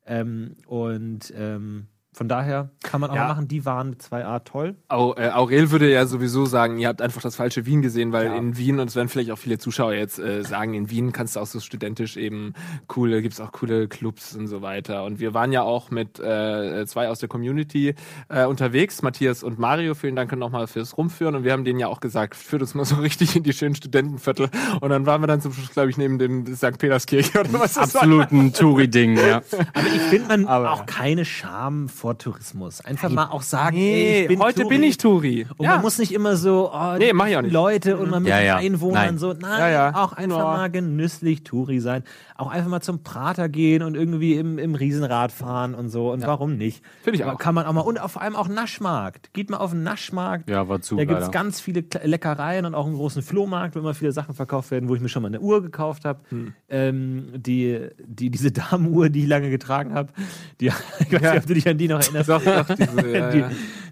Ähm, 0.05 0.55
und 0.65 1.31
ähm, 1.37 1.85
von 2.13 2.27
daher 2.27 2.69
kann 2.83 2.99
man 3.01 3.09
auch 3.09 3.15
Ja. 3.15 3.23
mal 3.23 3.27
machen, 3.29 3.47
die 3.47 3.65
waren 3.65 3.91
mit 3.91 4.01
2a 4.01 4.39
toll. 4.39 4.75
Au, 4.89 5.13
äh, 5.15 5.29
Aurel 5.29 5.71
würde 5.71 5.89
ja 5.89 6.05
sowieso 6.05 6.45
sagen, 6.45 6.77
ihr 6.77 6.87
habt 6.89 7.01
einfach 7.01 7.21
das 7.21 7.35
falsche 7.37 7.65
Wien 7.65 7.81
gesehen, 7.81 8.11
weil 8.11 8.25
Ja. 8.27 8.35
in 8.35 8.57
Wien, 8.57 8.79
und 8.79 8.87
es 8.89 8.95
werden 8.95 9.07
vielleicht 9.07 9.31
auch 9.31 9.37
viele 9.37 9.57
Zuschauer 9.57 9.93
jetzt 9.93 10.19
äh, 10.19 10.43
sagen, 10.43 10.73
in 10.73 10.89
Wien 10.89 11.13
kannst 11.13 11.35
du 11.35 11.39
auch 11.39 11.45
so 11.47 11.59
studentisch 11.61 12.17
eben 12.17 12.53
coole, 12.87 13.21
gibt's 13.21 13.39
auch 13.39 13.51
coole 13.53 13.87
Clubs 13.87 14.35
und 14.35 14.47
so 14.47 14.61
weiter. 14.61 15.05
Und 15.05 15.19
wir 15.19 15.33
waren 15.33 15.51
ja 15.53 15.61
auch 15.63 15.89
mit 15.89 16.19
äh, 16.19 16.85
zwei 16.85 17.07
aus 17.07 17.19
der 17.19 17.29
Community 17.29 17.95
äh, 18.29 18.45
unterwegs, 18.45 19.01
Matthias 19.01 19.41
und 19.43 19.57
Mario, 19.57 19.93
vielen 19.95 20.15
Dank 20.17 20.35
nochmal 20.35 20.67
fürs 20.67 20.97
Rumführen. 20.97 21.35
Und 21.35 21.43
wir 21.45 21.53
haben 21.53 21.63
denen 21.63 21.79
ja 21.79 21.87
auch 21.87 22.01
gesagt, 22.01 22.35
führt 22.35 22.61
uns 22.61 22.75
mal 22.75 22.83
so 22.85 22.95
richtig 23.01 23.35
in 23.37 23.43
die 23.43 23.53
schönen 23.53 23.75
Studentenviertel. 23.75 24.49
Und 24.81 24.89
dann 24.89 25.05
waren 25.05 25.21
wir 25.21 25.27
dann 25.27 25.39
zum 25.41 25.53
Schluss, 25.53 25.71
glaube 25.71 25.89
ich, 25.89 25.97
neben 25.97 26.19
dem 26.19 26.45
St. 26.55 26.77
Peterskirche 26.77 27.39
oder 27.39 27.53
was 27.53 27.77
absolut 27.77 28.31
ein 28.31 28.51
Touri-Ding, 28.53 29.15
ja. 29.17 29.37
Aber 29.73 29.87
ich 29.87 30.01
finde 30.01 30.27
man 30.27 30.45
Aber- 30.47 30.71
auch 30.73 30.85
keine 30.85 31.23
Scham 31.25 31.87
vor 32.01 32.17
Tourismus. 32.17 32.81
Einfach 32.83 33.09
mal 33.11 33.25
auch 33.27 33.43
sagen, 33.43 33.77
ey, 33.77 33.81
Nee, 33.83 34.21
ich 34.23 34.27
bin 34.29 34.39
heute 34.39 34.61
Touri. 34.63 34.69
bin 34.75 34.83
ich 34.83 34.97
Touri. 34.97 35.45
Und 35.57 35.67
man 35.67 35.81
muss 35.81 35.99
nicht 35.99 36.11
immer 36.11 36.35
so, 36.35 36.71
oh, 36.73 36.95
Nee, 36.97 37.07
die 37.09 37.13
mach 37.13 37.27
ich 37.27 37.37
auch 37.37 37.43
nicht. 37.43 37.51
Leute 37.53 37.95
und 37.97 38.09
man 38.09 38.23
mit 38.23 38.31
Ja, 38.31 38.39
den 38.39 38.45
ja. 38.47 38.55
Einwohnern 38.57 39.05
Nein. 39.05 39.17
so. 39.19 39.33
Nein, 39.33 39.59
Ja, 39.59 39.69
ja. 39.69 39.95
auch 39.95 40.13
einfach 40.13 40.37
Ja. 40.39 40.43
mal 40.45 40.71
genüsslich 40.71 41.43
Touri 41.43 41.79
sein. 41.79 42.03
Auch 42.35 42.49
einfach 42.49 42.69
mal 42.71 42.81
zum 42.81 43.03
Prater 43.03 43.49
gehen 43.49 43.83
und 43.83 43.93
irgendwie 43.95 44.33
im, 44.33 44.57
im 44.57 44.73
Riesenrad 44.73 45.31
fahren 45.31 45.75
und 45.75 45.89
so. 45.89 46.11
Und 46.11 46.25
warum 46.25 46.57
nicht? 46.57 46.83
Finde 47.03 47.19
ich 47.19 47.25
auch. 47.25 47.37
Kann 47.37 47.53
man 47.53 47.67
auch 47.67 47.73
mal. 47.73 47.81
Und 47.81 47.99
vor 47.99 48.23
allem 48.23 48.35
auch 48.35 48.47
Naschmarkt. 48.47 49.31
Geht 49.33 49.51
mal 49.51 49.57
auf 49.57 49.69
den 49.71 49.83
Naschmarkt. 49.83 50.49
Ja, 50.49 50.67
war 50.67 50.81
zu 50.81 50.95
Da 50.95 51.05
gibt 51.05 51.21
es 51.21 51.29
ganz 51.29 51.61
viele 51.61 51.83
Leckereien 52.03 52.65
und 52.65 52.73
auch 52.73 52.87
einen 52.87 52.95
großen 52.95 53.21
Flohmarkt, 53.21 53.75
wo 53.75 53.79
immer 53.79 53.93
viele 53.93 54.11
Sachen 54.11 54.33
verkauft 54.33 54.71
werden, 54.71 54.89
wo 54.89 54.95
ich 54.95 55.01
mir 55.01 55.09
schon 55.09 55.21
mal 55.21 55.27
eine 55.27 55.39
Uhr 55.39 55.61
gekauft 55.61 56.03
habe. 56.03 56.19
Hm. 56.29 56.53
Ähm, 56.67 57.25
die, 57.35 57.79
die, 58.03 58.31
diese 58.31 58.51
Damenuhr, 58.51 59.09
die 59.09 59.21
ich 59.21 59.27
lange 59.27 59.51
getragen 59.51 59.93
habe, 59.93 60.11
die, 60.59 60.67
ich 60.99 61.11
weiß 61.11 61.21
Ja. 61.21 61.33
nicht, 61.33 61.41
ob 61.43 61.47
du 61.47 61.53
dich 61.53 61.67
an 61.69 61.77
die 61.77 61.90
noch 61.91 62.01
erinnerst. 62.01 62.29
Doch, 62.29 62.43
doch, 62.43 62.75
diese, 62.75 63.11
ja, 63.17 63.31
die 63.31 63.45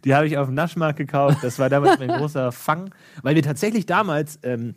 die 0.05 0.15
habe 0.15 0.27
ich 0.27 0.37
auf 0.37 0.47
dem 0.47 0.55
Naschmarkt 0.55 0.97
gekauft. 0.97 1.39
Das 1.41 1.59
war 1.59 1.69
damals 1.69 1.99
mein 1.99 2.09
großer 2.09 2.51
Fang, 2.51 2.91
weil 3.21 3.35
wir 3.35 3.43
tatsächlich 3.43 3.85
damals, 3.85 4.39
ähm, 4.43 4.75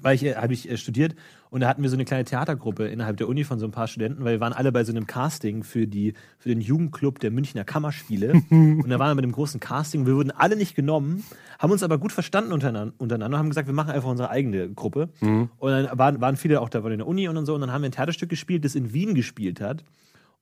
weil 0.00 0.14
ich, 0.14 0.24
äh, 0.24 0.36
habe 0.36 0.52
ich 0.52 0.70
äh, 0.70 0.76
studiert 0.76 1.14
und 1.50 1.60
da 1.60 1.68
hatten 1.68 1.82
wir 1.82 1.88
so 1.88 1.96
eine 1.96 2.04
kleine 2.04 2.24
Theatergruppe 2.24 2.86
innerhalb 2.86 3.16
der 3.16 3.28
Uni 3.28 3.44
von 3.44 3.58
so 3.58 3.66
ein 3.66 3.70
paar 3.70 3.88
Studenten, 3.88 4.22
weil 4.22 4.34
wir 4.34 4.40
waren 4.40 4.52
alle 4.52 4.70
bei 4.70 4.84
so 4.84 4.92
einem 4.92 5.06
Casting 5.06 5.64
für 5.64 5.86
die 5.86 6.14
für 6.38 6.50
den 6.50 6.60
Jugendclub 6.60 7.18
der 7.18 7.30
Münchner 7.30 7.64
Kammerspiele 7.64 8.32
und 8.50 8.88
da 8.88 8.98
waren 8.98 9.10
wir 9.10 9.14
mit 9.16 9.24
dem 9.24 9.32
großen 9.32 9.58
Casting. 9.58 10.06
Wir 10.06 10.14
wurden 10.14 10.30
alle 10.30 10.56
nicht 10.56 10.74
genommen, 10.74 11.24
haben 11.58 11.72
uns 11.72 11.82
aber 11.82 11.98
gut 11.98 12.12
verstanden 12.12 12.52
untereinander, 12.52 12.94
untereinander 12.98 13.36
und 13.36 13.40
haben 13.40 13.48
gesagt, 13.48 13.68
wir 13.68 13.74
machen 13.74 13.90
einfach 13.90 14.10
unsere 14.10 14.30
eigene 14.30 14.68
Gruppe. 14.70 15.08
Und 15.20 15.70
dann 15.70 15.98
waren, 15.98 16.20
waren 16.20 16.36
viele 16.36 16.60
auch 16.60 16.68
da 16.68 16.78
in 16.78 16.98
der 16.98 17.06
Uni 17.06 17.28
und 17.28 17.46
so 17.46 17.54
und 17.54 17.62
dann 17.62 17.72
haben 17.72 17.82
wir 17.82 17.88
ein 17.88 17.92
Theaterstück 17.92 18.28
gespielt, 18.28 18.64
das 18.64 18.74
in 18.74 18.92
Wien 18.92 19.14
gespielt 19.14 19.60
hat. 19.60 19.84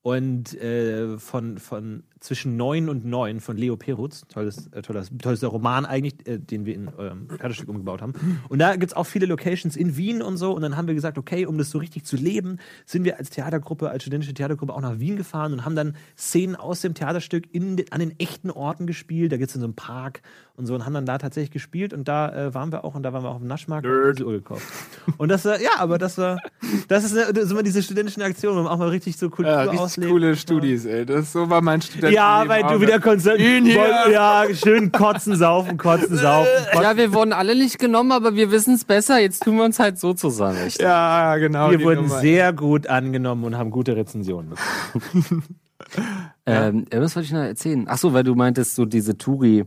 Und 0.02 0.54
äh, 0.60 1.18
von, 1.18 1.58
von 1.58 2.04
zwischen 2.20 2.56
neun 2.56 2.88
und 2.88 3.04
neun 3.04 3.40
von 3.40 3.56
Leo 3.56 3.76
Perutz, 3.76 4.22
tolles, 4.28 4.68
äh, 4.72 4.82
tolles, 4.82 5.10
tolles 5.22 5.44
Roman 5.44 5.84
eigentlich, 5.84 6.14
äh, 6.26 6.38
den 6.38 6.64
wir 6.64 6.74
in 6.74 6.88
eurem 6.88 7.28
Theaterstück 7.28 7.68
umgebaut 7.68 8.02
haben. 8.02 8.14
Und 8.48 8.58
da 8.58 8.72
gibt 8.76 8.92
es 8.92 8.96
auch 8.96 9.04
viele 9.04 9.26
Locations 9.26 9.76
in 9.76 9.96
Wien 9.96 10.22
und 10.22 10.36
so. 10.36 10.52
Und 10.52 10.62
dann 10.62 10.76
haben 10.76 10.86
wir 10.88 10.94
gesagt, 10.94 11.18
okay, 11.18 11.46
um 11.46 11.58
das 11.58 11.70
so 11.70 11.78
richtig 11.78 12.04
zu 12.04 12.16
leben, 12.16 12.58
sind 12.86 13.04
wir 13.04 13.18
als 13.18 13.30
Theatergruppe, 13.30 13.90
als 13.90 14.02
studentische 14.02 14.34
Theatergruppe 14.34 14.72
auch 14.74 14.80
nach 14.80 14.98
Wien 14.98 15.16
gefahren 15.16 15.52
und 15.52 15.64
haben 15.64 15.76
dann 15.76 15.94
Szenen 16.16 16.56
aus 16.56 16.80
dem 16.80 16.94
Theaterstück 16.94 17.44
in, 17.52 17.84
an 17.90 18.00
den 18.00 18.18
echten 18.18 18.50
Orten 18.50 18.86
gespielt. 18.86 19.32
Da 19.32 19.36
gibt 19.36 19.50
es 19.50 19.54
in 19.54 19.60
so 19.60 19.66
einem 19.66 19.74
Park 19.74 20.22
und 20.56 20.66
so 20.66 20.74
und 20.74 20.86
haben 20.86 20.94
dann 20.94 21.06
da 21.06 21.18
tatsächlich 21.18 21.50
gespielt. 21.50 21.92
Und 21.92 22.08
da 22.08 22.34
äh, 22.34 22.54
waren 22.54 22.72
wir 22.72 22.84
auch 22.84 22.94
und 22.94 23.02
da 23.02 23.12
waren 23.12 23.22
wir 23.22 23.28
auch 23.30 23.34
auf 23.34 23.40
dem 23.40 23.48
Naschmarkt 23.48 23.86
und 23.86 24.18
diese 24.18 24.26
Uhr 24.26 24.32
gekauft. 24.32 24.62
Und 25.18 25.28
das 25.28 25.44
war, 25.44 25.60
ja, 25.60 25.70
aber 25.78 25.98
das 25.98 26.16
war, 26.18 26.38
das 26.88 27.04
ist, 27.04 27.16
eine, 27.16 27.32
das 27.32 27.44
ist 27.44 27.50
immer 27.50 27.62
diese 27.62 27.82
studentischen 27.82 28.22
Aktionen, 28.22 28.56
wo 28.58 28.62
man 28.62 28.72
auch 28.72 28.78
mal 28.78 28.88
richtig 28.88 29.16
so 29.16 29.28
Kultur 29.28 29.52
Ja, 29.52 29.66
auslebt. 29.70 30.10
coole 30.10 30.34
Studis, 30.36 30.84
ey. 30.86 31.04
Das 31.04 31.32
so 31.32 31.50
war 31.50 31.60
mein 31.60 31.82
Student. 31.82 32.14
Ja, 32.16 32.44
weil 32.48 32.62
du 32.62 32.80
wieder 32.80 32.98
Konzert. 32.98 33.38
Ja, 33.38 34.44
schön 34.52 34.90
kotzen, 34.90 35.36
saufen, 35.36 35.76
kotzen, 35.76 36.16
saufen. 36.16 36.48
Kotzen. 36.72 36.82
Ja, 36.82 36.96
wir 36.96 37.12
wurden 37.12 37.32
alle 37.32 37.54
nicht 37.54 37.78
genommen, 37.78 38.12
aber 38.12 38.34
wir 38.34 38.50
wissen 38.50 38.74
es 38.74 38.84
besser. 38.84 39.20
Jetzt 39.20 39.44
tun 39.44 39.56
wir 39.56 39.64
uns 39.64 39.78
halt 39.78 39.98
so 39.98 40.14
zusammen. 40.14 40.58
Echt. 40.66 40.80
Ja, 40.80 41.36
genau. 41.36 41.70
Wir 41.70 41.82
wurden 41.82 42.06
Nummer. 42.06 42.20
sehr 42.20 42.52
gut 42.52 42.86
angenommen 42.86 43.44
und 43.44 43.58
haben 43.58 43.70
gute 43.70 43.96
Rezensionen 43.96 44.50
bekommen. 44.50 45.44
Ähm, 46.46 46.86
ja, 46.92 47.00
was 47.00 47.14
wollte 47.16 47.26
ich 47.26 47.32
noch 47.32 47.40
erzählen? 47.40 47.84
Ach 47.88 47.98
so, 47.98 48.12
weil 48.14 48.22
du 48.22 48.34
meintest, 48.34 48.76
so 48.76 48.86
diese 48.86 49.18
Touri, 49.18 49.64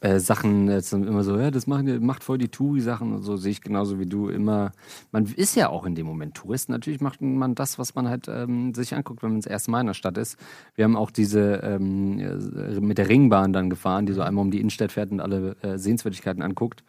äh, 0.00 0.18
Sachen 0.20 0.66
dann 0.66 1.06
immer 1.06 1.24
so, 1.24 1.38
ja, 1.38 1.50
das 1.50 1.66
machen, 1.66 2.04
macht 2.04 2.24
voll 2.24 2.38
die 2.38 2.48
Touri-Sachen 2.48 3.12
und 3.12 3.22
so, 3.22 3.36
sehe 3.36 3.52
ich 3.52 3.60
genauso 3.62 3.98
wie 3.98 4.06
du 4.06 4.28
immer. 4.28 4.72
Man 5.12 5.24
ist 5.26 5.54
ja 5.54 5.70
auch 5.70 5.86
in 5.86 5.94
dem 5.94 6.06
Moment 6.06 6.34
Tourist. 6.34 6.68
Natürlich 6.68 7.00
macht 7.00 7.22
man 7.22 7.54
das, 7.54 7.78
was 7.78 7.94
man 7.94 8.08
halt 8.08 8.28
ähm, 8.28 8.74
sich 8.74 8.94
anguckt, 8.94 9.22
wenn 9.22 9.30
man 9.30 9.40
das 9.40 9.50
erste 9.50 9.70
Mal 9.70 9.80
in 9.80 9.86
der 9.86 9.94
Stadt 9.94 10.18
ist. 10.18 10.38
Wir 10.74 10.84
haben 10.84 10.96
auch 10.96 11.10
diese 11.10 11.60
ähm, 11.62 12.18
äh, 12.18 12.80
mit 12.80 12.98
der 12.98 13.08
Ringbahn 13.08 13.52
dann 13.52 13.70
gefahren, 13.70 14.06
die 14.06 14.12
so 14.12 14.22
einmal 14.22 14.42
um 14.42 14.50
die 14.50 14.60
Innenstadt 14.60 14.92
fährt 14.92 15.10
und 15.10 15.20
alle 15.20 15.56
äh, 15.62 15.78
Sehenswürdigkeiten 15.78 16.42
anguckt. 16.42 16.84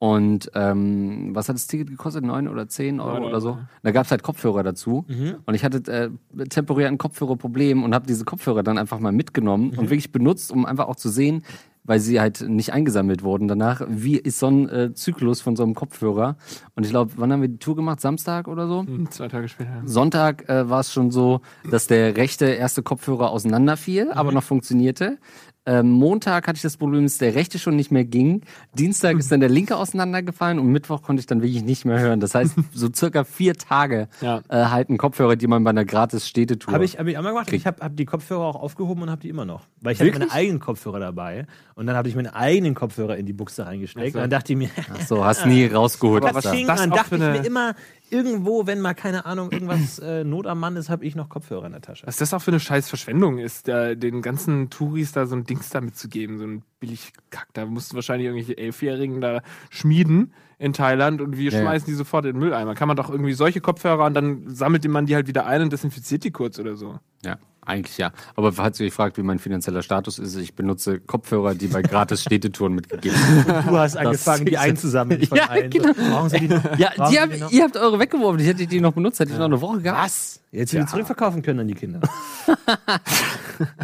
Und 0.00 0.50
ähm, 0.54 1.34
was 1.34 1.50
hat 1.50 1.56
das 1.56 1.66
Ticket 1.66 1.90
gekostet? 1.90 2.24
Neun 2.24 2.48
oder 2.48 2.66
zehn 2.68 3.00
Euro 3.00 3.12
Neun 3.12 3.22
oder 3.24 3.32
Euro, 3.32 3.40
so? 3.40 3.58
Da 3.82 3.90
gab 3.90 4.06
es 4.06 4.10
halt 4.10 4.22
Kopfhörer 4.22 4.62
dazu. 4.62 5.04
Und 5.44 5.54
ich 5.54 5.62
hatte 5.62 5.92
äh, 5.92 6.44
temporär 6.46 6.88
ein 6.88 6.96
Kopfhörerproblem 6.96 7.84
und 7.84 7.94
habe 7.94 8.06
diese 8.06 8.24
Kopfhörer 8.24 8.62
dann 8.62 8.78
einfach 8.78 8.98
mal 8.98 9.12
mitgenommen 9.12 9.70
und 9.76 9.90
wirklich 9.90 10.10
benutzt, 10.10 10.52
um 10.52 10.64
einfach 10.64 10.88
auch 10.88 10.96
zu 10.96 11.10
sehen, 11.10 11.42
weil 11.90 11.98
sie 11.98 12.20
halt 12.20 12.48
nicht 12.48 12.72
eingesammelt 12.72 13.24
wurden 13.24 13.48
danach, 13.48 13.82
wie 13.88 14.16
ist 14.16 14.38
so 14.38 14.46
ein 14.46 14.68
äh, 14.68 14.94
Zyklus 14.94 15.40
von 15.40 15.56
so 15.56 15.64
einem 15.64 15.74
Kopfhörer. 15.74 16.36
Und 16.76 16.84
ich 16.84 16.90
glaube, 16.90 17.10
wann 17.16 17.32
haben 17.32 17.40
wir 17.42 17.48
die 17.48 17.58
Tour 17.58 17.74
gemacht? 17.74 18.00
Samstag 18.00 18.46
oder 18.46 18.68
so? 18.68 18.86
Hm, 18.86 19.10
Zwei 19.10 19.26
Tage 19.26 19.48
später. 19.48 19.82
Sonntag 19.86 20.48
äh, 20.48 20.70
war 20.70 20.78
es 20.78 20.92
schon 20.92 21.10
so, 21.10 21.40
dass 21.68 21.88
der 21.88 22.16
rechte 22.16 22.44
erste 22.44 22.84
Kopfhörer 22.84 23.30
auseinanderfiel, 23.30 24.12
aber 24.12 24.30
noch 24.30 24.44
funktionierte. 24.44 25.18
Ähm, 25.66 25.90
Montag 25.90 26.48
hatte 26.48 26.56
ich 26.56 26.62
das 26.62 26.78
Problem, 26.78 27.02
dass 27.02 27.18
der 27.18 27.34
rechte 27.34 27.58
schon 27.58 27.76
nicht 27.76 27.90
mehr 27.92 28.04
ging. 28.06 28.40
Dienstag 28.78 29.18
ist 29.18 29.30
dann 29.30 29.40
der 29.40 29.50
linke 29.50 29.76
auseinandergefallen 29.76 30.58
und 30.58 30.68
Mittwoch 30.68 31.02
konnte 31.02 31.20
ich 31.20 31.26
dann 31.26 31.42
wirklich 31.42 31.62
nicht 31.62 31.84
mehr 31.84 31.98
hören. 32.00 32.18
Das 32.18 32.34
heißt, 32.34 32.54
so 32.72 32.88
circa 32.94 33.24
vier 33.24 33.54
Tage 33.54 34.08
Ja. 34.22 34.40
äh, 34.48 34.64
halten 34.66 34.96
Kopfhörer, 34.96 35.36
die 35.36 35.46
man 35.46 35.62
bei 35.62 35.70
einer 35.70 35.84
gratis 35.84 36.26
Städtetour. 36.26 36.72
Habe 36.72 36.84
ich, 36.86 36.98
hab 36.98 37.06
ich 37.06 37.18
einmal 37.18 37.32
gemacht. 37.32 37.52
Ich 37.52 37.66
habe 37.66 37.82
hab 37.82 37.94
die 37.94 38.06
Kopfhörer 38.06 38.44
auch 38.44 38.56
aufgehoben 38.56 39.02
und 39.02 39.10
habe 39.10 39.20
die 39.20 39.28
immer 39.28 39.44
noch. 39.44 39.66
Weil 39.82 39.92
ich 39.92 40.00
hatte 40.00 40.12
meine 40.12 40.30
eigenen 40.32 40.60
Kopfhörer 40.60 40.98
dabei. 40.98 41.46
Und 41.74 41.86
dann 41.86 41.94
habe 41.96 42.08
ich 42.08 42.14
meine 42.16 42.34
eigenen 42.34 42.74
Kopfhörer 42.74 43.18
in 43.18 43.26
die 43.26 43.32
Buchse 43.34 43.66
reingesteckt. 43.66 44.04
Also- 44.06 44.18
Und 44.18 44.22
dann 44.22 44.30
dachte 44.30 44.52
ich 44.54 44.58
mir, 44.58 44.70
Ach 44.94 45.00
so, 45.06 45.24
hast 45.26 45.44
nie 45.44 45.66
rausgeholt. 45.66 46.22
Aber 46.24 46.30
was 46.36 46.44
was 46.46 46.50
da. 46.52 46.56
Ding, 46.56 46.66
das 46.66 46.80
dann 46.80 46.90
dachte 46.90 47.16
ich 47.16 47.20
mir 47.20 47.44
immer, 47.46 47.74
irgendwo, 48.10 48.66
wenn 48.66 48.80
mal, 48.80 48.94
keine 48.94 49.24
Ahnung, 49.26 49.50
irgendwas 49.52 49.98
äh, 49.98 50.24
Not 50.24 50.46
am 50.46 50.60
Mann 50.60 50.76
ist, 50.76 50.90
habe 50.90 51.04
ich 51.04 51.14
noch 51.16 51.28
Kopfhörer 51.28 51.66
in 51.66 51.72
der 51.72 51.80
Tasche. 51.80 52.06
Was 52.06 52.16
das 52.16 52.34
auch 52.34 52.40
für 52.42 52.50
eine 52.50 52.60
scheiß 52.60 52.88
Verschwendung 52.88 53.38
ist, 53.38 53.68
da, 53.68 53.94
den 53.94 54.22
ganzen 54.22 54.70
Touris 54.70 55.12
da 55.12 55.26
so 55.26 55.36
ein 55.36 55.44
Dings 55.44 55.70
da 55.70 55.80
mitzugeben, 55.80 56.38
so 56.38 56.44
ein 56.44 56.62
billig 56.80 57.12
Kack. 57.30 57.48
Da 57.52 57.66
mussten 57.66 57.94
wahrscheinlich 57.94 58.26
irgendwelche 58.26 58.58
Elfjährigen 58.58 59.20
da 59.20 59.42
schmieden 59.70 60.32
in 60.58 60.72
Thailand 60.72 61.20
und 61.20 61.36
wir 61.38 61.50
Ja, 61.50 61.58
ja. 61.58 61.64
schmeißen 61.64 61.86
die 61.86 61.94
sofort 61.94 62.26
in 62.26 62.32
den 62.32 62.40
Mülleimer. 62.40 62.74
Kann 62.74 62.88
man 62.88 62.96
doch 62.96 63.10
irgendwie 63.10 63.32
solche 63.32 63.60
Kopfhörer 63.60 64.04
und 64.04 64.14
dann 64.14 64.48
sammelt 64.54 64.86
man 64.88 65.06
die 65.06 65.14
halt 65.14 65.26
wieder 65.26 65.46
ein 65.46 65.62
und 65.62 65.72
desinfiziert 65.72 66.24
die 66.24 66.30
kurz 66.32 66.58
oder 66.58 66.76
so. 66.76 66.98
Ja, 67.24 67.38
eigentlich 67.70 67.96
ja. 67.98 68.12
Aber 68.36 68.52
falls 68.52 68.78
ihr 68.80 68.86
euch 68.86 68.92
fragt, 68.92 69.16
wie 69.16 69.22
mein 69.22 69.38
finanzieller 69.38 69.82
Status 69.82 70.18
ist, 70.18 70.36
ich 70.36 70.54
benutze 70.54 71.00
Kopfhörer, 71.00 71.54
die 71.54 71.68
bei 71.68 71.82
gratis 71.82 72.22
Städtetouren 72.22 72.74
mitgegeben 72.74 73.16
werden. 73.46 73.66
Du 73.68 73.78
hast 73.78 73.96
angefangen, 73.96 74.44
die 74.44 74.58
einzusammeln. 74.58 75.24
Von 75.26 75.38
Ja, 75.38 75.46
allen. 75.46 75.70
genau. 75.70 75.92
Brauchen 75.94 76.28
Sie 76.30 76.40
die 76.40 76.48
noch? 76.48 76.78
Ja, 76.78 76.90
Brauchen 76.96 77.10
die 77.10 77.14
Sie 77.16 77.20
hab, 77.20 77.38
noch? 77.38 77.50
ihr 77.52 77.62
habt 77.64 77.76
eure 77.76 77.98
weggeworfen. 77.98 78.40
Ich 78.40 78.46
hätte 78.46 78.66
die 78.66 78.80
noch 78.80 78.92
benutzt, 78.92 79.20
hätte 79.20 79.32
ich 79.32 79.38
noch 79.38 79.46
eine 79.46 79.60
Woche 79.60 79.80
gehabt. 79.80 80.04
Was? 80.04 80.40
Jetzt 80.52 80.72
wieder 80.74 80.86
zurückverkaufen 80.86 81.42
können 81.42 81.60
an 81.60 81.68
die 81.68 81.74
Kinder. 81.74 82.00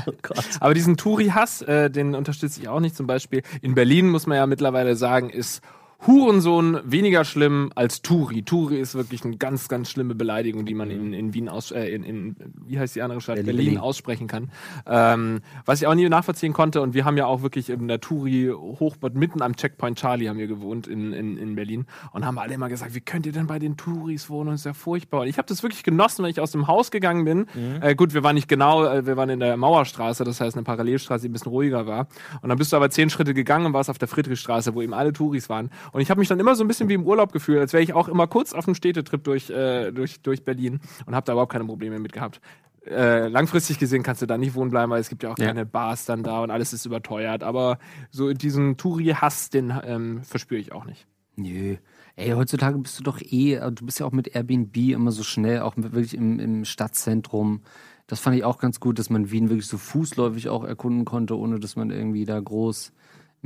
oh 0.06 0.12
Gott. 0.22 0.44
Aber 0.60 0.74
diesen 0.74 0.96
Touri-Hass, 0.96 1.62
äh, 1.62 1.90
den 1.90 2.14
unterstütze 2.14 2.60
ich 2.60 2.68
auch 2.68 2.80
nicht. 2.80 2.96
Zum 2.96 3.06
Beispiel 3.06 3.42
in 3.62 3.74
Berlin, 3.74 4.08
muss 4.08 4.26
man 4.26 4.36
ja 4.36 4.46
mittlerweile 4.46 4.96
sagen, 4.96 5.30
ist 5.30 5.60
Hurensohn 6.04 6.78
weniger 6.84 7.24
schlimm 7.24 7.72
als 7.74 8.02
Turi. 8.02 8.42
Turi 8.42 8.78
ist 8.78 8.94
wirklich 8.94 9.24
eine 9.24 9.36
ganz, 9.38 9.68
ganz 9.68 9.90
schlimme 9.90 10.14
Beleidigung, 10.14 10.66
die 10.66 10.74
man 10.74 10.90
in, 10.90 11.12
in 11.12 11.32
Wien 11.32 11.48
aus, 11.48 11.70
äh, 11.70 11.86
in, 11.86 12.04
in, 12.04 12.36
wie 12.66 12.78
heißt 12.78 12.96
die 12.96 13.02
andere 13.02 13.20
Stadt? 13.20 13.36
Berlin. 13.36 13.56
Berlin, 13.56 13.78
aussprechen 13.78 14.26
kann. 14.26 14.50
Ähm, 14.86 15.40
was 15.64 15.80
ich 15.80 15.86
auch 15.86 15.94
nie 15.94 16.08
nachvollziehen 16.08 16.52
konnte, 16.52 16.82
und 16.82 16.94
wir 16.94 17.04
haben 17.04 17.16
ja 17.16 17.26
auch 17.26 17.42
wirklich 17.42 17.70
in 17.70 17.88
der 17.88 18.00
Turi 18.00 18.52
Hochbad 18.52 19.14
mitten 19.14 19.42
am 19.42 19.56
Checkpoint 19.56 19.98
Charlie 19.98 20.28
haben 20.28 20.38
wir 20.38 20.46
gewohnt 20.46 20.86
in, 20.86 21.12
in, 21.12 21.38
in 21.38 21.54
Berlin 21.54 21.86
und 22.12 22.26
haben 22.26 22.38
alle 22.38 22.54
immer 22.54 22.68
gesagt, 22.68 22.94
wie 22.94 23.00
könnt 23.00 23.26
ihr 23.26 23.32
denn 23.32 23.46
bei 23.46 23.58
den 23.58 23.76
Touris 23.76 24.28
wohnen? 24.28 24.50
Das 24.50 24.60
ist 24.60 24.66
ja 24.66 24.74
furchtbar. 24.74 25.22
Und 25.22 25.28
ich 25.28 25.38
habe 25.38 25.48
das 25.48 25.62
wirklich 25.62 25.82
genossen, 25.82 26.22
wenn 26.22 26.30
ich 26.30 26.40
aus 26.40 26.52
dem 26.52 26.66
Haus 26.66 26.90
gegangen 26.90 27.24
bin. 27.24 27.46
Äh, 27.80 27.94
gut, 27.94 28.12
wir 28.12 28.22
waren 28.22 28.34
nicht 28.34 28.48
genau, 28.48 28.84
äh, 28.84 29.06
wir 29.06 29.16
waren 29.16 29.30
in 29.30 29.40
der 29.40 29.56
Mauerstraße, 29.56 30.24
das 30.24 30.40
heißt 30.40 30.56
eine 30.56 30.64
Parallelstraße, 30.64 31.22
die 31.22 31.30
ein 31.30 31.32
bisschen 31.32 31.52
ruhiger 31.52 31.86
war. 31.86 32.08
Und 32.42 32.50
dann 32.50 32.58
bist 32.58 32.72
du 32.72 32.76
aber 32.76 32.90
zehn 32.90 33.08
Schritte 33.10 33.34
gegangen 33.34 33.66
und 33.66 33.72
warst 33.72 33.90
auf 33.90 33.98
der 33.98 34.08
Friedrichstraße, 34.08 34.74
wo 34.74 34.82
eben 34.82 34.94
alle 34.94 35.12
Touris 35.12 35.48
waren. 35.48 35.70
Und 35.92 36.00
ich 36.00 36.10
habe 36.10 36.18
mich 36.20 36.28
dann 36.28 36.40
immer 36.40 36.54
so 36.54 36.64
ein 36.64 36.68
bisschen 36.68 36.88
wie 36.88 36.94
im 36.94 37.04
Urlaub 37.04 37.32
gefühlt, 37.32 37.58
als 37.60 37.72
wäre 37.72 37.82
ich 37.82 37.92
auch 37.94 38.08
immer 38.08 38.26
kurz 38.26 38.52
auf 38.52 38.66
einem 38.66 38.74
Städtetrip 38.74 39.22
durch, 39.24 39.50
äh, 39.50 39.90
durch, 39.92 40.20
durch 40.22 40.44
Berlin 40.44 40.80
und 41.06 41.14
habe 41.14 41.24
da 41.24 41.32
überhaupt 41.32 41.52
keine 41.52 41.64
Probleme 41.64 41.98
mit 41.98 42.12
gehabt. 42.12 42.40
Äh, 42.88 43.26
langfristig 43.28 43.78
gesehen 43.80 44.02
kannst 44.04 44.22
du 44.22 44.26
da 44.26 44.38
nicht 44.38 44.54
wohnen 44.54 44.70
bleiben, 44.70 44.90
weil 44.92 45.00
es 45.00 45.08
gibt 45.08 45.22
ja 45.24 45.30
auch 45.32 45.38
Ja. 45.38 45.46
keine 45.46 45.66
Bars 45.66 46.04
dann 46.04 46.22
da 46.22 46.40
und 46.42 46.50
alles 46.52 46.72
ist 46.72 46.86
überteuert. 46.86 47.42
Aber 47.42 47.78
so 48.10 48.32
diesen 48.32 48.76
Touri-Hass, 48.76 49.50
den 49.50 49.72
ähm, 49.84 50.22
verspüre 50.22 50.60
ich 50.60 50.70
auch 50.72 50.84
nicht. 50.84 51.06
Nö. 51.34 51.76
Ey, 52.14 52.30
heutzutage 52.30 52.78
bist 52.78 52.98
du 52.98 53.02
doch 53.02 53.20
eh, 53.20 53.54
äh, 53.54 53.72
du 53.72 53.84
bist 53.84 53.98
ja 54.00 54.06
auch 54.06 54.12
mit 54.12 54.34
Airbnb 54.34 54.74
immer 54.76 55.10
so 55.10 55.22
schnell, 55.22 55.60
auch 55.60 55.76
mit- 55.76 55.92
wirklich 55.92 56.14
im, 56.16 56.38
im 56.38 56.64
Stadtzentrum. 56.64 57.62
Das 58.06 58.20
fand 58.20 58.36
ich 58.36 58.44
auch 58.44 58.58
ganz 58.58 58.78
gut, 58.78 58.98
dass 59.00 59.10
man 59.10 59.30
Wien 59.32 59.50
wirklich 59.50 59.66
so 59.66 59.78
fußläufig 59.78 60.48
auch 60.48 60.62
erkunden 60.64 61.04
konnte, 61.04 61.36
ohne 61.36 61.58
dass 61.58 61.74
man 61.76 61.90
irgendwie 61.90 62.24
da 62.24 62.38
groß 62.38 62.92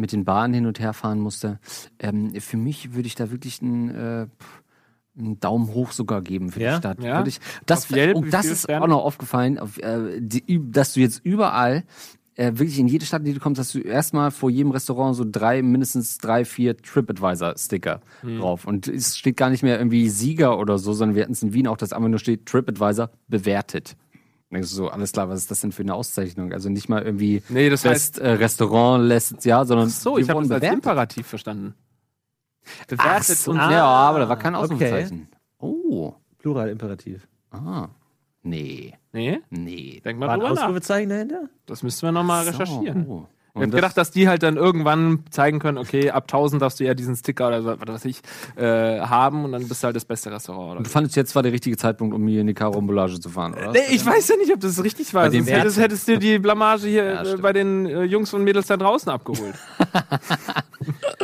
mit 0.00 0.12
den 0.12 0.24
Bahnen 0.24 0.54
hin 0.54 0.66
und 0.66 0.80
her 0.80 0.92
fahren 0.92 1.20
musste. 1.20 1.58
Ähm, 1.98 2.32
für 2.40 2.56
mich 2.56 2.94
würde 2.94 3.06
ich 3.06 3.14
da 3.14 3.30
wirklich 3.30 3.60
einen, 3.62 3.90
äh, 3.90 4.26
einen 5.18 5.38
Daumen 5.40 5.68
hoch 5.74 5.92
sogar 5.92 6.22
geben 6.22 6.50
für 6.50 6.60
Ja? 6.60 6.72
die 6.72 6.76
Stadt. 6.78 7.02
Ja? 7.02 7.18
Wirklich. 7.18 7.38
Das, 7.66 7.90
Yelp, 7.90 8.24
wie 8.24 8.30
das 8.30 8.46
ist 8.46 8.62
Sterne? 8.64 8.84
auch 8.84 8.88
noch 8.88 9.04
aufgefallen, 9.04 9.58
auf, 9.58 9.78
äh, 9.78 10.20
die, 10.20 10.60
dass 10.70 10.94
du 10.94 11.00
jetzt 11.00 11.20
überall 11.24 11.84
äh, 12.36 12.52
wirklich 12.54 12.78
in 12.78 12.88
jede 12.88 13.04
Stadt, 13.04 13.20
in 13.20 13.26
die 13.26 13.34
du 13.34 13.40
kommst, 13.40 13.58
hast 13.60 13.74
du 13.74 13.80
erstmal 13.80 14.30
vor 14.30 14.48
jedem 14.50 14.70
Restaurant 14.70 15.14
so 15.14 15.24
drei, 15.30 15.60
mindestens 15.62 16.16
drei, 16.18 16.44
vier 16.46 16.76
TripAdvisor-Sticker 16.76 18.00
Hm. 18.22 18.38
drauf. 18.38 18.66
Und 18.66 18.88
es 18.88 19.18
steht 19.18 19.36
gar 19.36 19.50
nicht 19.50 19.62
mehr 19.62 19.78
irgendwie 19.78 20.08
Sieger 20.08 20.58
oder 20.58 20.78
so, 20.78 20.92
sondern 20.92 21.16
wir 21.16 21.22
hatten 21.24 21.32
es 21.32 21.42
in 21.42 21.52
Wien 21.52 21.66
auch, 21.66 21.76
dass 21.76 21.92
einfach 21.92 22.08
nur 22.08 22.18
steht 22.18 22.46
TripAdvisor 22.46 23.10
bewertet. 23.28 23.96
Denkst 24.52 24.68
du 24.70 24.74
so, 24.74 24.88
alles 24.88 25.12
klar, 25.12 25.28
was 25.28 25.38
ist 25.40 25.50
das 25.50 25.60
denn 25.60 25.70
für 25.72 25.82
eine 25.82 25.94
Auszeichnung? 25.94 26.52
Also 26.52 26.68
nicht 26.68 26.88
mal 26.88 27.02
irgendwie 27.02 27.42
Nee, 27.48 27.70
das 27.70 27.82
Best 27.82 28.18
äh, 28.18 28.30
Restaurant 28.30 29.04
letztes 29.04 29.44
Jahr, 29.44 29.64
sondern 29.64 29.88
So, 29.90 30.16
wir 30.16 30.24
ich 30.24 30.28
habe 30.30 30.42
das 30.42 30.60
als. 30.62 30.72
Imperativ 30.74 31.26
verstanden. 31.28 31.74
Ach 32.82 32.86
Bewertet 32.86 33.38
so, 33.38 33.52
und 33.52 33.56
ja, 33.58 33.84
aber 33.84 34.18
da 34.20 34.28
war 34.28 34.36
kein 34.38 34.54
okay. 34.54 34.64
Ausrufezeichen. 34.64 35.28
Oh, 35.58 36.14
Plural 36.38 36.68
Imperativ. 36.68 37.26
ah, 37.52 37.88
nee, 38.42 38.94
Nee, 39.12 39.40
nee. 39.50 40.00
denk 40.04 40.18
mal 40.18 40.26
War 40.26 40.34
ein 40.34 40.40
drüber 40.40 40.54
nach. 40.54 40.62
Ausrufezeichen 40.64 41.08
dahinter? 41.10 41.48
Das 41.66 41.82
müssten 41.82 42.06
wir 42.06 42.12
nochmal 42.12 42.44
So. 42.44 42.50
recherchieren. 42.50 43.06
Oh. 43.08 43.26
Ich 43.52 43.56
Und 43.56 43.62
habe 43.62 43.70
das- 43.72 43.76
gedacht, 43.80 43.96
dass 43.98 44.10
die 44.12 44.28
halt 44.28 44.42
dann 44.44 44.56
irgendwann 44.56 45.24
zeigen 45.30 45.58
können, 45.58 45.76
okay, 45.76 46.10
ab 46.10 46.28
1000 46.28 46.62
darfst 46.62 46.78
du 46.78 46.84
ja 46.84 46.94
diesen 46.94 47.16
Sticker 47.16 47.48
oder 47.48 47.62
so, 47.62 47.68
was 47.80 47.88
weiß 47.94 48.04
ich, 48.04 48.20
äh, 48.56 49.00
haben 49.00 49.44
und 49.44 49.50
dann 49.52 49.66
bist 49.66 49.82
du 49.82 49.86
halt 49.86 49.96
das 49.96 50.04
beste 50.04 50.30
Restaurant. 50.30 50.72
Oder 50.76 50.82
Du 50.84 50.88
fandest 50.90 51.16
jetzt 51.16 51.34
war 51.34 51.42
der 51.42 51.50
richtige 51.52 51.76
Zeitpunkt, 51.76 52.14
um 52.14 52.26
hier 52.28 52.42
in 52.42 52.46
die 52.46 52.54
Karambolage 52.54 53.18
zu 53.18 53.28
fahren, 53.28 53.54
oder? 53.54 53.72
Nee, 53.72 53.80
ich 53.90 54.06
weiß 54.06 54.28
ja 54.28 54.36
nicht, 54.36 54.52
ob 54.52 54.60
das 54.60 54.82
richtig 54.84 55.12
war. 55.14 55.30
Sonst 55.32 55.50
hättest, 55.50 55.78
hättest 55.80 56.06
du 56.08 56.18
die 56.18 56.38
Blamage 56.38 56.86
hier 56.86 57.04
Ja, 57.04 57.22
äh, 57.24 57.36
bei 57.38 57.52
den 57.52 57.86
äh, 57.86 58.04
Jungs 58.04 58.32
und 58.32 58.44
Mädels 58.44 58.68
da 58.68 58.76
draußen 58.76 59.10
abgeholt. 59.10 59.54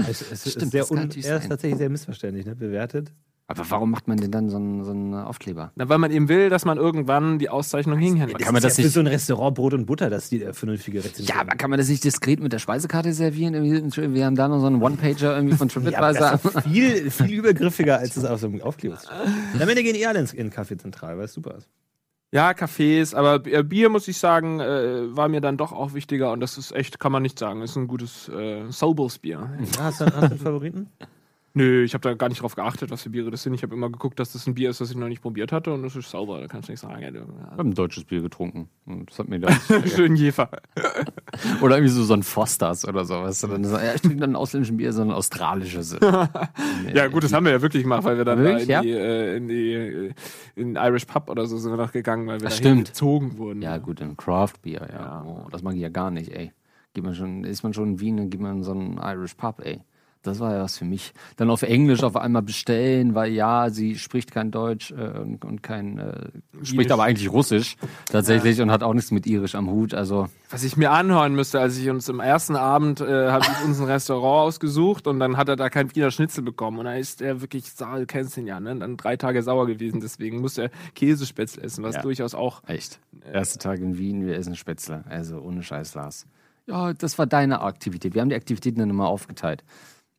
Es, 0.09 0.21
es 0.31 0.51
Stimmt, 0.53 0.67
ist, 0.67 0.71
sehr 0.73 0.91
un 0.91 0.99
er 0.99 1.37
ist 1.39 1.49
tatsächlich 1.49 1.79
sehr 1.79 1.89
missverständlich, 1.91 2.45
ne? 2.47 2.55
Bewertet. 2.55 3.13
Aber 3.49 3.63
warum 3.71 3.93
macht 3.93 4.09
man 4.09 4.17
denn 4.19 4.33
dann 4.33 4.51
so 4.51 4.57
einen, 4.57 4.83
so 4.85 4.91
einen 4.91 5.15
Aufkleber? 5.15 5.71
Na, 5.77 5.89
weil 5.89 5.99
man 5.99 6.11
eben 6.11 6.29
will, 6.29 6.51
dass 6.51 6.65
man 6.65 6.79
irgendwann 6.79 7.39
die 7.39 7.49
Auszeichnung 7.49 7.97
hinhängt. 7.97 8.37
Kann 8.41 8.53
man 8.53 8.61
das 8.61 8.73
ist 8.73 8.79
ja 8.79 8.83
nicht- 8.85 8.93
für 8.93 8.95
so 8.95 9.01
ein 9.01 9.07
Restaurant 9.07 9.55
Brot 9.55 9.73
und 9.75 9.87
Butter, 9.87 10.11
dass 10.11 10.29
die 10.29 10.43
äh, 10.43 10.53
vernünftige 10.53 10.99
Rezension 11.05 11.29
Ja, 11.37 11.43
aber 11.43 11.57
kann 11.57 11.71
man 11.71 11.79
das 11.79 11.89
nicht 11.89 12.03
diskret 12.03 12.41
mit 12.41 12.53
der 12.53 12.59
Speisekarte 12.59 13.13
servieren? 13.13 13.55
Irgendwie, 13.55 14.15
Wir 14.15 14.27
haben 14.27 14.35
da 14.35 14.49
noch 14.49 14.59
so 14.59 14.67
einen 14.67 14.83
One-Pager 14.83 15.37
irgendwie 15.37 15.57
von 15.57 15.69
Ja, 15.75 15.81
TripAdvisor. 15.81 16.33
ist 16.35 16.45
doch 16.57 16.63
viel, 16.65 17.11
viel 17.11 17.31
übergriffiger, 17.39 17.99
als 17.99 18.17
es 18.17 18.25
auf 18.25 18.41
so 18.41 18.49
einem 18.49 18.63
Aufkleber. 18.63 18.99
Und 19.55 19.63
am 19.63 19.69
Ende 19.69 19.85
gehen 19.85 19.95
eh 19.95 20.07
alle 20.07 20.19
ins, 20.19 20.33
in 20.33 20.51
Café 20.51 20.77
Zentral, 20.77 21.17
weil 21.17 21.27
es 21.27 21.33
super 21.35 21.55
ist. 21.59 21.69
Ja, 22.33 22.51
Cafés, 22.51 23.15
aber 23.15 23.47
äh, 23.47 23.63
Bier, 23.63 23.89
muss 23.91 24.09
ich 24.09 24.19
sagen, 24.19 24.59
äh, 24.59 25.15
war 25.17 25.29
mir 25.29 25.41
dann 25.41 25.57
doch 25.57 25.71
auch 25.73 25.95
wichtiger 25.95 26.33
und 26.33 26.41
das 26.41 26.59
ist 26.59 26.73
echt, 26.73 26.99
kann 26.99 27.13
man 27.13 27.23
nicht 27.23 27.39
sagen, 27.39 27.63
ist 27.63 27.77
ein 27.77 27.87
gutes 27.87 28.29
äh, 28.29 28.65
Sobels 28.71 29.19
Bier. 29.19 29.49
Ja, 29.77 29.85
hast, 29.85 30.01
du, 30.01 30.07
hast 30.07 30.15
du 30.15 30.19
einen 30.23 30.39
Favoriten? 30.39 30.87
Nö, 31.57 31.85
ich 31.85 31.95
habe 31.95 32.03
da 32.03 32.13
gar 32.13 32.29
nicht 32.29 32.43
drauf 32.43 32.55
geachtet, 32.55 32.91
was 32.91 33.03
für 33.03 33.09
Biere 33.09 33.31
das 33.31 33.43
sind. 33.43 33.55
Ich 33.55 33.63
habe 33.63 33.75
immer 33.75 33.89
geguckt, 33.89 34.21
dass 34.21 34.31
das 34.35 34.47
ein 34.47 34.53
Bier 34.53 34.69
ist, 34.69 34.83
das 34.83 34.91
ich 34.91 34.97
noch 34.97 35.09
nicht 35.09 35.23
probiert 35.23 35.53
hatte 35.53 35.73
und 35.73 35.83
das 35.83 35.97
ist 35.97 36.11
sauber, 36.11 36.39
da 36.39 36.49
kannst 36.49 36.69
du 36.69 36.73
nichts 36.73 36.83
sagen. 36.83 37.01
Ja, 37.01 37.09
Ich 37.09 37.17
habe 37.17 37.63
ein 37.63 37.73
deutsches 37.73 38.05
Bier 38.05 38.21
getrunken. 38.21 38.69
Und 38.85 39.09
Das 39.11 39.19
hat 39.19 39.29
mir 39.29 39.41
da 39.41 39.51
Schön 39.87 40.17
Jefer. 40.17 40.51
oder 41.63 41.77
irgendwie 41.77 41.95
so, 41.95 42.05
so 42.05 42.13
ein 42.13 42.23
Fosters 42.23 42.87
oder 42.87 43.07
so. 43.07 43.15
Weißt 43.23 43.45
du? 43.45 43.47
Dann 43.47 43.65
so, 43.65 43.75
ja, 43.79 43.95
ich 43.95 44.03
trinke 44.03 44.19
dann 44.19 44.33
ein 44.33 44.37
ausländisches 44.37 44.77
Bier, 44.77 44.93
sondern 44.93 45.17
australisches. 45.17 45.97
Ja, 46.95 47.09
gut, 47.09 47.25
das 47.25 47.33
haben 47.33 47.47
wir 47.47 47.53
ja 47.53 47.63
wirklich 47.63 47.83
gemacht, 47.85 48.05
weil 48.05 48.19
wir 48.19 48.25
dann 48.27 48.39
Wirklich, 48.39 48.67
da 48.67 48.83
ja? 48.83 48.83
in, 48.83 48.87
die, 48.87 48.93
äh, 48.93 49.37
in 49.37 49.49
die 49.49 49.73
äh, 49.73 50.13
in 50.57 50.77
Irish 50.77 51.07
Pub 51.07 51.31
oder 51.31 51.47
so 51.47 51.57
sind 51.57 51.73
wir 51.73 51.77
noch 51.79 51.93
gegangen, 51.93 52.27
weil 52.27 52.41
wir 52.41 52.51
stimmt. 52.51 52.89
gezogen 52.89 53.39
wurden. 53.39 53.63
Ja, 53.63 53.79
gut, 53.79 54.03
ein 54.03 54.17
Craft 54.17 54.53
Bier, 54.63 54.87
ja. 54.93 55.01
Ja. 55.01 55.25
Oh, 55.27 55.49
das 55.51 55.63
mag 55.63 55.75
ich 55.75 55.81
ja 55.81 55.89
gar 55.89 56.11
nicht, 56.11 56.31
ey. 56.33 56.53
Geht 56.93 57.05
man 57.05 57.15
schon, 57.15 57.45
ist 57.45 57.63
man 57.63 57.73
schon 57.73 57.93
in 57.93 58.01
Wien, 58.01 58.17
dann 58.19 58.31
geht 58.31 58.41
man 58.41 58.59
in 58.59 58.63
so 58.63 58.73
einen 58.73 58.99
Irish 59.03 59.35
Pub, 59.35 59.61
ey. 59.65 59.81
Das 60.27 60.41
war 60.41 60.55
ja 60.55 60.63
was 60.63 60.79
für 60.79 60.85
mich. 60.85 61.13
Dann 61.37 61.51
auf 61.51 61.63
Englisch 61.63 62.03
auf 62.03 62.17
einmal 62.17 62.43
bestellen, 62.43 63.15
weil 63.15 63.33
ja, 63.33 63.71
sie 63.71 63.97
spricht 63.97 64.31
kein 64.33 64.51
Deutsch 64.51 64.91
äh, 64.91 65.19
und, 65.19 65.45
und 65.45 65.63
kein, 65.63 65.99
äh, 65.99 66.29
spricht 66.63 66.91
aber 66.91 67.05
eigentlich 67.05 67.31
Russisch 67.31 67.77
tatsächlich 68.11 68.61
und 68.61 68.71
hat 68.71 68.83
auch 68.83 68.95
nichts 68.95 69.11
mit 69.11 69.27
Irisch 69.27 69.55
am 69.55 69.71
Hut. 69.71 69.95
Also 69.95 70.29
Was 70.51 70.65
ich 70.65 70.77
mir 70.77 70.91
anhören 70.91 71.35
müsste, 71.35 71.61
als 71.61 71.79
ich 71.79 71.89
uns 71.91 72.09
im 72.09 72.21
ersten 72.21 72.57
Abend 72.57 73.01
äh, 73.01 73.31
habe 73.31 73.45
ich 73.51 73.65
uns 73.65 73.79
ein 73.81 73.87
Restaurant 73.87 74.49
ausgesucht 74.49 75.07
und 75.07 75.19
dann 75.21 75.37
hat 75.37 75.49
er 75.49 75.57
da 75.57 75.71
kein 75.71 75.95
Wiener 75.95 76.11
Schnitzel 76.11 76.43
bekommen 76.43 76.79
und 76.79 76.85
da 76.87 76.95
ist 76.95 77.23
er 77.23 77.41
wirklich 77.41 77.71
sauer, 77.73 77.99
du 78.01 78.07
kennst 78.07 78.37
ihn 78.37 78.47
ja, 78.47 78.61
ne? 78.61 78.77
Dann 78.77 78.97
drei 78.97 79.17
Tage 79.17 79.43
sauer 79.43 79.67
gewesen, 79.67 80.01
deswegen 80.01 80.41
musste 80.41 80.65
er 80.65 80.71
Käsespätzle 80.95 81.63
essen, 81.63 81.85
was 81.85 81.97
Ja. 81.97 82.03
durchaus 82.03 82.35
auch 82.35 82.63
echt. 82.67 83.01
Erster 83.33 83.59
Tag 83.59 83.81
in 83.81 83.99
Wien, 83.99 84.27
wir 84.27 84.37
essen 84.37 84.57
Spätzle. 84.57 85.05
Also 85.09 85.41
ohne 85.41 85.63
Scheiß, 85.63 85.95
Lars. 85.95 86.27
Ja, 86.67 86.93
das 86.95 87.17
war 87.19 87.27
deine 87.27 87.61
Aktivität. 87.61 88.15
Wir 88.15 88.23
haben 88.23 88.29
die 88.29 88.35
Aktivitäten 88.35 88.81
dann 88.81 88.91
immer 88.91 89.07
aufgeteilt. 89.07 89.63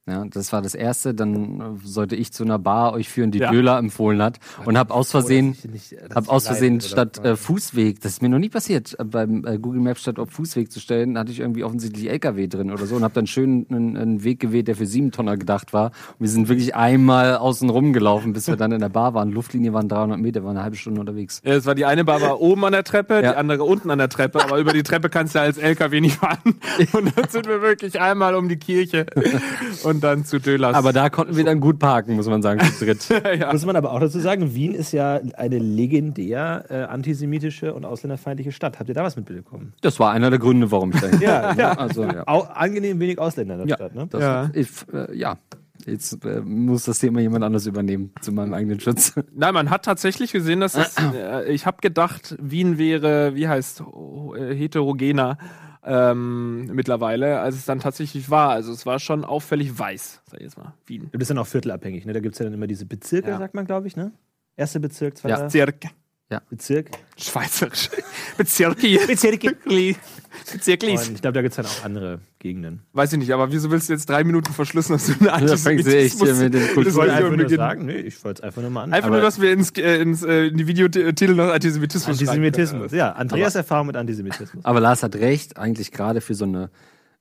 Ja, 0.10 0.24
das 0.26 0.53
war 0.53 0.62
das 0.62 0.74
erste. 0.74 1.14
Dann 1.14 1.60
äh, 1.60 1.64
sollte 1.84 2.16
ich 2.16 2.32
zu 2.32 2.43
einer 2.45 2.58
Bar 2.58 2.93
euch 2.93 3.10
führen, 3.10 3.32
die 3.32 3.39
Ja. 3.39 3.51
Döler 3.51 3.78
empfohlen 3.78 4.22
hat 4.22 4.39
und 4.66 4.78
habe 4.78 4.93
aus 4.93 5.12
Versehen, 5.12 5.51
dass 5.51 5.66
ich 5.66 5.72
nicht- 5.72 5.91
dass 6.01 6.16
hab 6.16 6.24
ich 6.24 6.30
aus 6.30 6.47
Versehen 6.47 6.80
statt 6.80 7.24
äh, 7.26 7.36
Fußweg, 7.36 7.99
das 7.99 8.14
ist 8.14 8.22
mir 8.22 8.30
noch 8.30 8.39
nie 8.39 8.47
passiert, 8.47 8.95
äh, 8.99 9.03
beim 9.03 9.43
äh, 9.45 9.58
Google 9.60 9.82
Maps 9.82 10.01
statt 10.01 10.18
auf 10.18 10.30
Fußweg 10.30 10.72
zu 10.72 10.80
stellen, 10.80 11.18
hatte 11.18 11.32
ich 11.34 11.41
irgendwie 11.41 11.66
offensichtlich 11.66 12.10
LKW 12.10 12.47
drin 12.47 12.72
oder 12.72 12.86
so 12.86 12.95
und 12.95 13.03
habe 13.03 13.14
dann 13.14 13.28
schön 13.28 13.66
einen, 13.70 13.97
einen 13.97 14.24
Weg 14.24 14.39
gewählt, 14.39 14.70
der 14.70 14.76
für 14.78 14.86
sieben 14.86 15.12
Tonner 15.12 15.36
gedacht 15.36 15.74
war. 15.74 15.88
Und 15.88 16.22
wir 16.22 16.30
sind 16.30 16.47
wirklich 16.47 16.74
einmal 16.74 17.36
außen 17.36 17.70
rum 17.70 17.91
gelaufen, 17.91 18.32
bis 18.32 18.47
wir 18.47 18.55
dann 18.55 18.72
in 18.72 18.80
der 18.80 18.89
Bar 18.89 19.14
waren. 19.14 19.30
Luftlinie 19.32 19.74
waren 19.74 19.89
300 19.89 20.20
Meter, 20.20 20.41
waren 20.43 20.51
eine 20.55 20.64
halbe 20.64 20.78
Stunde 20.78 21.01
unterwegs. 21.01 21.41
Ja, 21.43 21.55
es 21.55 21.66
war 21.66 21.76
die 21.76 21.84
eine 21.86 22.05
Bar 22.05 22.22
war 22.22 22.39
oben 22.39 22.64
an 22.64 22.72
der 22.72 22.86
Treppe, 22.86 23.16
Ja. 23.16 23.22
die 23.34 23.38
andere 23.38 23.66
unten 23.66 23.91
an 23.91 23.97
der 23.97 24.08
Treppe, 24.10 24.41
aber 24.41 24.58
über 24.58 24.72
die 24.72 24.84
Treppe 24.84 25.10
kannst 25.10 25.36
du 25.36 25.41
als 25.41 25.58
LKW 25.58 25.99
nicht 25.99 26.16
fahren. 26.16 26.38
Und 26.93 27.12
dann 27.18 27.28
sind 27.28 27.45
wir 27.47 27.62
wirklich 27.62 27.99
einmal 27.99 28.36
um 28.36 28.47
die 28.47 28.55
Kirche 28.58 29.05
und 29.84 29.97
dann 30.02 30.26
zu 30.26 30.39
Dölers. 30.39 30.76
Aber 30.76 30.93
da 30.93 31.10
konnten 31.10 31.36
wir 31.36 31.43
dann 31.43 31.60
gut 31.60 31.80
parken, 31.80 32.16
muss 32.16 32.28
man 32.28 32.41
sagen, 32.41 32.60
zu 32.62 32.86
dritt. 32.86 33.08
ja. 33.39 33.52
Muss 33.52 33.66
man 33.66 33.76
aber 33.76 33.91
auch 33.91 34.00
dazu 34.00 34.20
sagen, 34.20 34.54
Wien 34.56 34.74
ist 34.74 34.91
ja 34.91 35.20
eine 35.36 35.58
legendär 35.58 36.66
äh, 36.70 36.84
antisemitische 36.84 37.74
und 37.74 37.86
ausländerfeindliche 37.86 38.52
Stadt. 38.52 38.80
Habt 38.80 38.89
ihr 38.89 38.95
da 38.95 39.04
was 39.04 39.16
mitbekommen? 39.16 39.74
Das 39.82 40.00
war 40.00 40.12
einer 40.12 40.30
der 40.30 40.39
Gründe, 40.39 40.72
warum 40.72 40.91
ich 40.91 41.02
da 41.02 41.08
Ja, 41.20 41.54
ja. 41.54 41.72
Also, 41.74 42.04
ja. 42.04 42.24
Au 42.28 42.41
angenehm 42.41 43.00
wenig 43.00 43.20
Ausländer 43.20 43.56
in 43.56 43.60
der 43.62 43.68
Ja, 43.68 43.76
Stadt, 43.76 43.95
ne? 43.95 44.08
das, 44.10 44.22
Ja. 44.22 44.50
Ich, 44.54 44.70
äh, 44.93 45.18
ja. 45.18 45.38
Jetzt 45.86 46.26
äh, 46.26 46.41
muss 46.41 46.84
das 46.84 47.00
Thema 47.00 47.22
jemand 47.22 47.45
anders 47.45 47.66
übernehmen, 47.66 48.12
zu 48.20 48.32
meinem 48.34 48.54
eigenen 48.54 48.80
Schutz. 48.80 49.14
Nein, 49.34 49.54
man 49.54 49.70
hat 49.70 49.86
tatsächlich 49.86 50.34
gesehen, 50.34 50.60
dass 50.60 50.76
es, 50.76 50.95
äh, 51.16 51.50
ich 51.52 51.66
habe 51.66 51.78
gedacht, 51.82 52.36
Wien 52.41 52.78
wäre, 52.78 53.36
wie 53.36 53.48
heißt, 53.48 53.82
oh, 53.82 54.36
äh, 54.36 54.54
heterogener 54.56 55.38
ähm, 55.88 56.66
mittlerweile, 56.68 57.40
als 57.40 57.56
es 57.56 57.66
dann 57.66 57.80
tatsächlich 57.80 58.30
war. 58.30 58.50
Also 58.50 58.72
es 58.74 58.86
war 58.86 59.00
schon 59.00 59.24
auffällig 59.26 59.78
weiß, 59.78 60.22
sag 60.30 60.40
ich 60.40 60.44
jetzt 60.46 60.58
mal, 60.58 60.74
Wien. 60.86 61.10
Du 61.12 61.18
bist 61.18 61.32
dann 61.32 61.38
auch 61.38 61.48
viertelabhängig, 61.48 62.06
ne? 62.06 62.14
Da 62.14 62.20
gibt 62.20 62.34
es 62.36 62.40
ja 62.40 62.46
dann 62.46 62.54
immer 62.54 62.68
diese 62.68 62.86
Bezirke, 62.86 63.30
Ja. 63.30 63.38
sagt 63.38 63.54
man, 63.54 63.66
glaube 63.66 63.88
ich, 63.88 63.96
ne? 63.96 64.12
Erster 64.56 64.80
Bezirk, 64.80 65.18
zweiter 65.18 65.38
Ja. 65.38 65.44
Bezirk. 65.46 65.82
Bezirk. 66.50 66.90
Schweizerisch. 67.16 67.90
Bezirki. 68.38 69.00
Bezirke. 69.08 69.56
Bezirklis. 70.52 71.08
Und 71.08 71.16
ich 71.16 71.22
glaube, 71.22 71.34
da 71.36 71.42
gibt 71.42 71.52
es 71.52 71.56
dann 71.56 71.66
auch 71.66 71.86
andere 71.86 72.20
Gegenden. 72.48 72.82
Weiß 72.93 73.12
ich 73.14 73.20
nicht, 73.20 73.32
aber 73.34 73.52
wieso 73.52 73.70
willst 73.72 73.89
du 73.89 73.93
jetzt 73.93 74.10
drei 74.10 74.24
Minuten 74.24 74.54
verschlussen, 74.54 74.93
dass 74.93 75.08
du 75.08 75.14
eine 75.30 75.52
echt 75.52 76.22
hier 76.22 76.34
mit 76.36 76.54
dem 76.54 76.68
Kultur- 76.74 76.88
Ich 76.88 76.95
wollte 76.95 77.14
einfach 77.14 77.36
nur 77.36 77.50
sagen, 77.50 77.86
nee, 77.86 77.98
ich 77.98 78.24
wollte 78.24 78.41
es 78.41 78.43
einfach 78.45 78.62
nur 78.62 78.72
mal 78.72 78.84
an. 78.84 78.93
Einfach 78.93 79.10
nur, 79.10 79.22
dass 79.22 79.41
wir 79.41 79.52
ins, 79.52 79.72
äh, 79.72 80.02
ins, 80.02 80.24
äh, 80.24 80.48
in 80.48 80.58
die 80.58 80.68
Videotitel 80.68 81.36
noch 81.36 81.50
Antisemitismus 81.50 82.18
schreiben 82.18 82.30
Antisemitismus, 82.30 82.91
ja. 82.93 83.12
Andreas 83.12 83.56
Erfahrung 83.56 83.88
mit 83.88 83.98
Antisemitismus. 83.98 84.64
Aber 84.64 84.80
Lars 84.80 85.04
hat 85.04 85.16
recht, 85.16 85.58
eigentlich 85.58 85.91
gerade 85.91 86.22
für 86.22 86.34
so 86.36 86.45
eine 86.45 86.70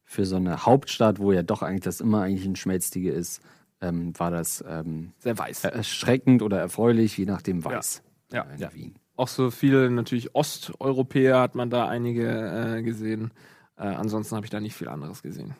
für 0.08 0.24
so 0.24 0.36
eine 0.36 0.64
Hauptstadt, 0.64 1.18
wo 1.18 1.32
ja 1.32 1.42
doch 1.42 1.62
eigentlich 1.62 1.82
das 1.82 2.00
immer 2.00 2.22
eigentlich 2.22 2.46
ein 2.46 2.54
Schmelztiege 2.54 3.10
ist, 3.10 3.40
ähm, 3.80 4.12
war 4.18 4.30
das 4.30 4.64
ähm. 4.68 5.10
Sehr 5.18 5.36
weiß. 5.36 5.64
erschreckend 5.64 6.42
oder 6.42 6.58
erfreulich, 6.60 7.18
je 7.18 7.24
nachdem 7.26 7.64
weiß. 7.64 8.02
Ja. 8.32 8.46
in 8.54 8.60
Ja. 8.60 8.72
Wien. 8.72 8.94
Auch 9.16 9.28
so 9.28 9.50
viele 9.50 9.90
natürlich 9.90 10.34
Osteuropäer 10.34 11.40
hat 11.40 11.54
man 11.54 11.70
da 11.70 11.88
einige 11.88 12.76
äh, 12.78 12.82
gesehen. 12.82 13.32
Äh, 13.76 13.84
ansonsten 13.84 14.36
habe 14.36 14.46
ich 14.46 14.50
da 14.50 14.60
nicht 14.60 14.74
viel 14.74 14.88
anderes 14.88 15.22
gesehen. 15.22 15.54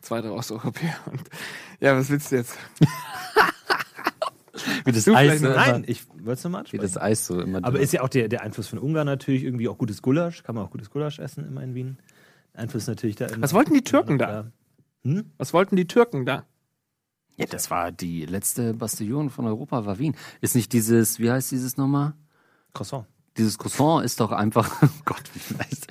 Zwei, 0.00 0.20
drei 0.20 0.30
Osteuropäer. 0.30 0.96
Und, 1.06 1.22
ja, 1.80 1.96
was 1.96 2.10
willst 2.10 2.32
du 2.32 2.36
jetzt? 2.36 2.56
Wie 4.84 4.92
das 4.92 5.06
Eis, 5.08 5.14
vielleicht 5.14 5.42
immer, 5.42 5.54
Nein, 5.54 5.84
ich 5.86 6.08
wollte 6.08 6.32
es 6.32 6.44
nochmal 6.44 6.64
wie 6.70 6.78
das 6.78 6.96
Eis 6.96 7.26
so 7.26 7.40
immer. 7.40 7.60
Aber 7.62 7.78
ist 7.78 7.92
ja 7.92 8.02
auch 8.02 8.08
der, 8.08 8.28
der 8.28 8.42
Einfluss 8.42 8.66
von 8.66 8.78
Ungarn 8.80 9.06
natürlich 9.06 9.44
irgendwie 9.44 9.68
auch 9.68 9.78
gutes 9.78 10.02
Gulasch. 10.02 10.42
Kann 10.42 10.56
man 10.56 10.64
auch 10.64 10.70
gutes 10.70 10.90
Gulasch 10.90 11.20
essen 11.20 11.46
immer 11.46 11.62
in 11.62 11.74
Wien. 11.74 11.98
Einfluss 12.54 12.88
natürlich 12.88 13.14
da. 13.16 13.28
Was 13.38 13.54
wollten 13.54 13.72
die 13.74 13.82
Türken 13.82 14.18
da? 14.18 14.50
Hm? 15.04 15.30
Was 15.36 15.52
wollten 15.52 15.76
die 15.76 15.86
Türken 15.86 16.26
da? 16.26 16.44
ja, 17.38 17.46
das 17.46 17.70
war 17.70 17.92
die 17.92 18.26
letzte 18.26 18.74
Bastion 18.74 19.30
von 19.30 19.46
Europa, 19.46 19.86
war 19.86 19.98
Wien. 19.98 20.16
Ist 20.40 20.56
nicht 20.56 20.72
dieses, 20.72 21.20
wie 21.20 21.30
heißt 21.30 21.52
dieses 21.52 21.76
nochmal? 21.76 22.14
Croissant. 22.74 23.06
Dieses 23.36 23.56
Croissant 23.58 24.04
ist 24.04 24.18
doch 24.18 24.32
einfach, 24.32 24.82
oh 24.82 24.88
Gott, 25.04 25.22
wie 25.34 25.54
leicht. 25.54 25.86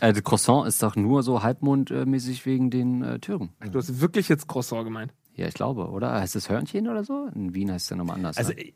Äh, 0.00 0.12
das 0.12 0.22
Croissant 0.22 0.66
ist 0.66 0.82
doch 0.82 0.96
nur 0.96 1.22
so 1.22 1.42
halbmondmäßig 1.42 2.46
wegen 2.46 2.70
den 2.70 3.02
äh, 3.02 3.18
Türken. 3.18 3.50
Du 3.70 3.78
hast 3.78 4.00
wirklich 4.00 4.28
jetzt 4.28 4.48
Croissant 4.48 4.84
gemeint. 4.84 5.12
Ja, 5.36 5.48
ich 5.48 5.54
glaube, 5.54 5.88
oder? 5.88 6.12
Heißt 6.12 6.34
das 6.36 6.48
Hörnchen 6.48 6.88
oder 6.88 7.02
so? 7.04 7.28
In 7.34 7.54
Wien 7.54 7.70
heißt 7.72 7.86
es 7.86 7.90
ja 7.90 7.96
nochmal 7.96 8.16
anders. 8.16 8.36
Also 8.36 8.52
ne? 8.52 8.72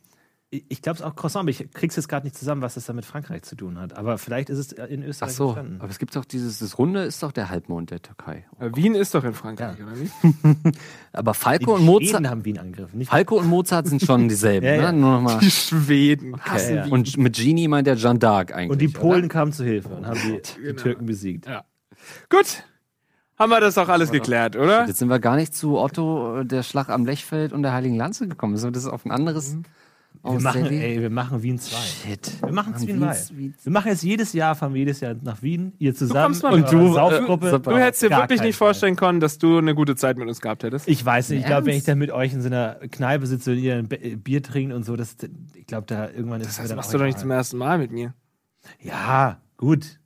Ich, 0.51 0.80
glaube 0.80 0.96
es 0.96 1.03
auch 1.03 1.14
Croissant, 1.14 1.42
aber 1.42 1.51
ich 1.51 1.70
krieg's 1.72 1.96
jetzt 1.96 2.09
gerade 2.09 2.24
nicht 2.26 2.34
zusammen, 2.36 2.62
was 2.62 2.74
das 2.74 2.86
da 2.86 2.94
mit 2.94 3.05
Frankreich 3.05 3.42
zu 3.42 3.55
tun 3.55 3.78
hat. 3.78 3.96
Aber 3.99 4.16
vielleicht 4.16 4.49
ist 4.49 4.59
es 4.59 4.72
in 4.72 5.03
Ach 5.03 5.09
Österreich 5.09 5.32
so, 5.32 5.44
entstanden. 5.49 5.80
aber 5.80 5.90
es 5.90 5.99
gibt 5.99 6.16
doch 6.16 6.24
dieses, 6.24 6.61
das 6.61 6.78
Runde 6.78 7.03
ist 7.03 7.22
doch 7.22 7.32
der 7.32 7.51
Halbmond 7.51 7.90
der 7.90 8.01
Türkei. 8.01 8.46
Äh, 8.59 8.70
Wien 8.74 8.94
ist 8.94 9.14
doch 9.14 9.24
in 9.24 9.34
Frankreich, 9.34 9.76
Ja. 9.78 9.84
oder 9.86 9.96
nicht? 9.96 10.12
Aber 11.12 11.32
Die 11.32 11.38
Falco 11.38 11.74
und 11.74 11.84
Mozart, 11.84 12.11
Schweden 12.11 12.30
haben 12.30 12.44
Wien 12.46 12.59
angegriffen. 12.59 12.99
Nicht 12.99 13.11
Falco 13.11 13.36
und 13.38 13.46
Mozart 13.46 13.88
sind 13.88 14.01
schon 14.03 14.28
dieselben, 14.30 14.64
Ja, 14.66 14.74
ja. 14.76 14.92
ne? 14.92 14.99
Nur 14.99 15.12
nochmal. 15.16 15.38
Die 15.40 15.51
Schweden 15.51 16.40
hassen 16.40 16.76
ja. 16.76 16.84
Wien. 16.86 16.92
Und 16.92 17.16
mit 17.18 17.36
Genie 17.36 17.68
meint 17.68 17.86
der 17.86 17.96
Jeanne 17.96 18.18
d'Arc 18.18 18.53
eigentlich. 18.53 18.70
und 18.70 18.78
die 18.80 18.88
oder? 18.88 18.99
Polen 19.01 19.28
kamen 19.28 19.53
zu 19.53 19.64
Hilfe 19.64 19.90
und 19.90 20.07
haben 20.07 20.18
die, 20.24 20.40
die 20.57 20.62
Genau. 20.62 20.82
Türken 20.82 21.05
besiegt. 21.07 21.46
Ja. 21.46 21.64
Gut. 22.30 22.64
Haben 23.38 23.51
wir 23.51 23.61
das 23.61 23.78
auch 23.78 23.88
alles 23.88 24.11
geklärt, 24.11 24.57
oder? 24.57 24.86
Jetzt 24.86 24.99
sind 24.99 25.09
wir 25.09 25.20
gar 25.20 25.36
nicht 25.36 25.55
zu 25.55 25.78
Otto, 25.78 26.38
äh, 26.40 26.44
der 26.46 26.62
Schlag 26.64 26.88
am 26.88 27.05
Lechfeld 27.05 27.53
und 27.53 27.62
der 27.62 27.72
Heiligen 27.72 27.96
Lanze 27.96 28.26
gekommen. 28.26 28.57
Sind 28.57 28.68
wir 28.68 28.72
das 28.72 28.86
auf 28.86 29.05
ein 29.05 29.12
anderes? 29.12 29.57
Wir 30.23 30.41
machen, 30.41 30.64
ey, 30.66 31.01
wir 31.01 31.11
machen 31.11 31.43
Wien 31.43 31.59
2. 31.59 31.77
Shit. 31.77 32.43
Wir 32.43 32.53
machen 32.53 32.75
es 32.77 32.87
Wien 32.87 33.01
Wiens- 33.01 33.27
2. 33.29 33.37
Wiens- 33.37 33.64
Wir 33.64 33.73
machen 33.73 33.89
jetzt 33.89 34.03
jedes 34.03 34.33
Jahr, 34.33 34.55
fahren 34.55 34.75
wir 34.75 34.81
jedes 34.81 35.01
Jahr 35.01 35.14
nach 35.23 35.43
Wien, 35.43 35.73
ihr 35.79 35.95
zusammen. 35.95 36.23
kommst 36.25 36.43
mal 36.43 36.53
und 36.55 36.73
du, 36.73 36.89
Äh, 36.89 36.93
Saufgruppe. 36.95 37.61
Du 37.62 37.77
hättest 37.79 38.03
dir 38.03 38.11
wirklich 38.11 38.41
nicht 38.41 38.57
vorstellen 38.57 38.97
können, 38.97 39.21
dass 39.21 39.39
du 39.39 39.59
eine 39.59 39.75
gute 39.75 39.97
Zeit 39.97 40.16
mit 40.19 40.29
uns 40.29 40.41
gehabt 40.41 40.62
hättest. 40.64 40.89
Ich 40.89 41.05
weiß 41.05 41.31
nicht, 41.31 41.41
ich 41.41 41.47
glaube, 41.47 41.66
wenn 41.66 41.77
ich 41.77 41.85
dann 41.85 41.99
mit 41.99 42.11
euch 42.11 42.33
in 42.33 42.41
so 42.43 42.49
einer 42.49 42.75
Kneipe 42.91 43.27
sitze 43.27 43.53
und 43.53 43.59
ihr 43.59 43.77
ein 43.77 43.89
Be- 43.89 44.16
Bier 44.16 44.43
trinkt 44.43 44.75
und 44.75 44.85
so, 44.85 44.97
das, 44.97 45.16
ich 45.55 45.66
glaube, 45.66 45.87
da 45.87 46.09
irgendwann 46.11 46.41
ist 46.41 46.49
es 46.51 46.59
mir 46.59 46.64
Das 46.69 46.77
machst 46.77 46.93
du 46.95 46.99
doch 46.99 47.05
nicht 47.05 47.19
zum 47.19 47.31
ersten 47.31 47.57
Mal 47.59 47.79
mit 47.79 47.93
mir. 47.93 48.14
Ja, 48.83 49.41
gut. 49.57 49.97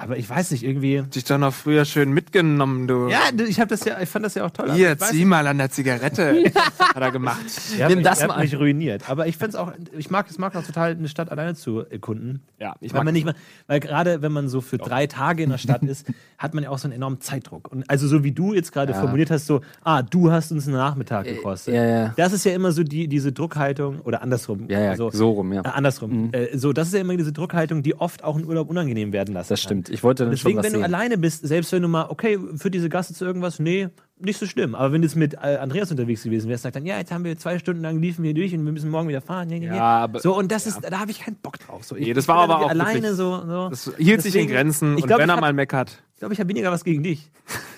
Aber 0.00 0.16
ich 0.16 0.28
weiß 0.28 0.50
nicht, 0.52 0.62
irgendwie. 0.64 1.02
Dich 1.14 1.24
doch 1.24 1.38
noch 1.38 1.52
früher 1.52 1.84
schön 1.84 2.12
mitgenommen, 2.12 2.88
du. 2.88 3.08
Ja, 3.08 3.20
ich, 3.46 3.60
hab 3.60 3.68
das 3.68 3.84
ja, 3.84 4.00
ich 4.00 4.08
fand 4.08 4.24
das 4.24 4.34
ja 4.34 4.46
auch 4.46 4.50
toll. 4.50 4.72
Hier, 4.72 4.96
zieh 4.98 5.24
mal 5.24 5.46
an 5.46 5.58
der 5.58 5.70
Zigarette. 5.70 6.44
Hat 6.78 6.96
er 6.96 7.10
gemacht. 7.10 7.40
Habt 7.78 7.88
Nimm 7.88 7.98
mich, 7.98 8.06
das 8.06 8.26
mal. 8.26 8.40
mich 8.40 8.56
ruiniert. 8.58 9.10
Aber 9.10 9.26
ich 9.26 9.36
finde 9.36 9.50
es 9.50 9.54
auch, 9.56 9.72
ich 9.96 10.10
mag 10.10 10.26
es 10.30 10.38
mag 10.38 10.56
auch 10.56 10.64
total, 10.64 10.92
eine 10.92 11.08
Stadt 11.08 11.30
alleine 11.30 11.54
zu 11.54 11.80
erkunden. 11.80 12.40
Ja, 12.58 12.74
ich 12.80 12.92
mag 12.92 13.04
man 13.04 13.12
nicht 13.12 13.24
mal, 13.26 13.34
weil 13.66 13.80
gerade 13.80 14.22
wenn 14.22 14.32
man 14.32 14.48
so 14.48 14.60
für 14.60 14.78
drei 14.78 15.06
Tage 15.06 15.42
in 15.42 15.50
der 15.50 15.58
Stadt 15.58 15.82
ist, 15.82 16.06
hat 16.38 16.54
man 16.54 16.64
ja 16.64 16.70
auch 16.70 16.78
so 16.78 16.86
einen 16.88 16.94
enormen 16.94 17.20
Zeitdruck. 17.20 17.70
Und 17.70 17.88
also 17.88 18.08
so 18.08 18.24
wie 18.24 18.32
du 18.32 18.54
jetzt 18.54 18.72
gerade 18.72 18.92
Ja. 18.92 19.00
formuliert 19.00 19.30
hast, 19.30 19.46
so, 19.46 19.60
ah, 19.84 20.02
du 20.02 20.32
hast 20.32 20.50
uns 20.50 20.66
einen 20.66 20.76
Nachmittag 20.76 21.26
gekostet. 21.26 21.74
ja, 21.74 21.84
ja. 21.84 22.14
Das 22.16 22.32
ist 22.32 22.44
ja 22.44 22.52
immer 22.54 22.72
so 22.72 22.82
die, 22.82 23.06
diese 23.06 23.32
Druckhaltung, 23.32 24.00
oder 24.00 24.22
andersrum. 24.22 24.66
Ja, 24.68 24.80
ja, 24.80 24.90
also, 24.90 25.10
so 25.10 25.30
rum, 25.30 25.52
ja. 25.52 25.60
Äh, 25.60 25.68
andersrum. 25.68 26.30
Äh, 26.32 26.56
so, 26.56 26.72
das 26.72 26.88
ist 26.88 26.94
ja 26.94 27.00
immer 27.00 27.16
diese 27.16 27.32
Druckhaltung, 27.32 27.82
die 27.82 27.94
oft 27.94 28.24
auch 28.24 28.36
einen 28.36 28.46
Urlaub 28.46 28.70
unangenehm 28.70 29.12
werden 29.12 29.34
lassen. 29.34 29.48
Das 29.50 29.60
stimmt. 29.60 29.89
Ich 29.90 30.02
wollte 30.02 30.22
dann 30.24 30.30
Deswegen, 30.30 30.52
schon 30.52 30.58
was 30.58 30.64
wenn 30.64 30.72
du 30.72 30.78
sehen. 30.78 30.84
alleine 30.94 31.18
bist, 31.18 31.46
selbst 31.46 31.72
wenn 31.72 31.82
du 31.82 31.88
mal, 31.88 32.06
okay, 32.08 32.38
für 32.56 32.70
diese 32.70 32.88
Gasse 32.88 33.12
zu 33.12 33.24
irgendwas, 33.24 33.58
nee, 33.58 33.88
nicht 34.18 34.38
so 34.38 34.46
schlimm. 34.46 34.74
Aber 34.74 34.92
wenn 34.92 35.02
du 35.02 35.06
jetzt 35.08 35.16
mit 35.16 35.34
äh, 35.34 35.56
Andreas 35.60 35.90
unterwegs 35.90 36.22
gewesen 36.22 36.48
wärst, 36.48 36.62
sagt 36.62 36.76
dann, 36.76 36.86
ja, 36.86 36.98
jetzt 36.98 37.10
haben 37.10 37.24
wir 37.24 37.36
zwei 37.38 37.58
Stunden 37.58 37.82
lang 37.82 38.00
liefen 38.00 38.22
wir 38.22 38.32
durch 38.34 38.54
und 38.54 38.64
wir 38.64 38.72
müssen 38.72 38.90
morgen 38.90 39.08
wieder 39.08 39.20
fahren. 39.20 39.50
Ja, 39.50 39.56
ja, 39.56 39.64
Ja, 39.64 39.74
ja. 39.76 39.82
aber- 39.82 40.20
so, 40.20 40.36
und 40.36 40.52
das 40.52 40.66
ist, 40.66 40.80
da 40.88 41.00
habe 41.00 41.10
ich 41.10 41.20
keinen 41.20 41.36
Bock 41.36 41.58
drauf. 41.58 41.84
So, 41.84 41.96
ich, 41.96 42.06
Nee, 42.06 42.12
das 42.12 42.28
war 42.28 42.36
aber 42.38 42.60
auch 42.60 42.68
alleine 42.70 43.14
so. 43.14 43.40
so. 43.46 43.68
Das 43.70 43.90
hielt 43.98 44.22
sich 44.22 44.34
in 44.34 44.42
Deswegen- 44.42 44.48
Grenzen 44.52 44.96
ich 44.96 45.02
und 45.02 45.06
glaub, 45.08 45.20
wenn 45.20 45.28
er 45.28 45.34
hab- 45.36 45.40
mal 45.40 45.52
meckert. 45.52 46.02
Ich 46.14 46.20
glaube, 46.20 46.34
ich 46.34 46.40
habe 46.40 46.48
weniger 46.50 46.70
was 46.70 46.84
gegen 46.84 47.02
dich. 47.02 47.30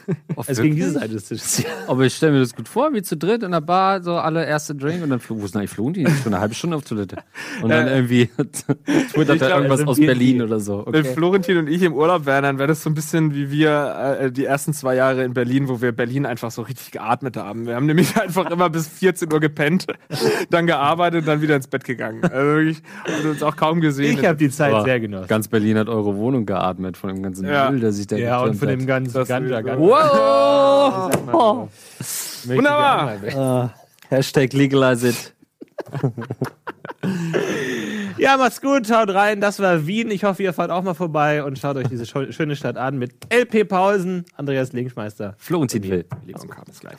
Auf 0.36 0.48
Also 0.48 0.62
gegen 0.62 0.76
wirklich? 0.76 0.86
diese 0.88 0.98
Seite 1.00 1.12
des 1.14 1.28
Tisches. 1.28 1.64
Aber 1.86 2.04
ich 2.04 2.14
stelle 2.14 2.32
mir 2.32 2.40
das 2.40 2.54
gut 2.54 2.68
vor, 2.68 2.92
wie 2.92 3.02
zu 3.02 3.16
dritt 3.16 3.42
in 3.42 3.52
der 3.52 3.60
Bar, 3.60 4.02
so 4.02 4.12
alle 4.16 4.44
erste 4.46 4.74
Drink 4.74 5.02
und 5.02 5.10
dann 5.10 5.20
wo 5.28 5.44
ist 5.44 5.54
denn 5.54 5.60
eigentlich 5.60 5.70
Florentin? 5.70 6.06
Schon 6.22 6.32
eine 6.34 6.40
halbe 6.40 6.54
Stunde 6.54 6.76
auf 6.76 6.84
Toilette. 6.84 7.16
Und 7.62 7.70
dann 7.70 7.86
irgendwie 7.88 8.26
twittert 9.12 9.28
er 9.28 9.36
glaub, 9.36 9.50
irgendwas 9.58 9.80
also 9.80 9.90
aus 9.92 10.00
Berlin 10.00 10.42
oder 10.42 10.60
so. 10.60 10.84
Wenn 10.88 11.02
Okay. 11.02 11.14
Florentin 11.14 11.58
und 11.58 11.68
ich 11.68 11.82
im 11.82 11.94
Urlaub 11.94 12.26
wären, 12.26 12.42
dann 12.44 12.58
wäre 12.58 12.68
das 12.68 12.82
so 12.82 12.90
ein 12.90 12.94
bisschen 12.94 13.34
wie 13.34 13.50
wir 13.50 14.18
äh, 14.20 14.30
die 14.32 14.44
ersten 14.44 14.72
zwei 14.72 14.94
Jahre 14.94 15.24
in 15.24 15.32
Berlin, 15.34 15.68
wo 15.68 15.80
wir 15.80 15.92
Berlin 15.92 16.26
einfach 16.26 16.50
so 16.50 16.62
richtig 16.62 16.90
geatmet 16.92 17.36
haben. 17.36 17.66
Wir 17.66 17.74
haben 17.74 17.86
nämlich 17.86 18.16
einfach 18.20 18.50
immer 18.50 18.70
bis 18.70 18.88
14 18.88 19.32
Uhr 19.32 19.40
gepennt, 19.40 19.86
dann 20.50 20.66
gearbeitet 20.66 21.20
und 21.20 21.26
dann 21.26 21.40
wieder 21.42 21.56
ins 21.56 21.66
Bett 21.66 21.84
gegangen. 21.84 22.22
Also 22.24 22.34
wirklich, 22.36 22.82
haben 23.04 23.30
uns 23.30 23.42
auch 23.42 23.56
kaum 23.56 23.80
gesehen. 23.80 24.18
Ich 24.18 24.26
habe 24.26 24.36
die 24.38 24.50
Zeit 24.50 24.72
Aber 24.72 24.84
sehr 24.84 25.00
genossen. 25.00 25.28
Ganz 25.28 25.48
Berlin 25.48 25.78
hat 25.78 25.88
eure 25.88 26.16
Wohnung 26.16 26.46
geatmet 26.46 26.96
von 26.96 27.10
dem 27.14 27.22
ganzen 27.22 27.46
Ja. 27.46 27.70
Müll, 27.70 27.80
der 27.80 27.92
sich 27.92 28.06
da 28.06 28.16
ja, 28.16 28.40
und 28.42 28.54
von 28.56 28.68
dem 28.68 28.80
hat. 28.80 28.86
ganzen 28.86 29.14
Das 29.14 29.28
Ganja. 29.28 29.60
Wow! 29.92 31.10
Oh. 31.34 31.68
Wunderbar! 32.46 33.18
Uh, 33.36 33.68
Hashtag 34.08 34.54
legalize 34.54 35.04
it. 35.04 35.34
ja, 38.16 38.38
macht's 38.38 38.62
gut, 38.62 38.86
schaut 38.86 39.10
rein. 39.10 39.42
Das 39.42 39.60
war 39.60 39.86
Wien. 39.86 40.10
Ich 40.10 40.24
hoffe, 40.24 40.42
ihr 40.42 40.54
fahrt 40.54 40.70
auch 40.70 40.82
mal 40.82 40.94
vorbei 40.94 41.44
und 41.44 41.58
schaut 41.58 41.76
euch 41.76 41.88
diese 41.88 42.06
schöne 42.06 42.56
Stadt 42.56 42.78
an 42.78 42.98
mit 42.98 43.12
LP 43.30 43.68
Pausen, 43.68 44.24
Andreas 44.34 44.72
Linkschmeister, 44.72 45.34
Flo 45.36 45.60
und 45.60 45.70
Zidwill. 45.70 46.06
Und 46.24 46.48
kam 46.48 46.64
es 46.70 46.80
gleich. 46.80 46.96